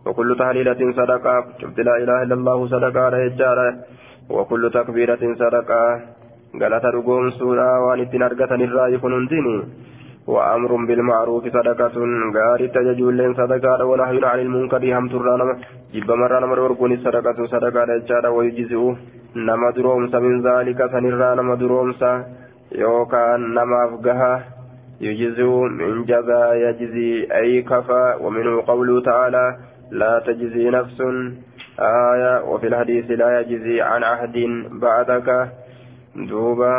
وكل 0.07 0.37
تهليلة 0.39 0.93
صدقة 0.93 1.45
شفت 1.61 1.79
لا 1.81 1.97
إله 1.97 2.23
إلا 2.23 2.35
الله 2.35 2.67
صدقة 2.67 3.09
رجالة 3.09 3.69
وكل 4.31 4.71
تكبيرة 4.75 5.35
صدقة 5.35 6.01
قالت 6.61 6.85
رقوم 6.85 7.31
سورة 7.31 7.81
وان 7.85 8.01
اتنرقة 8.01 8.55
الرأي 8.55 8.99
كننديني 8.99 9.57
وأمر 10.35 10.71
بالمعروف 10.89 11.45
صدقة. 11.57 11.97
قال 12.37 12.61
تججول 12.77 13.15
لين 13.19 13.33
صدقة. 13.41 13.85
ونهي 13.91 14.19
عن 14.31 14.39
المنكر 14.47 14.83
هم 14.99 15.09
ترانا 15.13 15.45
جب 15.95 16.11
مرة 16.23 16.39
نمر 16.45 16.59
ورقوني 16.61 16.97
صدقة. 17.07 17.39
صدقة 17.53 17.81
رجالة 17.85 18.31
ويجزئ 18.31 18.83
نما 19.37 19.71
درومس 19.77 20.15
من 20.15 20.35
ذلك 20.49 20.79
سنرى 20.93 21.29
نما 21.39 21.55
درومس 21.55 22.03
يوكان 22.85 23.41
نما 23.57 23.79
أفقها. 23.87 24.33
يجزئ 25.01 25.51
من 25.81 26.05
جزا 26.11 26.43
يجزي 26.65 27.11
أي 27.41 27.63
كفى. 27.63 28.05
ومنه 28.23 28.55
قوله 28.71 28.97
تعالى 29.11 29.47
لا 30.01 30.13
تجزي 30.27 30.71
نفس 30.71 30.99
آية. 31.81 32.33
وفي 32.51 32.67
الحديث 32.67 33.07
لا 33.11 33.41
يجزي 33.41 33.81
عن 33.81 34.03
عهد 34.11 34.37
بعدك. 34.83 35.29
دوبا. 36.31 36.75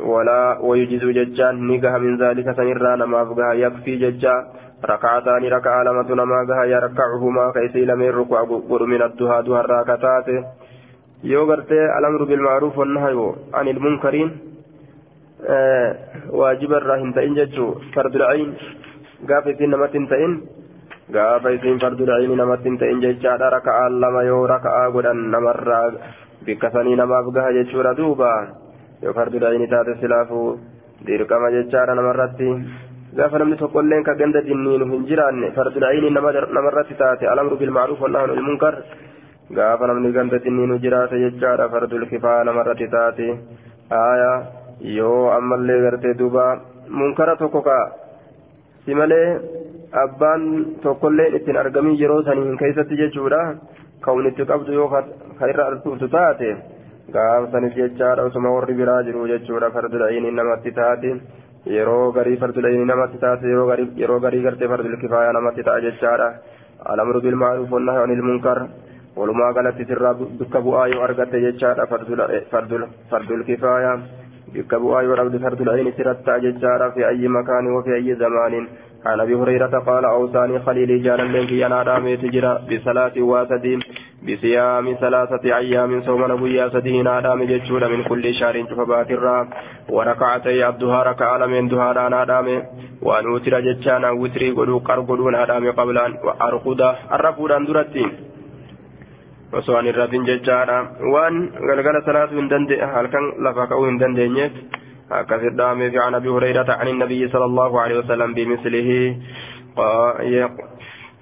ولا 0.00 0.58
ويجز 0.60 1.04
ججان 1.04 1.66
نقها 1.66 1.98
من 1.98 2.16
ذلك 2.16 2.56
سنرى 2.56 2.96
نما 2.96 3.22
أفقها 3.22 3.52
يكفي 3.52 3.96
ججا. 3.96 4.36
ركعتان 4.84 5.44
ركع 5.44 5.82
لمة 5.82 6.08
نما 6.14 6.38
قها 6.48 6.64
يركعهما 6.64 7.52
كيسي 7.54 7.84
لم 7.84 8.02
يركع 8.02 8.40
قر 8.70 8.82
من 8.86 9.02
الدها 9.02 9.40
دها 9.40 9.60
الراكتات 9.60 10.26
يوغرت 11.24 11.72
الأمر 11.72 12.24
بالمعروف 12.24 12.78
والنهي 12.78 13.32
عن 13.54 13.68
المنكرين 13.68 14.30
آه 15.48 15.96
واجب 16.30 16.72
الراهن 16.72 17.14
تئن 17.14 17.34
ججو. 17.34 17.74
فرد 17.94 18.14
العين 18.16 18.54
قافت 19.28 19.62
نمت 19.62 19.94
تئن. 20.10 20.32
gaafa 21.12 21.50
isiin 21.50 21.80
fardu 21.82 22.06
da'iini 22.08 22.36
namatti 22.36 22.68
hin 22.70 22.78
ta'in 22.80 23.00
jechaadha 23.04 23.50
raka'aan 23.54 24.00
lama 24.00 24.22
yoo 24.24 24.46
raka'aa 24.46 24.90
godhan 24.94 25.20
namarraa 25.34 25.84
bikkasanii 26.46 26.96
namaaf 27.00 27.28
gaha 27.36 27.52
jechuudha 27.58 27.92
duuba 27.98 28.30
yoo 29.02 29.12
fardu 29.18 29.38
da'iini 29.44 29.66
taate 29.74 29.94
silaafuu 30.00 30.58
dirqama 31.06 31.50
jechaadha 31.56 31.94
namarratti. 31.98 32.48
Gaafa 33.16 33.38
namni 33.38 33.56
tokkolleen 33.62 34.04
ka 34.04 34.14
ganda 34.20 34.40
dinniinu 34.48 34.86
hin 34.92 35.02
jiraanne 35.10 35.50
fardu 35.56 35.80
da'iini 35.84 36.10
namarratti 36.16 36.94
taate 37.02 37.24
alamru 37.32 37.56
bilmaaruuf 37.62 38.00
wannahanu 38.04 38.34
ilmunkar 38.38 38.74
gaafa 39.58 39.86
namni 39.90 40.12
ganda 40.18 40.38
dinniinu 40.44 40.78
jiraate 40.84 41.16
jechaadha 41.24 41.68
fardul 41.74 42.06
kifaa 42.12 42.44
namarratti 42.50 42.88
taate. 42.94 43.26
Haaya 43.90 44.32
yoo 44.98 45.30
ammallee 45.38 45.80
gartee 45.86 46.14
duuba 46.20 46.44
munkara 46.88 47.36
tokko 47.42 47.60
ka 47.68 47.78
si 48.84 48.94
malee 48.94 49.26
abbaan 50.04 50.42
tokkollee 50.82 51.28
ittiin 51.36 51.56
argamin 51.64 51.98
yeroo 52.02 52.22
saniin 52.22 52.56
keessatti 52.62 52.96
jechuudha. 53.02 53.42
Ka'uun 54.04 54.26
itti 54.30 54.44
qabdu 54.52 54.72
yoo 54.78 54.88
ka 54.94 55.04
irra 55.52 55.66
artuuftu 55.70 56.08
taate 56.08 56.48
gaafa 57.10 57.50
sanis 57.52 57.74
jechaadha 57.74 58.22
osuma 58.28 58.50
warri 58.54 58.74
biraa 58.74 59.02
jiru 59.02 59.26
jechuudha 59.32 59.70
fardudha'iin 59.76 60.28
namatti 60.40 60.72
taate 60.78 61.10
yeroo 61.76 62.12
garii 62.12 62.36
fardudha'iin 62.42 62.86
namatti 62.86 63.18
taate 63.18 63.46
yeroo 64.02 64.20
garii 64.20 64.42
gartee 64.46 64.68
fardul 64.68 64.96
kifaayaa 65.02 65.32
namatti 65.38 65.62
ta'a 65.68 65.80
jechaadha 65.86 66.28
alamru 66.94 67.20
bilmaaruuf 67.26 67.70
wannahi 67.76 68.02
anil 68.04 68.22
munkar 68.28 68.58
walumaa 69.16 69.52
galatti 69.58 69.84
sirraa 69.90 70.14
bikka 70.14 70.60
bu'aa 70.66 70.86
yoo 70.94 71.02
argatte 71.08 71.40
jechaadha 71.46 71.86
fardul 73.10 73.44
kifaayaa 73.50 73.96
bikka 74.54 74.78
bu'aa 74.84 75.02
yoo 75.08 75.16
dhabde 75.16 75.42
fardudha'iin 75.46 75.92
sirratti 75.98 76.24
ta'a 76.30 76.40
jechaadha 76.46 76.90
fi 76.94 77.04
ayyi 77.10 77.28
makaanii 77.38 77.76
wafi 77.78 77.92
ayyi 77.98 78.14
zamaaniin 78.24 78.68
عن 79.06 79.20
أبي 79.20 79.34
هريرة 79.34 79.78
قال 79.86 80.04
أوصاني 80.04 80.58
خليلي 80.58 80.98
جانا 80.98 81.22
لك 81.22 81.52
أنا 81.52 81.82
دامي 81.82 82.16
تجرى 82.16 82.52
بصلاة 82.70 83.16
واسدين 83.18 83.80
بصيام 84.26 84.94
ثلاثة 85.00 85.44
أيام 85.56 86.02
صوم 86.02 86.32
نبويا 86.32 86.68
سدين 86.68 87.06
ادام 87.06 87.42
ججود 87.42 87.84
من 87.84 88.02
كل 88.02 88.34
شهر 88.34 88.66
شفبات 88.70 89.10
الرا 89.10 89.48
وركعتي 89.88 90.62
عبدها 90.62 91.02
ركع 91.02 91.46
من 91.46 91.68
دها 91.68 92.06
أنا 92.06 92.22
ادام 92.22 92.46
وأن 93.02 93.26
وتر 93.26 93.60
ججانا 93.60 94.10
وتري 94.10 94.50
قدو 94.50 94.78
قر 94.78 95.00
قدون 95.00 95.34
ادام 95.34 95.64
قبل 95.72 95.98
ان 95.98 96.12
وارقد 96.24 96.80
الرفود 97.12 97.50
اندرتين 97.52 98.10
an 99.52 99.86
irratin 99.90 100.24
jechaadha 100.24 100.76
waan 101.12 101.34
galgala 101.68 102.00
salaatu 102.06 102.36
hin 102.40 102.48
dande 102.52 102.76
halkan 102.94 103.24
lafa 103.46 103.66
ka'uu 103.68 103.84
dandeenyeef 105.08 105.10
akkasit 105.10 105.54
dhaameef 105.56 105.94
عن 105.96 106.14
أبي 106.14 106.28
هريرة 106.28 106.72
عن 106.72 106.88
النبي 106.88 107.28
صلى 107.28 107.44
الله 107.44 107.80
عليه 107.80 107.98
وسلم 107.98 108.34
بمثله. 108.34 109.16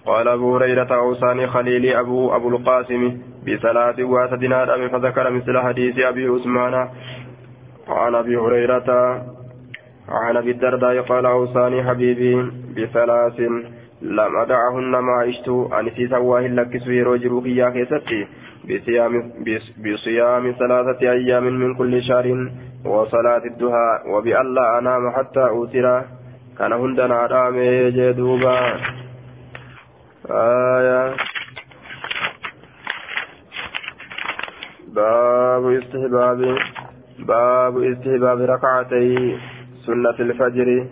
قال 0.06 0.28
أبو 0.28 0.56
هريرة 0.56 0.94
أوصاني 0.94 1.46
خليلي 1.46 2.00
أبو 2.00 2.36
أبو 2.36 2.48
القاسم 2.48 3.18
بثلاث 3.46 4.00
واسدنا 4.00 4.88
فذكر 4.88 5.30
مثل 5.30 5.58
حديث 5.58 5.98
أبي 5.98 6.26
عثمان 6.28 6.74
عن 7.88 8.14
أبي 8.14 8.36
هريرة 8.36 8.88
عن 10.08 10.36
أبي 10.36 10.50
الدرداء. 10.50 11.00
قال 11.00 11.26
أوصاني 11.26 11.84
حبيبي 11.84 12.50
بثلاث 12.76 13.40
لم 14.02 14.36
أدعهن 14.36 14.90
ما 14.90 15.12
عشت. 15.12 15.48
أنسي 15.48 16.08
سواه 16.08 16.46
لك 16.46 16.76
سويرو 16.78 17.16
جروكي 17.16 17.56
يا 17.56 17.70
كيستي. 17.70 18.26
بصيام, 18.64 19.32
بصيام 19.78 20.54
ثلاثة 20.58 21.10
أيام 21.10 21.44
من 21.44 21.74
كل 21.74 22.02
شهر 22.02 22.50
وصلاة 22.84 23.42
الدهاء 23.44 24.10
وبألا 24.10 24.78
أنام 24.78 25.10
حتى 25.10 25.40
أوتر. 25.40 26.02
كان 26.58 26.72
هندنا 26.72 27.26
رامي 27.26 27.90
جدوبا. 27.90 28.58
آية. 30.30 31.14
باب 34.94 35.64
استحباب 35.70 36.58
باب 37.18 37.82
استحباب 37.82 38.40
ركعتي 38.40 39.38
سنة 39.86 40.18
الفجر 40.20 40.86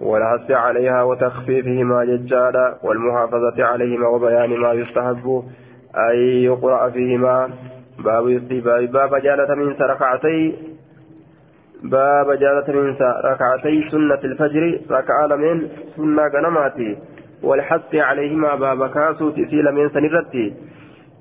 والحث 0.00 0.50
عليها 0.50 1.02
وتخفيفهما 1.02 2.04
ججالا 2.04 2.78
والمحافظة 2.82 3.64
عليهما 3.64 4.08
وبيان 4.08 4.60
ما 4.60 4.72
يستحب. 4.72 5.44
أن 5.98 6.16
يقرأ 6.18 6.90
فيهما 6.90 7.50
باب 8.04 8.28
استحباب 8.28 8.92
باب 8.92 9.22
جالة 9.22 9.54
من 9.54 9.74
ركعتي 9.80 10.54
باب 11.82 12.32
جالة 12.32 12.68
من 12.68 12.96
ركعتي 13.24 13.88
سنة 13.90 14.20
الفجر. 14.24 14.80
ركعة 14.90 15.36
من 15.36 15.68
سنة 15.96 16.22
غنماتي. 16.26 16.96
والحث 17.42 17.94
عليهما 17.94 18.54
باب 18.54 18.90
كاسو 18.90 19.30
تسيل 19.30 19.72
من 19.72 19.88
سنرتي. 19.88 20.54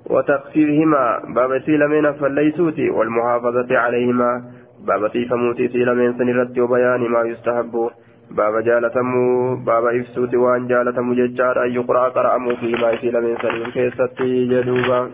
وتخفيفهما 0.09 1.21
باب 1.35 1.61
سيل 1.65 1.87
من 1.87 2.13
فليسوتي. 2.13 2.89
والمحافظة 2.89 3.77
عليهما 3.77 4.41
باب 4.87 5.11
تيفموتي 5.11 5.67
سيل 5.67 5.95
من 5.95 6.17
سنرتي. 6.17 6.61
وبيان 6.61 7.01
ما 7.09 7.21
يستحب. 7.21 7.89
باب 8.31 8.63
جالتمو 8.63 9.55
باب 9.55 9.85
إفسوت 9.85 10.35
وان 10.35 10.67
جالتمو 10.67 11.13
ججار 11.13 11.65
أن 11.65 11.71
يقرأ 11.71 12.09
قرأمو 12.09 12.55
فيما 12.55 12.91
يسيل 12.91 13.21
من 13.21 13.37
سنين 13.41 13.71
كيستي 13.71 14.45
جدوبا 14.51 15.09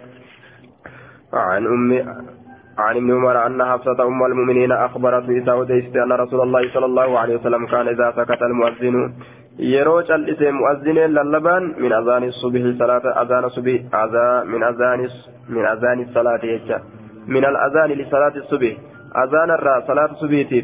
عن 1.34 1.66
أم 1.66 1.90
عن 2.78 2.96
ابن 2.96 3.12
عمر 3.12 3.46
أن 3.48 3.64
حفصة 3.66 4.08
أم 4.08 4.26
المؤمنين 4.26 4.72
أخبرت 4.72 5.46
سعوديست 5.46 5.96
أن 5.96 6.12
رسول 6.12 6.42
الله 6.42 6.74
صلى 6.74 6.86
الله 6.86 7.20
عليه 7.20 7.36
وسلم 7.36 7.66
كان 7.66 7.88
إذا 7.88 8.12
سكت 8.18 8.42
المؤذن 8.42 9.14
يروج 9.60 10.12
الاسم 10.12 10.56
مؤذن 10.56 10.98
للبان 11.16 11.64
من 11.80 11.94
أذان 11.94 12.24
الصبح 12.24 12.62
صلاة 12.80 13.22
أذان 13.22 13.44
الصبح 13.44 13.80
أذان 14.04 14.48
من 14.48 14.64
أذان 14.64 15.10
من 15.50 15.66
أذان 15.66 16.02
الصلاة 16.02 16.46
يجا 16.46 16.82
من 17.28 17.46
الأذان 17.46 17.90
لصلاة 17.92 18.36
الصبح 18.38 18.74
أذان 19.24 19.52
الرا 19.52 19.76
صلاة 19.88 20.12
الصبح 20.12 20.64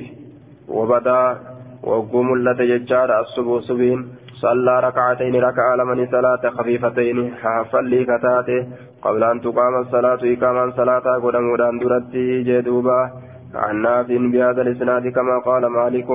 وبدا 0.68 1.38
وقوم 1.84 2.34
اللت 2.34 2.60
يجار 2.60 3.20
الصبح 3.20 3.60
صبين 3.70 4.00
صلى 4.42 4.80
ركعتين 4.80 5.36
ركع 5.36 5.76
لمن 5.76 6.08
صلاة 6.12 6.50
خفيفتين 6.58 7.18
حفلي 7.42 8.04
كتاته 8.06 8.68
قبل 9.02 9.24
أن 9.24 9.42
تقام 9.42 9.74
الصلاة 9.82 10.20
إقاما 10.24 10.72
صلاة 10.72 11.06
قدم 11.24 11.46
ودان 11.52 11.80
درتي 11.80 12.44
جدوبا. 12.44 13.10
عن 13.56 13.82
نافع 13.82 14.18
بهذا 14.34 14.62
الإسناد 14.62 15.08
كما 15.08 15.40
قال 15.46 15.66
مالك. 15.66 16.10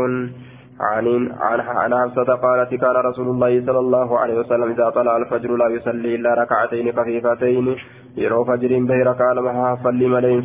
عن 0.80 1.06
عن 1.40 1.60
عن 1.60 1.94
حفصة 1.94 2.34
قالت 2.34 2.74
كان 2.74 2.96
رسول 3.08 3.28
الله 3.28 3.66
صلى 3.66 3.78
الله 3.78 4.18
عليه 4.18 4.38
وسلم 4.38 4.70
إذا 4.70 4.90
طلع 4.90 5.16
الفجر 5.16 5.56
لا 5.56 5.68
يصلي 5.68 6.14
إلا 6.14 6.34
ركعتين 6.34 6.92
خفيفتين 6.92 7.76
يرو 8.16 8.44
فجر 8.44 8.78
به 8.88 8.98
ركع 9.10 9.32
لمها 9.32 9.78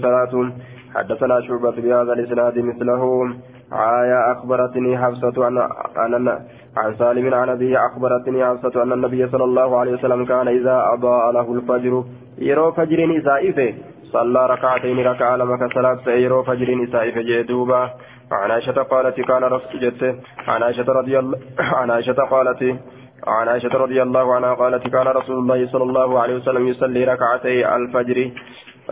صلاة. 0.02 0.52
حدثنا 0.96 1.42
شعبة 1.42 1.72
بهذا 1.72 2.14
الإسناد 2.14 2.60
مثله. 2.60 3.34
آية 3.74 4.32
أخبرتني 4.32 4.98
حفصة 4.98 5.48
أن 5.48 5.58
أن 5.98 6.28
عن 6.78 6.96
سالم 6.96 7.34
عن 7.34 7.50
أبي 7.50 7.78
أخبرتني 7.78 8.46
حفصة 8.46 8.84
أن 8.84 8.92
النبي 8.92 9.28
صلى 9.28 9.44
الله 9.44 9.80
عليه 9.80 9.94
وسلم 9.94 10.26
كان 10.26 10.48
إذا 10.48 10.84
أضاء 10.94 11.32
له 11.32 11.54
الفجر 11.54 12.04
يرو 12.38 12.72
فجر 12.72 13.06
نسائفه 13.06 13.74
صلى 14.04 14.46
ركعتين 14.46 15.08
ركع 15.08 15.36
لما 15.36 15.58
كسلات 15.58 16.08
يرو 16.08 16.44
فجر 16.44 16.76
نسائفه 16.76 17.22
جدوبا 17.22 17.90
عن 18.32 18.52
عائشة 18.52 18.82
قالت 18.84 19.22
كان 19.22 19.44
رسول 19.44 19.80
جدته. 19.82 20.16
عن 20.48 20.64
عائشة 20.64 20.92
رضي 21.00 21.20
الله 21.20 21.38
عن 21.60 21.92
عائشة 21.92 22.14
قالت 22.14 22.62
عن 23.28 23.48
عائشة 23.48 23.74
رضي 23.78 24.02
الله 24.02 24.36
عنها 24.36 24.54
قالت 24.54 24.88
كان 24.88 25.08
رسول 25.08 25.38
الله 25.38 25.68
صلى 25.68 25.84
الله 25.84 26.20
عليه 26.20 26.36
وسلم 26.36 26.68
يصلي 26.68 27.04
ركعتي 27.04 27.76
الفجر. 27.76 28.32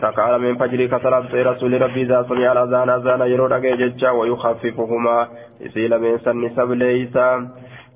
ركع 0.02 0.36
من 0.36 0.56
فجر 0.56 0.86
كسلات 0.86 1.34
رسول 1.34 1.82
ربي 1.82 2.02
إذا 2.02 2.22
سمع 2.28 2.52
الأذان 2.52 2.90
أذان 2.90 3.20
يرو 3.20 3.48
ججا 3.48 4.10
ويخففهما 4.10 5.28
يسيل 5.60 5.98
من 5.98 6.18
سن 6.18 6.50
سبليسا 6.56 7.48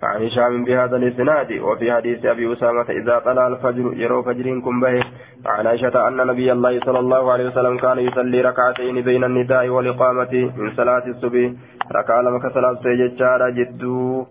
عن 0.02 0.22
هشام 0.26 0.64
بهذا 0.64 0.96
الاسناد 0.96 1.52
وفي 1.52 1.92
حديث 1.92 2.24
ابي 2.26 2.52
اسامه 2.52 2.88
اذا 2.90 3.18
طلع 3.18 3.46
الفجر 3.46 3.92
يرو 3.96 4.22
فجر 4.22 4.60
كن 4.60 4.80
به 4.80 5.04
عن 5.46 5.66
عائشه 5.66 6.08
ان 6.08 6.16
نبي 6.26 6.52
الله 6.52 6.80
صلى 6.80 6.98
الله 6.98 7.32
عليه 7.32 7.46
وسلم 7.46 7.78
كان 7.78 7.98
يصلي 7.98 8.40
ركعتين 8.40 9.00
بين 9.00 9.24
النداء 9.24 9.68
والاقامه 9.68 10.52
من 10.56 10.70
صلاه 10.76 11.04
الصبح 11.06 11.52
ركع 11.92 12.20
لما 12.20 12.38
كسلات 12.38 12.86
ججارا 12.86 13.48
جدو 13.50 14.26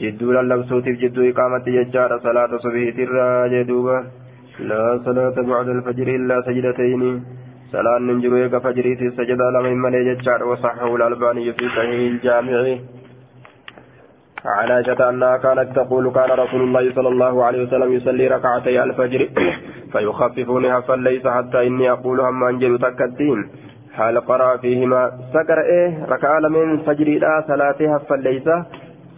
جدو 0.00 0.32
للبسوت 0.32 0.84
جدو 1.02 1.20
اقامه 1.30 1.64
ججارا 1.66 2.18
صلاه 2.18 2.50
الصبح 2.56 2.84
ترى 2.96 3.28
جدوبا 3.52 4.21
لا 4.58 5.00
صلاة 5.04 5.36
بعد 5.52 5.68
الفجر 5.68 6.08
إلا 6.08 6.42
سجدتين. 6.46 7.24
صلاة 7.72 7.98
ننجر 7.98 8.36
يك 8.36 8.56
فجري 8.56 9.10
سجدا 9.10 9.50
لما 9.54 9.90
من 9.90 10.14
ججار 10.14 10.44
وصحه 10.44 10.96
الألباني 10.96 11.52
في 11.52 11.68
صحيح 11.68 12.00
الجامع. 12.12 12.78
عن 14.44 14.70
عائشة 14.70 15.08
أنها 15.08 15.36
كانت 15.36 15.76
تقول 15.76 16.10
كان 16.10 16.30
رسول 16.30 16.60
الله 16.60 16.94
صلى 16.94 17.08
الله 17.08 17.44
عليه 17.44 17.62
وسلم 17.66 17.92
يصلي 17.92 18.26
ركعتي 18.28 18.82
الفجر 18.82 19.28
فيخففونها 19.92 20.80
فليس 20.80 21.26
حتى 21.26 21.66
إني 21.66 21.90
أقول 21.90 22.20
هم 22.20 22.44
أنجل 22.44 22.78
تكتين 22.78 23.50
هل 23.94 24.20
قرأ 24.20 24.56
فيهما 24.56 25.10
سكر 25.34 25.60
إيه؟ 25.60 26.04
ركع 26.04 26.38
من 26.38 26.78
فجر 26.78 27.08
لا 27.08 27.44
صلاتها 27.48 27.98
فليس 27.98 28.48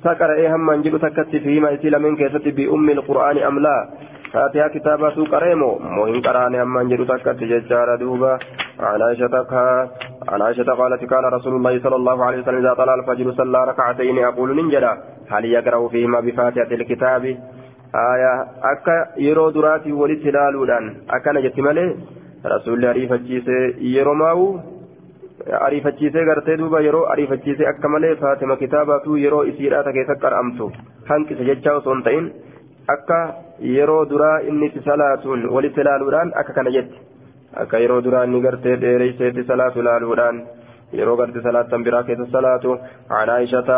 سكر 0.05 0.33
إيه 0.33 0.57
هم 0.57 0.71
أنجل 0.71 1.01
تكت 1.01 1.37
فيهما 1.37 1.75
إسيل 1.75 1.99
من 1.99 2.17
كيست 2.17 2.49
بأم 2.49 2.91
القرآن 2.91 3.39
أم 3.39 3.59
لا؟ 3.59 3.89
فاتها 4.35 4.69
كتابة 4.69 5.17
قريمو 5.33 5.79
مهم 5.97 6.21
قرآن 6.27 6.55
هم 6.55 6.79
أنجل 6.79 7.07
تكت 7.07 7.41
ججار 7.51 7.97
دوبا 7.97 8.39
عن 8.81 9.03
عائشة 9.03 9.35
عن 10.29 10.43
عائشة 10.43 10.71
قالت 10.81 11.05
كان 11.13 11.25
رسول 11.37 11.55
الله 11.57 11.75
صلى 11.85 11.97
الله 11.97 12.25
عليه 12.25 12.39
وسلم 12.43 12.61
إذا 12.67 12.75
طلع 12.75 12.95
الفجر 12.95 13.33
صلى 13.33 13.59
ركعتين 13.71 14.19
أقول 14.25 14.57
ننجلا 14.57 14.93
هل 15.33 15.45
يقرأ 15.45 15.89
فيهما 15.89 16.21
بفاتحة 16.21 16.71
الكتاب 16.79 17.25
آية 18.13 18.35
أكا 18.73 18.97
يرو 19.27 19.51
دراتي 19.51 19.93
ولت 19.93 20.25
لالودان 20.35 20.85
أكا 21.11 21.33
نجت 21.33 21.59
مالي 21.67 21.97
رسول 22.55 22.85
أريفتشيسي 22.85 23.59
يرو 23.97 24.15
ماو 24.15 24.61
ariifachiisee 25.67 26.25
gartee 26.25 26.57
duuba 26.59 26.81
yeroo 26.81 27.07
ariifachiisee 27.13 27.67
akka 27.71 27.89
malee 27.95 28.13
faatima 28.21 28.57
kitaabatu 28.57 29.17
yeroo 29.23 29.43
isiidhaata 29.51 29.93
keessa 29.97 30.17
qar'amtu 30.25 30.69
hanqisa 31.11 31.49
jechaa 31.49 31.75
osoo 31.81 31.95
hin 31.95 32.05
ta'in 32.07 32.29
akka 32.95 33.19
yeroo 33.61 34.05
duraa 34.11 34.39
inni 34.51 34.67
itti 34.67 34.81
salaatuun 34.85 35.49
walitti 35.57 35.81
ilaaluudhaan 35.81 36.33
akka 36.43 36.53
kana 36.53 36.71
jetti 36.77 36.99
akka 37.63 37.79
yeroo 37.79 38.01
duraa 38.05 38.25
inni 38.25 38.41
gartee 38.47 38.77
dheereyseetti 38.85 39.45
salaatu 39.51 39.81
ilaaluudhaan 39.85 40.43
yeroo 41.01 41.17
gartee 41.17 41.43
salaattan 41.43 41.85
biraa 41.85 42.03
keessa 42.09 42.33
salaatu 42.33 42.79
عن 43.11 43.29
عائشة 43.29 43.71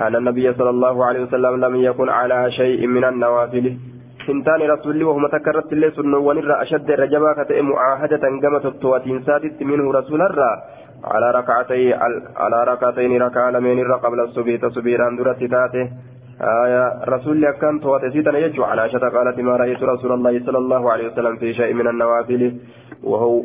أن 0.00 0.16
النبي 0.16 0.52
صلى 0.52 0.70
الله 0.70 1.04
عليه 1.04 1.20
وسلم 1.20 1.64
لم 1.64 1.74
يكن 1.76 2.08
على 2.08 2.50
شيء 2.50 2.86
من 2.86 3.04
النوافل 3.04 3.76
rasuulli 4.72 5.04
wahuma 5.04 5.28
takka 5.28 5.50
irratti 5.50 5.74
illee 5.74 5.90
sunnoowwan 5.90 6.38
irraa 6.38 6.60
ashadda 6.64 6.92
irra 6.94 7.06
jabaa 7.14 7.34
ka 7.34 7.44
ta'e 7.44 7.62
mucaahadatan 7.62 8.38
gama 8.40 8.60
tottowaatiin 8.60 9.24
saatitti 9.26 9.64
minhu 9.64 9.92
rasuularraa 9.92 10.54
على 11.04 11.30
ركعتي 11.30 11.94
على 12.36 12.64
ركعتين 12.64 13.22
ركع 13.22 13.50
لمن 13.50 13.92
قبل 13.92 14.20
الصبي 14.20 14.58
تصبيرا 14.58 15.16
درت 15.18 15.44
تاته 15.44 15.88
آية 16.40 17.04
رسول 17.08 17.50
كان 17.50 17.80
تواتي 17.80 18.18
يجو 18.18 18.64
على 18.64 18.80
عائشة 18.80 18.98
قالت 18.98 19.38
ما 19.40 19.56
رأيت 19.56 19.82
رسول 19.82 20.12
الله 20.12 20.40
صلى 20.46 20.58
الله 20.58 20.92
عليه 20.92 21.06
وسلم 21.12 21.36
في 21.36 21.54
شيء 21.54 21.74
من 21.74 21.86
النوافل. 21.88 22.42
وهو 23.02 23.42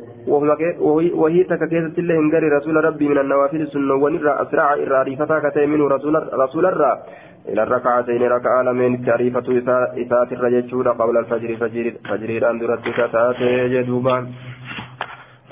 وهي 1.22 1.44
تككيسة 1.44 1.96
الله 1.98 2.16
هنجري 2.20 2.48
رسول 2.58 2.76
ربي 2.86 3.08
من 3.10 3.18
النوافل 3.18 3.62
السنة 3.62 3.94
ونرى 3.94 4.34
أسرع 4.42 4.74
إرى 4.74 5.00
رفتها 5.12 5.66
من 5.66 5.82
رسول 5.82 6.14
رسول 6.34 6.66
الرّ 6.66 6.98
إلى 7.50 7.64
الركعتين 7.64 8.24
ركعة 8.24 8.62
لمن 8.62 9.06
تعريفة 9.06 9.48
إسات 10.02 10.32
الرجل 10.34 10.90
قبل 11.00 11.18
الفجر 11.18 11.56
فجر 11.56 11.94
فجر 12.10 12.50
أندرت 12.52 12.80
كتات 12.90 13.40
جدوبا 13.74 14.28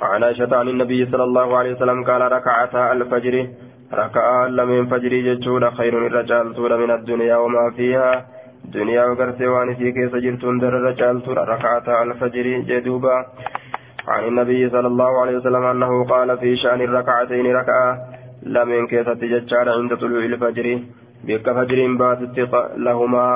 عن 0.01 0.23
عائشة 0.23 0.55
عن 0.55 0.67
النبي 0.67 1.05
صلى 1.11 1.23
الله 1.23 1.57
عليه 1.57 1.71
وسلم 1.75 2.03
قال 2.03 2.21
ركعتا 2.31 2.91
الفجر. 2.91 3.47
ركعة 3.93 4.47
لمن 4.47 4.85
فجر 4.85 5.13
جدودا 5.27 5.69
خير 5.69 5.93
الرجال 5.97 6.55
طول 6.55 6.77
من 6.81 6.91
الدنيا 6.91 7.37
وما 7.37 7.71
فيها. 7.77 8.25
دنيا 8.73 9.05
وقرتي 9.05 9.47
وانسي 9.47 9.91
كيس 9.91 10.15
جرتون 10.15 10.59
در 10.59 10.73
الرجال 10.77 11.23
طول 11.25 11.37
ركعتا 11.37 12.03
الفجر 12.03 12.45
جدوبا 12.69 13.25
عن 14.07 14.23
النبي 14.23 14.69
صلى 14.69 14.87
الله 14.87 15.21
عليه 15.21 15.35
وسلم 15.37 15.63
أنه 15.63 16.05
قال 16.05 16.37
في 16.37 16.55
شأن 16.55 16.81
الركعتين 16.81 17.55
ركعة 17.55 17.89
لمن 18.43 18.87
كيس 18.87 19.05
تججال 19.05 19.69
عند 19.69 19.91
طلوع 19.97 20.23
الفجر. 20.25 20.79
بك 21.27 21.45
فجر 21.57 21.79
باتت 21.99 22.37
لهما. 22.77 23.27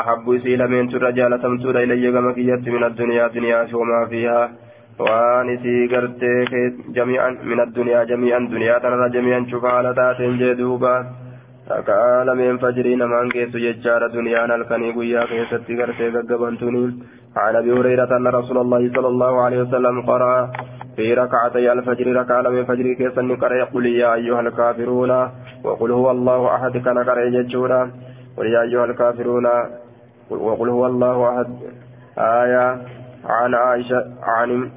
أحب 0.00 0.24
إسي 0.36 0.56
لمن 0.56 0.88
ترجال 0.88 1.42
تمتود 1.42 1.76
إلي 1.76 2.12
كما 2.12 2.32
من 2.76 2.84
الدنيا. 2.84 3.26
دنيا 3.28 3.68
وما 3.74 4.06
فيها. 4.10 4.65
وان 4.98 5.48
إسي 5.54 5.86
قرتك 5.92 6.52
جميعا 6.98 7.30
من 7.50 7.60
الدنيا 7.60 8.04
جميعا 8.04 8.38
دنيا 8.38 8.78
ترى 8.78 9.08
جميعا 9.16 9.40
شفالة 9.52 9.92
تاتين 9.92 10.38
جدوبا 10.38 10.94
ركعة 11.70 12.24
لمن 12.24 12.58
فجر 12.58 12.86
نمان 13.00 13.28
كيس 13.34 13.54
يجار 13.54 14.02
دنيا 14.16 14.46
نلقني 14.46 14.92
قويا 14.92 15.22
كيست 15.30 15.68
قرتك 15.78 16.16
قبنتني 16.30 16.84
عن 17.36 17.56
أبي 17.56 17.72
هريرة 17.72 18.16
أن 18.16 18.26
رسول 18.38 18.58
الله 18.58 18.82
صلى 18.96 19.08
الله 19.08 19.32
عليه 19.44 19.58
وسلم 19.64 19.94
قرأ 20.10 20.50
في 20.96 21.14
ركعتي 21.14 21.72
الفجر 21.72 22.06
ركعة 22.20 22.40
لمن 22.42 22.64
فجر 22.70 22.86
كيس 23.00 23.16
قرأ 23.42 23.64
قل 23.74 23.86
يا 23.86 24.14
أيها 24.14 24.40
الكافرون 24.40 25.12
وقل 25.64 25.90
هو 25.90 26.10
الله 26.10 26.40
أحد 26.54 26.74
كان 26.84 26.98
قرأ 27.08 27.28
جتشورا 27.34 27.82
قل 28.36 28.46
يا 28.46 28.62
أيها 28.62 28.84
الكافرون 28.84 29.46
وقل 30.30 30.68
هو 30.68 30.86
الله 30.86 31.16
أحد 31.30 31.48
آية 32.18 32.66
عن 33.28 33.54
عائشة 33.54 34.04
عن 34.22 34.70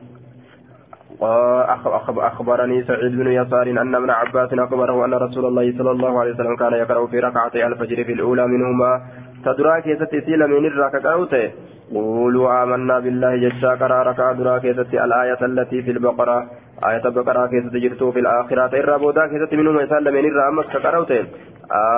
أخبرني 1.22 2.84
سعيد 2.84 3.18
بن 3.18 3.28
يسار 3.28 3.68
أن 3.68 3.96
ابن 3.96 4.10
عباس 4.10 4.54
أخبره 4.54 5.06
أن 5.06 5.14
رسول 5.14 5.46
الله 5.46 5.78
صلى 5.78 5.92
الله 5.92 6.20
عليه 6.20 6.32
وسلم 6.32 6.56
كان 6.56 6.74
يقرأ 6.74 7.08
في 7.08 7.20
ركعتي 7.20 7.68
الفجر 7.68 8.04
في 8.04 8.14
الأولى 8.14 8.48
منهما. 8.48 9.02
تدرا 9.46 9.80
كيست 9.80 10.16
سيل 10.26 10.48
من 10.48 10.64
قروته 11.06 11.52
قولوا 11.94 12.64
آمنا 12.64 13.00
بالله 13.00 13.36
جشا 13.36 13.70
قرأ 13.70 14.04
ركع 14.04 14.32
درا 14.32 14.58
كيست 14.58 14.94
الآية 14.94 15.42
التي 15.46 15.82
في 15.82 15.92
البقرة. 15.92 16.38
آية 16.90 17.06
البقرة 17.06 17.48
كيست 17.48 17.74
جرتو 17.84 18.12
في 18.12 18.20
الآخرة؟ 18.20 18.72
إرى 18.80 18.98
بودا 19.00 19.28
كيست 19.28 19.54
منهم 19.54 19.80
يسال 19.80 20.04
من 20.14 20.26
الرامس 20.32 20.66
كقروته 20.74 21.22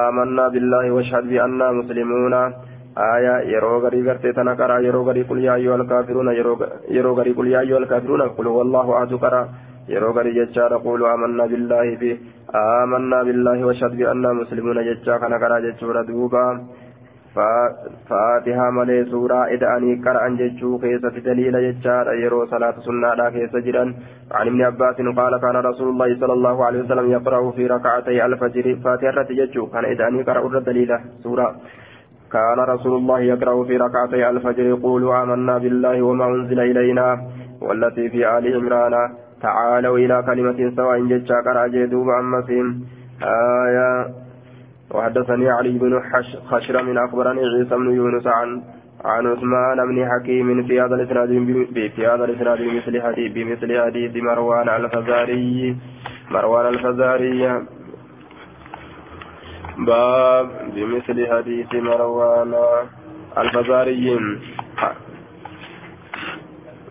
آمنا 0.07 0.47
بالله 0.47 0.91
واشهد 0.91 1.23
بأننا 1.29 1.71
مسلمون. 1.71 2.33
آية 2.97 3.35
يرو 3.53 3.79
غري 3.83 4.01
غرتي 4.07 4.31
تنا 4.33 4.79
يرو 4.79 5.03
غري 5.03 5.23
قل 5.23 5.39
يا 5.43 5.55
أيها 5.55 5.75
الكافرون 5.75 6.27
يرو 6.89 7.13
غري 7.13 7.31
قل 7.31 7.47
يا 7.47 7.59
أيها 7.59 7.77
الكافرون 7.77 8.21
قل 8.21 8.47
هو 8.47 8.61
الله 8.61 8.85
أحد 8.97 9.11
yeroo 9.89 10.13
gari 10.13 10.33
jechaa 10.35 10.69
dhaqulu 10.73 11.07
amannaa 11.13 11.49
billaahi 11.51 11.97
fi 12.01 12.11
amannaa 12.59 13.23
billaahi 13.29 13.67
washhad 13.69 13.97
bi 13.99 14.05
annaa 14.13 14.37
muslimuuna 14.41 14.85
jechaa 14.89 15.19
kana 15.23 15.43
karaa 15.43 15.65
jechuudha 15.67 16.07
duuba. 16.11 16.45
فاتحة 17.35 18.69
ملي 18.75 19.05
سورة 19.11 19.39
إدعاني 19.55 19.91
قرأ 20.05 20.23
جتشو 20.39 20.77
كيسة 20.83 21.15
دليل 21.27 21.55
جتشار 21.65 22.13
يرو 22.23 22.39
صلاة 22.53 22.75
سنة 22.85 23.29
كيسة 23.35 23.59
جدا 23.67 23.83
عن 24.37 24.47
ابن 24.51 24.61
عباس 24.61 24.97
قال 25.19 25.33
كان 25.43 25.55
رسول 25.69 25.87
الله 25.93 26.09
صلى 26.21 26.33
الله 26.33 26.65
عليه 26.65 26.79
وسلم 26.83 27.11
يقرأ 27.11 27.51
في 27.55 27.63
ركعتي 27.67 28.25
الفجر 28.25 28.65
فاتحة 28.83 29.29
جتشو 29.39 29.63
كان 29.73 29.85
إدعاني 29.85 30.21
قرأ 30.27 30.43
الدليل 30.57 30.91
سورة 31.23 31.47
كان 32.33 32.59
رسول 32.59 32.93
الله 32.97 33.19
يقرأ 33.19 33.63
في 33.63 33.77
ركعتي 33.77 34.29
الفجر 34.29 34.63
يقول 34.63 35.11
آمنا 35.11 35.57
بالله 35.57 36.01
وما 36.01 36.25
أنزل 36.25 36.59
إلينا 36.59 37.21
والتي 37.61 38.09
في 38.09 38.37
آل 38.37 38.55
عمران. 38.55 38.93
تعالوا 39.41 39.97
إلى 39.97 40.23
كلمة 40.27 40.75
سواء 40.75 40.99
جتشا 41.11 41.35
قرأ 41.45 41.67
جدوب 41.67 42.07
أمسهم 42.09 42.65
آية. 43.23 43.91
وحدثني 44.91 45.49
علي 45.49 45.77
بن 45.77 46.01
خشر 46.49 46.83
من 46.83 46.97
أخبرني 46.97 47.41
عيسى 47.41 47.75
بن 47.75 47.89
يونس 47.91 48.27
عن 48.27 48.61
عن 49.05 49.27
عثمان 49.27 49.77
بن 49.89 50.09
حكيم 50.11 50.63
في 50.67 50.81
هذا 50.81 50.95
الإسناد 50.95 51.29
في 51.95 52.07
هذا 52.07 52.25
الإسناد 52.25 52.57
بمثل 52.61 53.01
حديث 53.01 53.31
بمثل 53.33 53.81
حديث 53.81 54.15
مروان 54.15 54.69
الفزاري. 54.69 55.77
مروان 56.31 56.65
الفزاري. 56.73 57.61
باب 59.85 60.47
بمثل 60.75 61.27
حديث 61.31 61.73
مروان 61.73 62.53
الفزاري 63.37 64.19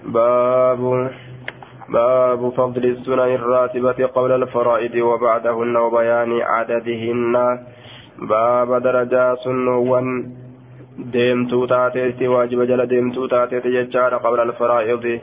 باب 0.05 1.11
باب 1.89 2.51
فضل 2.57 2.85
السنن 2.85 3.35
الراتبة 3.35 4.07
قبل 4.07 4.33
الفرائض 4.33 4.95
وبعدهن 4.95 5.77
وبيان 5.77 6.41
عددهن 6.41 7.37
baaba 8.21 8.81
darajaa 8.85 9.37
sunnoowwan 9.43 10.09
deemtuu 11.13 11.67
taateetti 11.67 12.29
waajiba 12.29 12.67
jala 12.71 12.85
deemtuu 12.91 13.29
taateeti 13.33 13.73
jechaadha 13.77 14.19
qabla 14.25 14.43
alfaraa'idi 14.49 15.15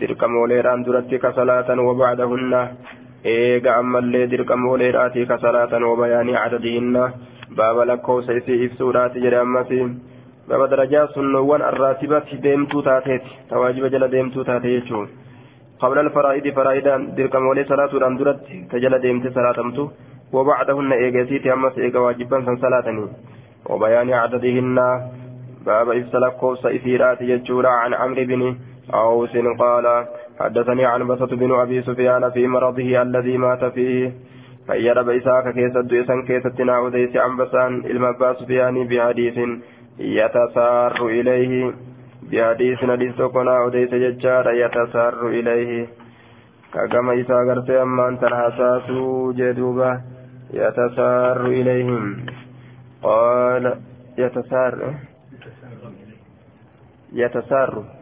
dirqamooleedhaan 0.00 0.84
duratti 0.86 1.18
kasalaatan 1.18 1.80
wabacdahunna 1.86 2.60
eega 3.33 3.75
ammallee 3.81 4.27
dirqamooleedhaatii 4.33 5.25
kasalaatan 5.31 5.87
wabayaanii 5.89 6.37
cadadihinna 6.41 7.03
baaba 7.57 7.87
lakkoofsa 7.91 8.37
isii 8.41 8.59
ibsuudhaati 8.67 9.23
jedhe 9.25 9.41
ammasi 9.45 9.81
baaba 10.49 10.69
darajaa 10.75 11.07
sunnoowwan 11.15 11.65
arraatibatti 11.71 12.43
deemtuu 12.45 12.85
taateeti 12.89 13.35
ta 13.49 13.59
waajiba 13.63 13.89
jala 13.95 14.11
deemtuu 14.15 14.47
taate 14.51 14.77
jechuun 14.77 15.09
qabla 15.81 16.05
alfaraa'idi 16.07 16.55
faraa'idaan 16.61 17.09
dirqamoolee 17.17 17.67
salaatuudhaan 17.73 18.17
duratti 18.21 18.63
ta 18.71 18.85
jala 18.85 19.03
deemte 19.07 19.33
salaatamtu 19.39 19.91
وبعدهن 20.33 20.91
إيجاسيتي 20.91 21.53
أمس 21.53 21.77
إيجا 21.77 21.99
واجبا 21.99 22.45
سنسلاتني 22.45 23.05
وبيان 23.69 24.09
عددهن 24.13 24.77
باب 25.65 25.89
إفسلكو 25.89 26.55
سإثيرات 26.55 27.21
يجورا 27.21 27.69
عن 27.69 27.93
عمرو 27.93 28.23
بن 28.25 28.41
أوس 28.93 29.33
قال 29.59 29.85
حدثني 30.40 30.84
عن 30.84 31.06
بسط 31.06 31.34
بن 31.34 31.52
أبي 31.52 31.82
سفيان 31.82 32.30
في 32.30 32.46
مرضه 32.46 33.02
الذي 33.02 33.38
مات 33.38 33.64
فيه 33.64 34.12
فيرى 34.66 35.02
بإساك 35.04 35.54
كيس 35.54 35.76
الدويسا 35.76 36.24
كيس 36.26 36.46
التناع 36.46 36.90
عن 37.16 37.36
بسان 37.36 37.72
المبا 37.84 38.32
سفياني 38.32 38.84
بحديث 38.84 39.38
يتسار 39.98 41.06
إليه 41.06 41.72
بحديث 42.22 42.84
نديس 42.84 43.16
تقنا 43.16 43.70
ذيس 43.72 43.94
ججار 43.94 44.46
يتسار 44.54 45.28
إليه. 45.28 45.86
كما 46.92 47.20
إسا 47.20 47.34
غرتي 47.34 47.82
أمان 47.82 48.18
تنحساسو 48.20 49.32
جدوبه 49.32 50.00
يتسار 50.54 51.46
إليهم 51.46 52.26
قال 53.02 53.64
يتسار 54.18 54.94
يتسار. 57.12 57.95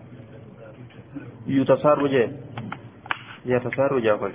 يتسار 1.46 2.06
جي 2.06 2.28
يتسار 3.46 3.98
جاكل 3.98 4.32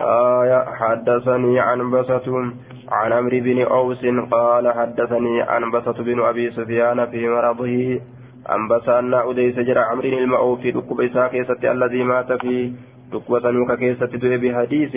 آية 0.00 0.64
حدثني 0.64 1.60
عن 1.60 1.90
بسة 1.90 2.52
عن 2.88 3.12
عمرو 3.12 3.40
بن 3.40 3.62
أوس 3.62 4.06
قال 4.30 4.72
حدثني 4.72 5.42
عن 5.42 5.70
بسة 5.70 5.92
بن 5.92 6.20
أبي 6.20 6.50
سفيان 6.50 7.06
في 7.06 7.28
مرضه. 7.28 8.00
عن 8.46 8.68
بسان 8.68 9.14
أديس 9.14 9.54
جرى 9.58 9.80
عمرو 9.80 10.18
المعوف 10.18 10.66
دكب 10.66 11.00
إساء 11.00 11.72
الذي 11.72 12.02
مات 12.04 12.32
في 12.32 12.72
دكوة 13.12 13.50
نوك 13.50 13.72
كيسة 13.72 14.36
بحديث 14.42 14.96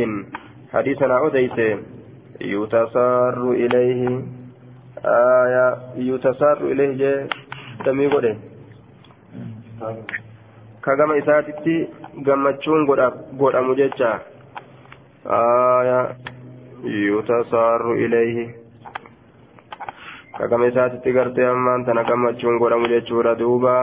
حديثنا 0.74 1.28
أديس. 1.28 1.80
يتسار 2.42 3.52
إليه. 3.52 4.22
آية 5.06 5.78
يتسار 5.96 6.58
إليه 6.58 7.28
دمي 7.86 8.08
قده 8.08 8.36
كما 10.96 11.18
إساتي 11.18 11.88
gammachuun 12.18 12.86
godhamu 13.38 13.76
jecha 13.78 14.26
aya 15.30 16.18
yutasaaru 16.82 17.94
ilayhi 18.06 18.46
kagama 20.38 20.70
isaatitti 20.72 21.14
gartee 21.14 21.46
ammaan 21.46 21.86
tana 21.86 22.04
gammachuun 22.10 22.58
godhamu 22.58 22.90
jechuudha 22.94 23.38
duuba 23.38 23.76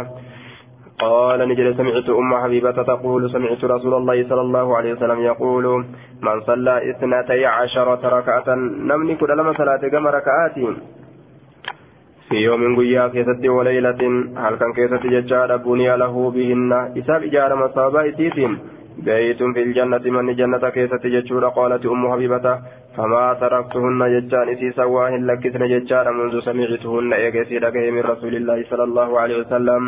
قال 0.94 1.48
نجد 1.48 1.76
سمعت 1.76 2.08
أم 2.08 2.32
حبيبة 2.42 2.82
تقول 2.82 3.30
سمعت 3.30 3.64
رسول 3.64 3.94
الله 3.94 4.28
صلى 4.28 4.40
الله 4.40 4.76
عليه 4.76 4.92
وسلم 4.94 5.20
يقول 5.20 5.66
من 6.22 6.36
صلى 6.46 6.90
اثنتي 6.90 7.46
عشرة 7.46 8.02
ركعة 8.18 8.48
نمني 8.88 9.14
كل 9.18 9.30
لما 9.38 9.52
صلاة 9.58 9.82
كما 9.90 10.10
ركعات 10.10 10.54
في 12.34 12.40
يوم 12.48 12.62
قيا 12.78 13.04
كيست 13.14 13.42
وليلة 13.56 14.02
هل 14.44 14.54
كان 14.60 14.72
كيست 14.78 15.04
ججار 15.14 15.50
بني 15.66 15.88
له 16.02 16.14
بهن 16.34 16.72
إساب 16.98 17.20
إجارة 17.28 17.54
مصابة 17.64 18.00
إسيتين 18.08 18.52
بيت 19.06 19.40
في 19.54 19.60
الجنة 19.66 20.04
من 20.16 20.26
جنة 20.40 20.64
كيست 20.76 21.04
ججور 21.14 21.44
قالت 21.58 21.86
أم 21.86 22.02
حبيبة 22.12 22.46
فما 22.96 23.24
تركتهن 23.42 24.00
ججان 24.14 24.46
إسي 24.52 24.68
سواهن 24.78 25.22
لكسن 25.28 25.62
ججار 25.72 26.06
منذ 26.18 26.34
سمعتهن 26.48 27.12
إيجسي 27.12 27.56
لكه 27.64 27.84
من 27.96 28.02
رسول 28.12 28.34
الله 28.40 28.58
صلى 28.70 28.84
الله 28.88 29.10
عليه 29.20 29.36
وسلم 29.42 29.82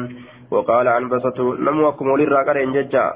وقال 0.54 0.86
عن 0.88 1.04
بسطه 1.12 1.46
نموكم 1.66 2.06
للراقرين 2.20 2.72
ججا 2.76 3.06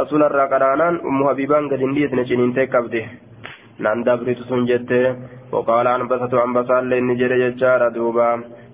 رسول 0.00 0.20
الراقرانان 0.30 0.94
أم 1.08 1.18
حبيبان 1.28 1.62
قد 1.70 1.80
انديت 1.88 2.12
نجنين 2.18 2.50
تكبده 2.56 3.04
نان 3.84 3.98
دبرت 4.06 4.38
سنجت 4.50 4.90
وقال 5.52 5.86
عن 5.86 6.02
بسطه 6.08 6.40
عن 6.40 6.52
بسال 6.56 6.84
لين 6.90 7.04
نجر 7.10 7.32
ججار 7.42 7.88
دوبا 7.96 8.30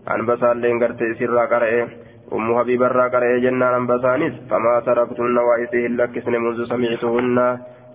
عن 0.08 0.26
بسال 0.26 0.56
لين 0.56 0.82
قرت 0.82 1.02
إسر 1.02 1.30
راقرين 1.30 1.88
أم 2.32 2.58
حبيب 2.58 2.82
الراقرين 2.82 3.40
جنان 3.44 3.62
عن 3.62 3.86
بسانيس 3.86 4.34
فما 4.50 4.80
تركتهن 4.86 5.38
وإسيه 5.38 5.88
لكسن 5.88 6.32
منذ 6.32 6.58
سمعتهن 6.64 7.38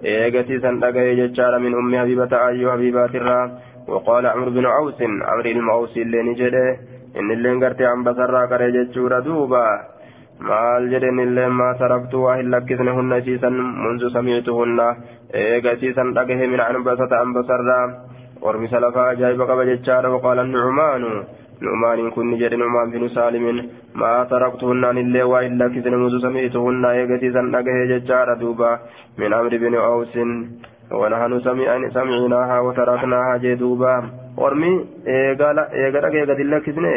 eegati 0.03 0.59
san 0.59 0.79
dhagaye 0.79 1.15
jechaadha 1.15 1.59
min 1.59 1.73
ummi 1.73 1.97
habibata 1.97 2.43
ayyuu 2.47 2.69
habibaatirraa 2.73 3.49
وقال 3.87 4.25
عمرو 4.25 4.51
بن 4.51 4.65
عوس 4.65 5.01
عمرو 5.01 5.49
المعوس 5.55 5.97
اللي 5.97 6.21
نجده 6.21 6.77
إن 7.19 7.31
اللي 7.31 7.51
انقرتي 7.51 7.85
عن 7.85 8.03
بصرا 8.03 8.45
قري 8.45 8.71
جتشورا 8.71 9.19
دوبا 9.19 9.65
maal 10.39 10.89
jedhen 10.91 11.19
illee 11.19 11.47
maa 11.47 11.73
taraktu 11.79 12.23
waa 12.23 12.35
hin 12.37 12.51
lakkisne 12.51 12.91
hunna 12.91 13.17
isiisan 13.21 13.55
munzu 13.83 14.09
samiictuhunna 14.15 14.87
eega 15.41 15.71
isiisan 15.77 16.11
dhagahe 16.17 16.47
min 16.53 16.59
anbasata 16.59 17.21
anbasarraa 17.25 17.85
ormisa 18.41 18.81
lafaa 18.85 19.07
ajaa'iba 19.13 19.47
qaba 19.51 19.67
jechaadha 19.71 20.11
waqaala 20.15 20.43
nucumaanu 20.43 21.11
nu'maaniin 21.68 22.10
kun 22.16 22.30
ni 22.30 22.40
jedhe 22.42 22.56
nu'maan 22.62 22.92
binu 22.96 23.08
saalimin 23.16 23.62
maa 24.02 24.24
taraktuhunnaan 24.32 24.98
illee 25.04 25.28
waa 25.32 25.44
hin 25.46 25.58
lakkisne 25.62 26.02
munzu 26.02 26.20
samiictuhunna 26.26 26.94
eega 27.00 27.20
isiisan 27.20 27.52
dhagahe 27.54 27.86
jechaadha 27.92 28.40
duuba 28.42 28.74
min 29.22 29.38
amri 29.40 29.62
bini 29.64 29.86
awsin 29.86 30.36
ونحن 30.90 31.32
سمعناها 31.94 32.60
وتركناها 32.60 33.36
جدوبا 33.36 33.94
ورمي 34.42 34.72
إيغا 35.06 35.50
إيغا 35.72 36.08
إيغا 36.14 36.34
دلكسني 36.40 36.96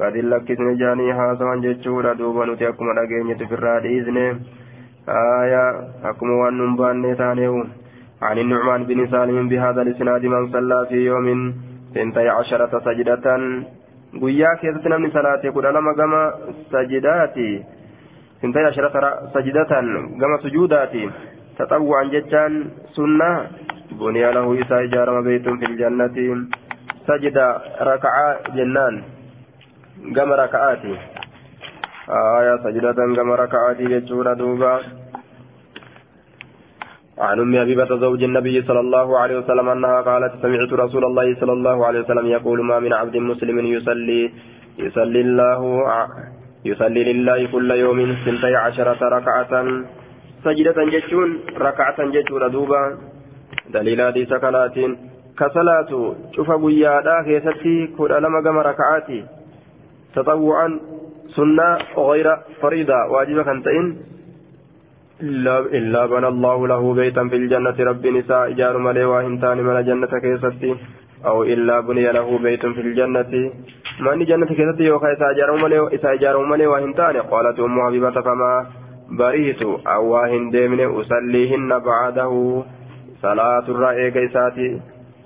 قد 0.00 0.16
لكسن 0.30 0.68
جاني 0.80 1.12
هاسوان 1.12 1.60
جتشورا 1.60 2.12
دوبا 2.20 2.46
نتي 2.46 2.68
أكما 2.68 2.92
دقيني 2.96 3.34
تفرا 3.40 3.78
ديزني 3.84 4.26
آية 5.42 5.64
أكما 6.10 6.34
وان 6.40 6.54
نمبان 6.58 7.16
تانيو 7.20 7.54
عن 8.22 8.38
النعمان 8.38 8.80
بن 8.88 9.00
سالم 9.12 9.48
بهذا 9.48 9.80
الإسناد 9.82 10.22
من 10.34 10.42
صلى 10.52 10.86
في 10.88 10.98
يوم 11.10 11.26
ثنتي 11.94 12.28
عشرة 12.28 12.72
سجدة 12.86 13.26
guyyaa 14.19 14.55
keessatti 14.61 14.89
namni 14.89 15.11
salaate 15.11 15.51
kudha 15.51 15.71
lama 15.71 15.93
gama 15.93 16.21
sajidaati. 16.71 17.65
ثنتي 18.43 18.59
عشرة 18.59 19.31
سجدة 19.33 19.71
gama 20.19 20.37
sujuudaati. 20.43 21.03
تطوعا 21.57 22.03
جتان 22.03 22.53
سنة 22.95 23.31
بني 23.99 24.25
له 24.35 24.47
إسا 24.61 24.83
إجارة 24.83 25.21
بيت 25.21 25.49
في 25.49 25.65
الجنة 25.65 26.17
سجد 27.07 27.37
ركعة 27.81 28.27
جنان 28.55 28.95
قم 30.15 30.29
ركعات 30.43 30.83
آية 32.09 32.55
سجدة 32.63 32.99
قم 33.17 33.31
ركعات 33.31 33.79
جتشورا 33.81 34.33
دوبا 34.33 34.73
عن 37.19 37.39
أم 37.39 37.59
حبيبة 37.61 37.97
زوج 37.97 38.23
النبي 38.23 38.61
صلى 38.61 38.79
الله 38.79 39.19
عليه 39.19 39.37
وسلم 39.37 39.69
أنها 39.69 40.01
قالت 40.01 40.33
سمعت 40.41 40.73
رسول 40.73 41.03
الله 41.05 41.35
صلى 41.39 41.53
الله 41.53 41.85
عليه 41.85 41.99
وسلم 41.99 42.25
يقول 42.25 42.65
ما 42.65 42.79
من 42.79 42.93
عبد 42.93 43.17
مسلم 43.17 43.59
يصلي 43.59 44.31
يصلي 44.79 45.21
الله 45.21 45.61
يصلي 46.65 47.13
لله 47.13 47.47
كل 47.51 47.71
يوم 47.71 48.15
سنتي 48.25 48.55
عشرة 48.55 49.01
ركعة. 49.17 49.53
سجدة 50.43 50.77
جتشون 50.93 51.29
ركعة 51.57 51.99
جتشون 52.13 52.51
دوبا. 52.51 52.97
دليل 53.69 54.01
حديث 54.01 54.33
كناتين 54.33 54.91
كصلاة 55.39 55.91
شوف 56.35 56.51
بيادا 56.51 57.21
كيستي 57.25 57.87
كل 57.97 58.11
لما 58.23 58.39
قام 58.45 58.57
ركعاتي. 58.57 59.25
تطوعا 60.15 60.79
سنة 61.35 61.77
غير 61.97 62.27
فريضة 62.61 62.99
واجبة 63.13 63.43
كنتين 63.43 64.12
إلا, 65.21 66.05
بنى 66.05 66.27
الله 66.27 66.67
له 66.67 66.93
بيتا 66.93 67.27
في 67.27 67.35
الجنة. 67.35 67.77
رب 67.79 68.07
نساء 68.07 68.51
إجار 68.51 68.77
ملي 68.77 69.03
واهنتان 69.05 69.57
من 69.57 69.77
الجنة 69.77 70.07
كيستي. 70.07 70.75
أو 71.25 71.43
إلا 71.43 71.79
بني 71.79 72.11
له 72.11 72.39
بيت 72.39 72.65
في 72.65 72.81
الجنة. 72.81 73.51
من 73.99 74.25
جنة 74.25 74.45
كيستي 74.45 74.83
يوكا 74.83 75.13
إسا 75.13 76.11
إجار 76.11 76.45
ملي 76.45 76.67
واهنتان. 76.67 77.15
قالت 77.31 77.59
أم 77.59 77.81
حبيبة 77.85 78.11
فما 78.11 78.65
بريت. 79.19 79.61
أو 79.95 80.17
هندمن 80.17 80.81
أصليهن 80.99 81.79
بعده. 81.79 82.63
صلاة 83.21 83.65
الرأي 83.69 84.25
إساتي 84.25 84.69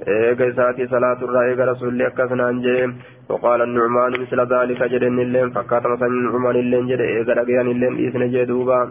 إيجا 0.08 0.50
إساتي 0.50 0.88
صلاة 0.88 1.20
الرأي 1.28 1.54
رسول 1.72 1.90
الله 1.90 2.10
كسنان 2.10 2.62
جيم 2.62 2.90
وقال 3.30 3.62
النعمان 3.62 4.12
مثل 4.22 4.40
ذلك 4.54 4.84
جدن 4.84 5.20
اللين. 5.20 5.50
فكات 5.50 5.84
مثلا 5.94 6.08
النعمان 6.08 6.56
اللين 6.56 6.88
جد. 6.88 7.02
إيجا 7.02 7.34
لقيان 7.34 7.68
اللين. 7.74 7.94
إيسن 7.98 8.24
جدوبا 8.32 8.82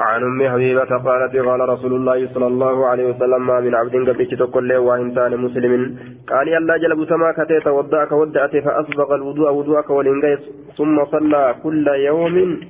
عن 0.00 0.22
أم 0.22 0.48
حبيبة 0.48 0.84
قالت 0.84 1.36
قال 1.36 1.60
رسول 1.68 1.92
الله 1.92 2.28
صلى 2.34 2.46
الله 2.46 2.86
عليه 2.86 3.06
وسلم 3.10 3.46
ما 3.46 3.60
من 3.60 3.74
عبد 3.74 3.94
قبل 3.94 4.26
تقول 4.26 4.76
وإنسان 4.76 5.36
مسلم. 5.36 5.96
قال 6.28 6.48
يلا 6.48 6.76
جلب 6.76 7.04
سما 7.04 7.32
كتيت 7.32 7.66
ودعك 7.66 8.12
ودعت 8.12 8.56
فأسبغ 8.56 9.14
الوضوء 9.14 9.50
وضوءك 9.52 9.90
والإنجاز 9.90 10.38
ثم 10.76 11.04
صلى 11.04 11.54
كل 11.62 11.88
يوم. 11.88 12.60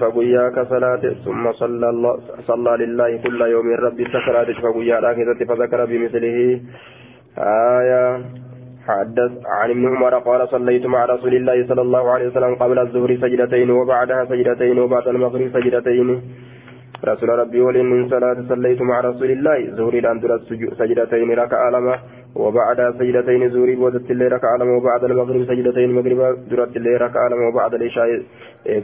فقياك 0.00 0.56
صلاة. 0.68 1.04
ثم 1.24 1.52
صلى 1.52 1.88
الله 1.90 2.14
صلى 2.48 2.86
لله 2.86 3.16
كل 3.16 3.40
يوم. 3.40 3.66
ربي 3.86 4.04
سكرات 4.04 4.50
فقيا 4.50 5.00
راكزة 5.00 5.40
فذكر 5.44 5.84
بمثله. 5.84 6.60
آية 7.38 8.04
حدث 8.88 9.32
عن 9.46 9.70
ابن 9.70 9.84
عمر 9.88 10.18
قال 10.18 10.48
صليت 10.48 10.86
مع 10.86 11.04
رسول 11.04 11.34
الله 11.34 11.66
صلى 11.68 11.82
الله 11.82 12.10
عليه 12.10 12.26
وسلم 12.28 12.54
قبل 12.54 12.78
الظهر 12.78 13.16
سجدتين 13.16 13.70
وبعدها 13.70 14.24
سجدتين 14.24 14.78
وبعد 14.78 15.08
المغرب 15.08 15.48
سجدتين. 15.52 16.22
رسول 17.04 17.28
ربي 17.28 17.60
ولي 17.60 17.82
من 17.82 18.08
صلاة 18.08 18.36
صليت 18.48 18.82
مع 18.82 19.00
رسول 19.00 19.30
الله. 19.30 19.58
زهري 19.76 20.00
لأن 20.00 20.20
سجدتين 20.78 21.30
ركع 21.30 21.68
لما 21.68 21.98
وبعد 22.34 22.78
سجدتين 22.98 23.50
زوري 23.50 23.74
بودت 23.76 24.10
اللي 24.10 24.26
ركع 24.28 24.56
لما 24.56 24.76
وبعد 24.76 25.04
المغرب 25.04 25.44
سجدتين 25.44 25.92
مغرب 25.92 26.20
درت 26.50 26.76
اللي 26.76 26.96
ركع 26.96 27.28
لما 27.28 27.48
وبعد 27.48 27.74
العشاء 27.74 28.22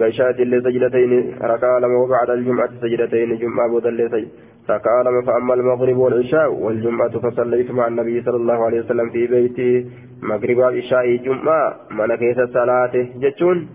عشاء 0.01 0.43
اللي 0.43 0.61
سجدتين 0.61 1.35
ركع 1.43 1.79
لما 1.79 1.97
وبعد 2.03 2.31
الجمعة 2.31 2.71
سجدتين 2.83 3.39
جمعة 3.39 3.69
بود 3.69 3.87
اللي 3.87 4.27
ركع 4.71 5.03
لما 5.03 5.23
فأما 5.27 5.55
المغرب 5.55 5.97
والعشاء 5.97 6.53
والجمعة 6.53 7.09
فصليت 7.19 7.71
مع 7.71 7.87
النبي 7.87 8.23
صلى 8.23 8.37
الله 8.37 8.65
عليه 8.67 8.81
وسلم 8.81 9.11
في 9.11 9.27
بيتي. 9.27 9.87
مغرب 10.23 10.59
العشاء 10.59 11.17
جمعة 11.17 11.77
من 11.91 12.15
كيس 12.15 12.37
صلاة 12.37 12.95
جتون 13.23 13.69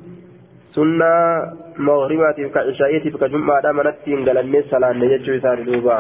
سنة 0.75 1.13
مغرباتي 1.79 2.49
كعشاءتي 2.49 3.09
كجمعة 3.09 3.71
منتين 3.71 4.19
قال 4.29 4.63
صلاة 4.71 4.93
جتشو 4.93 5.31
يسار 5.31 5.61
دوبا 5.63 5.97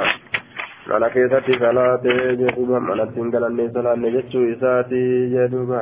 mana 0.87 1.07
keessatti 1.09 1.55
salaatee 1.59 2.35
jedhuuba 2.39 2.79
manatti 2.79 3.19
hin 3.21 3.29
galanne 3.31 3.69
salaanne 3.75 4.09
jechuu 4.15 4.41
isaati 4.53 4.99
jedhuuba 5.33 5.79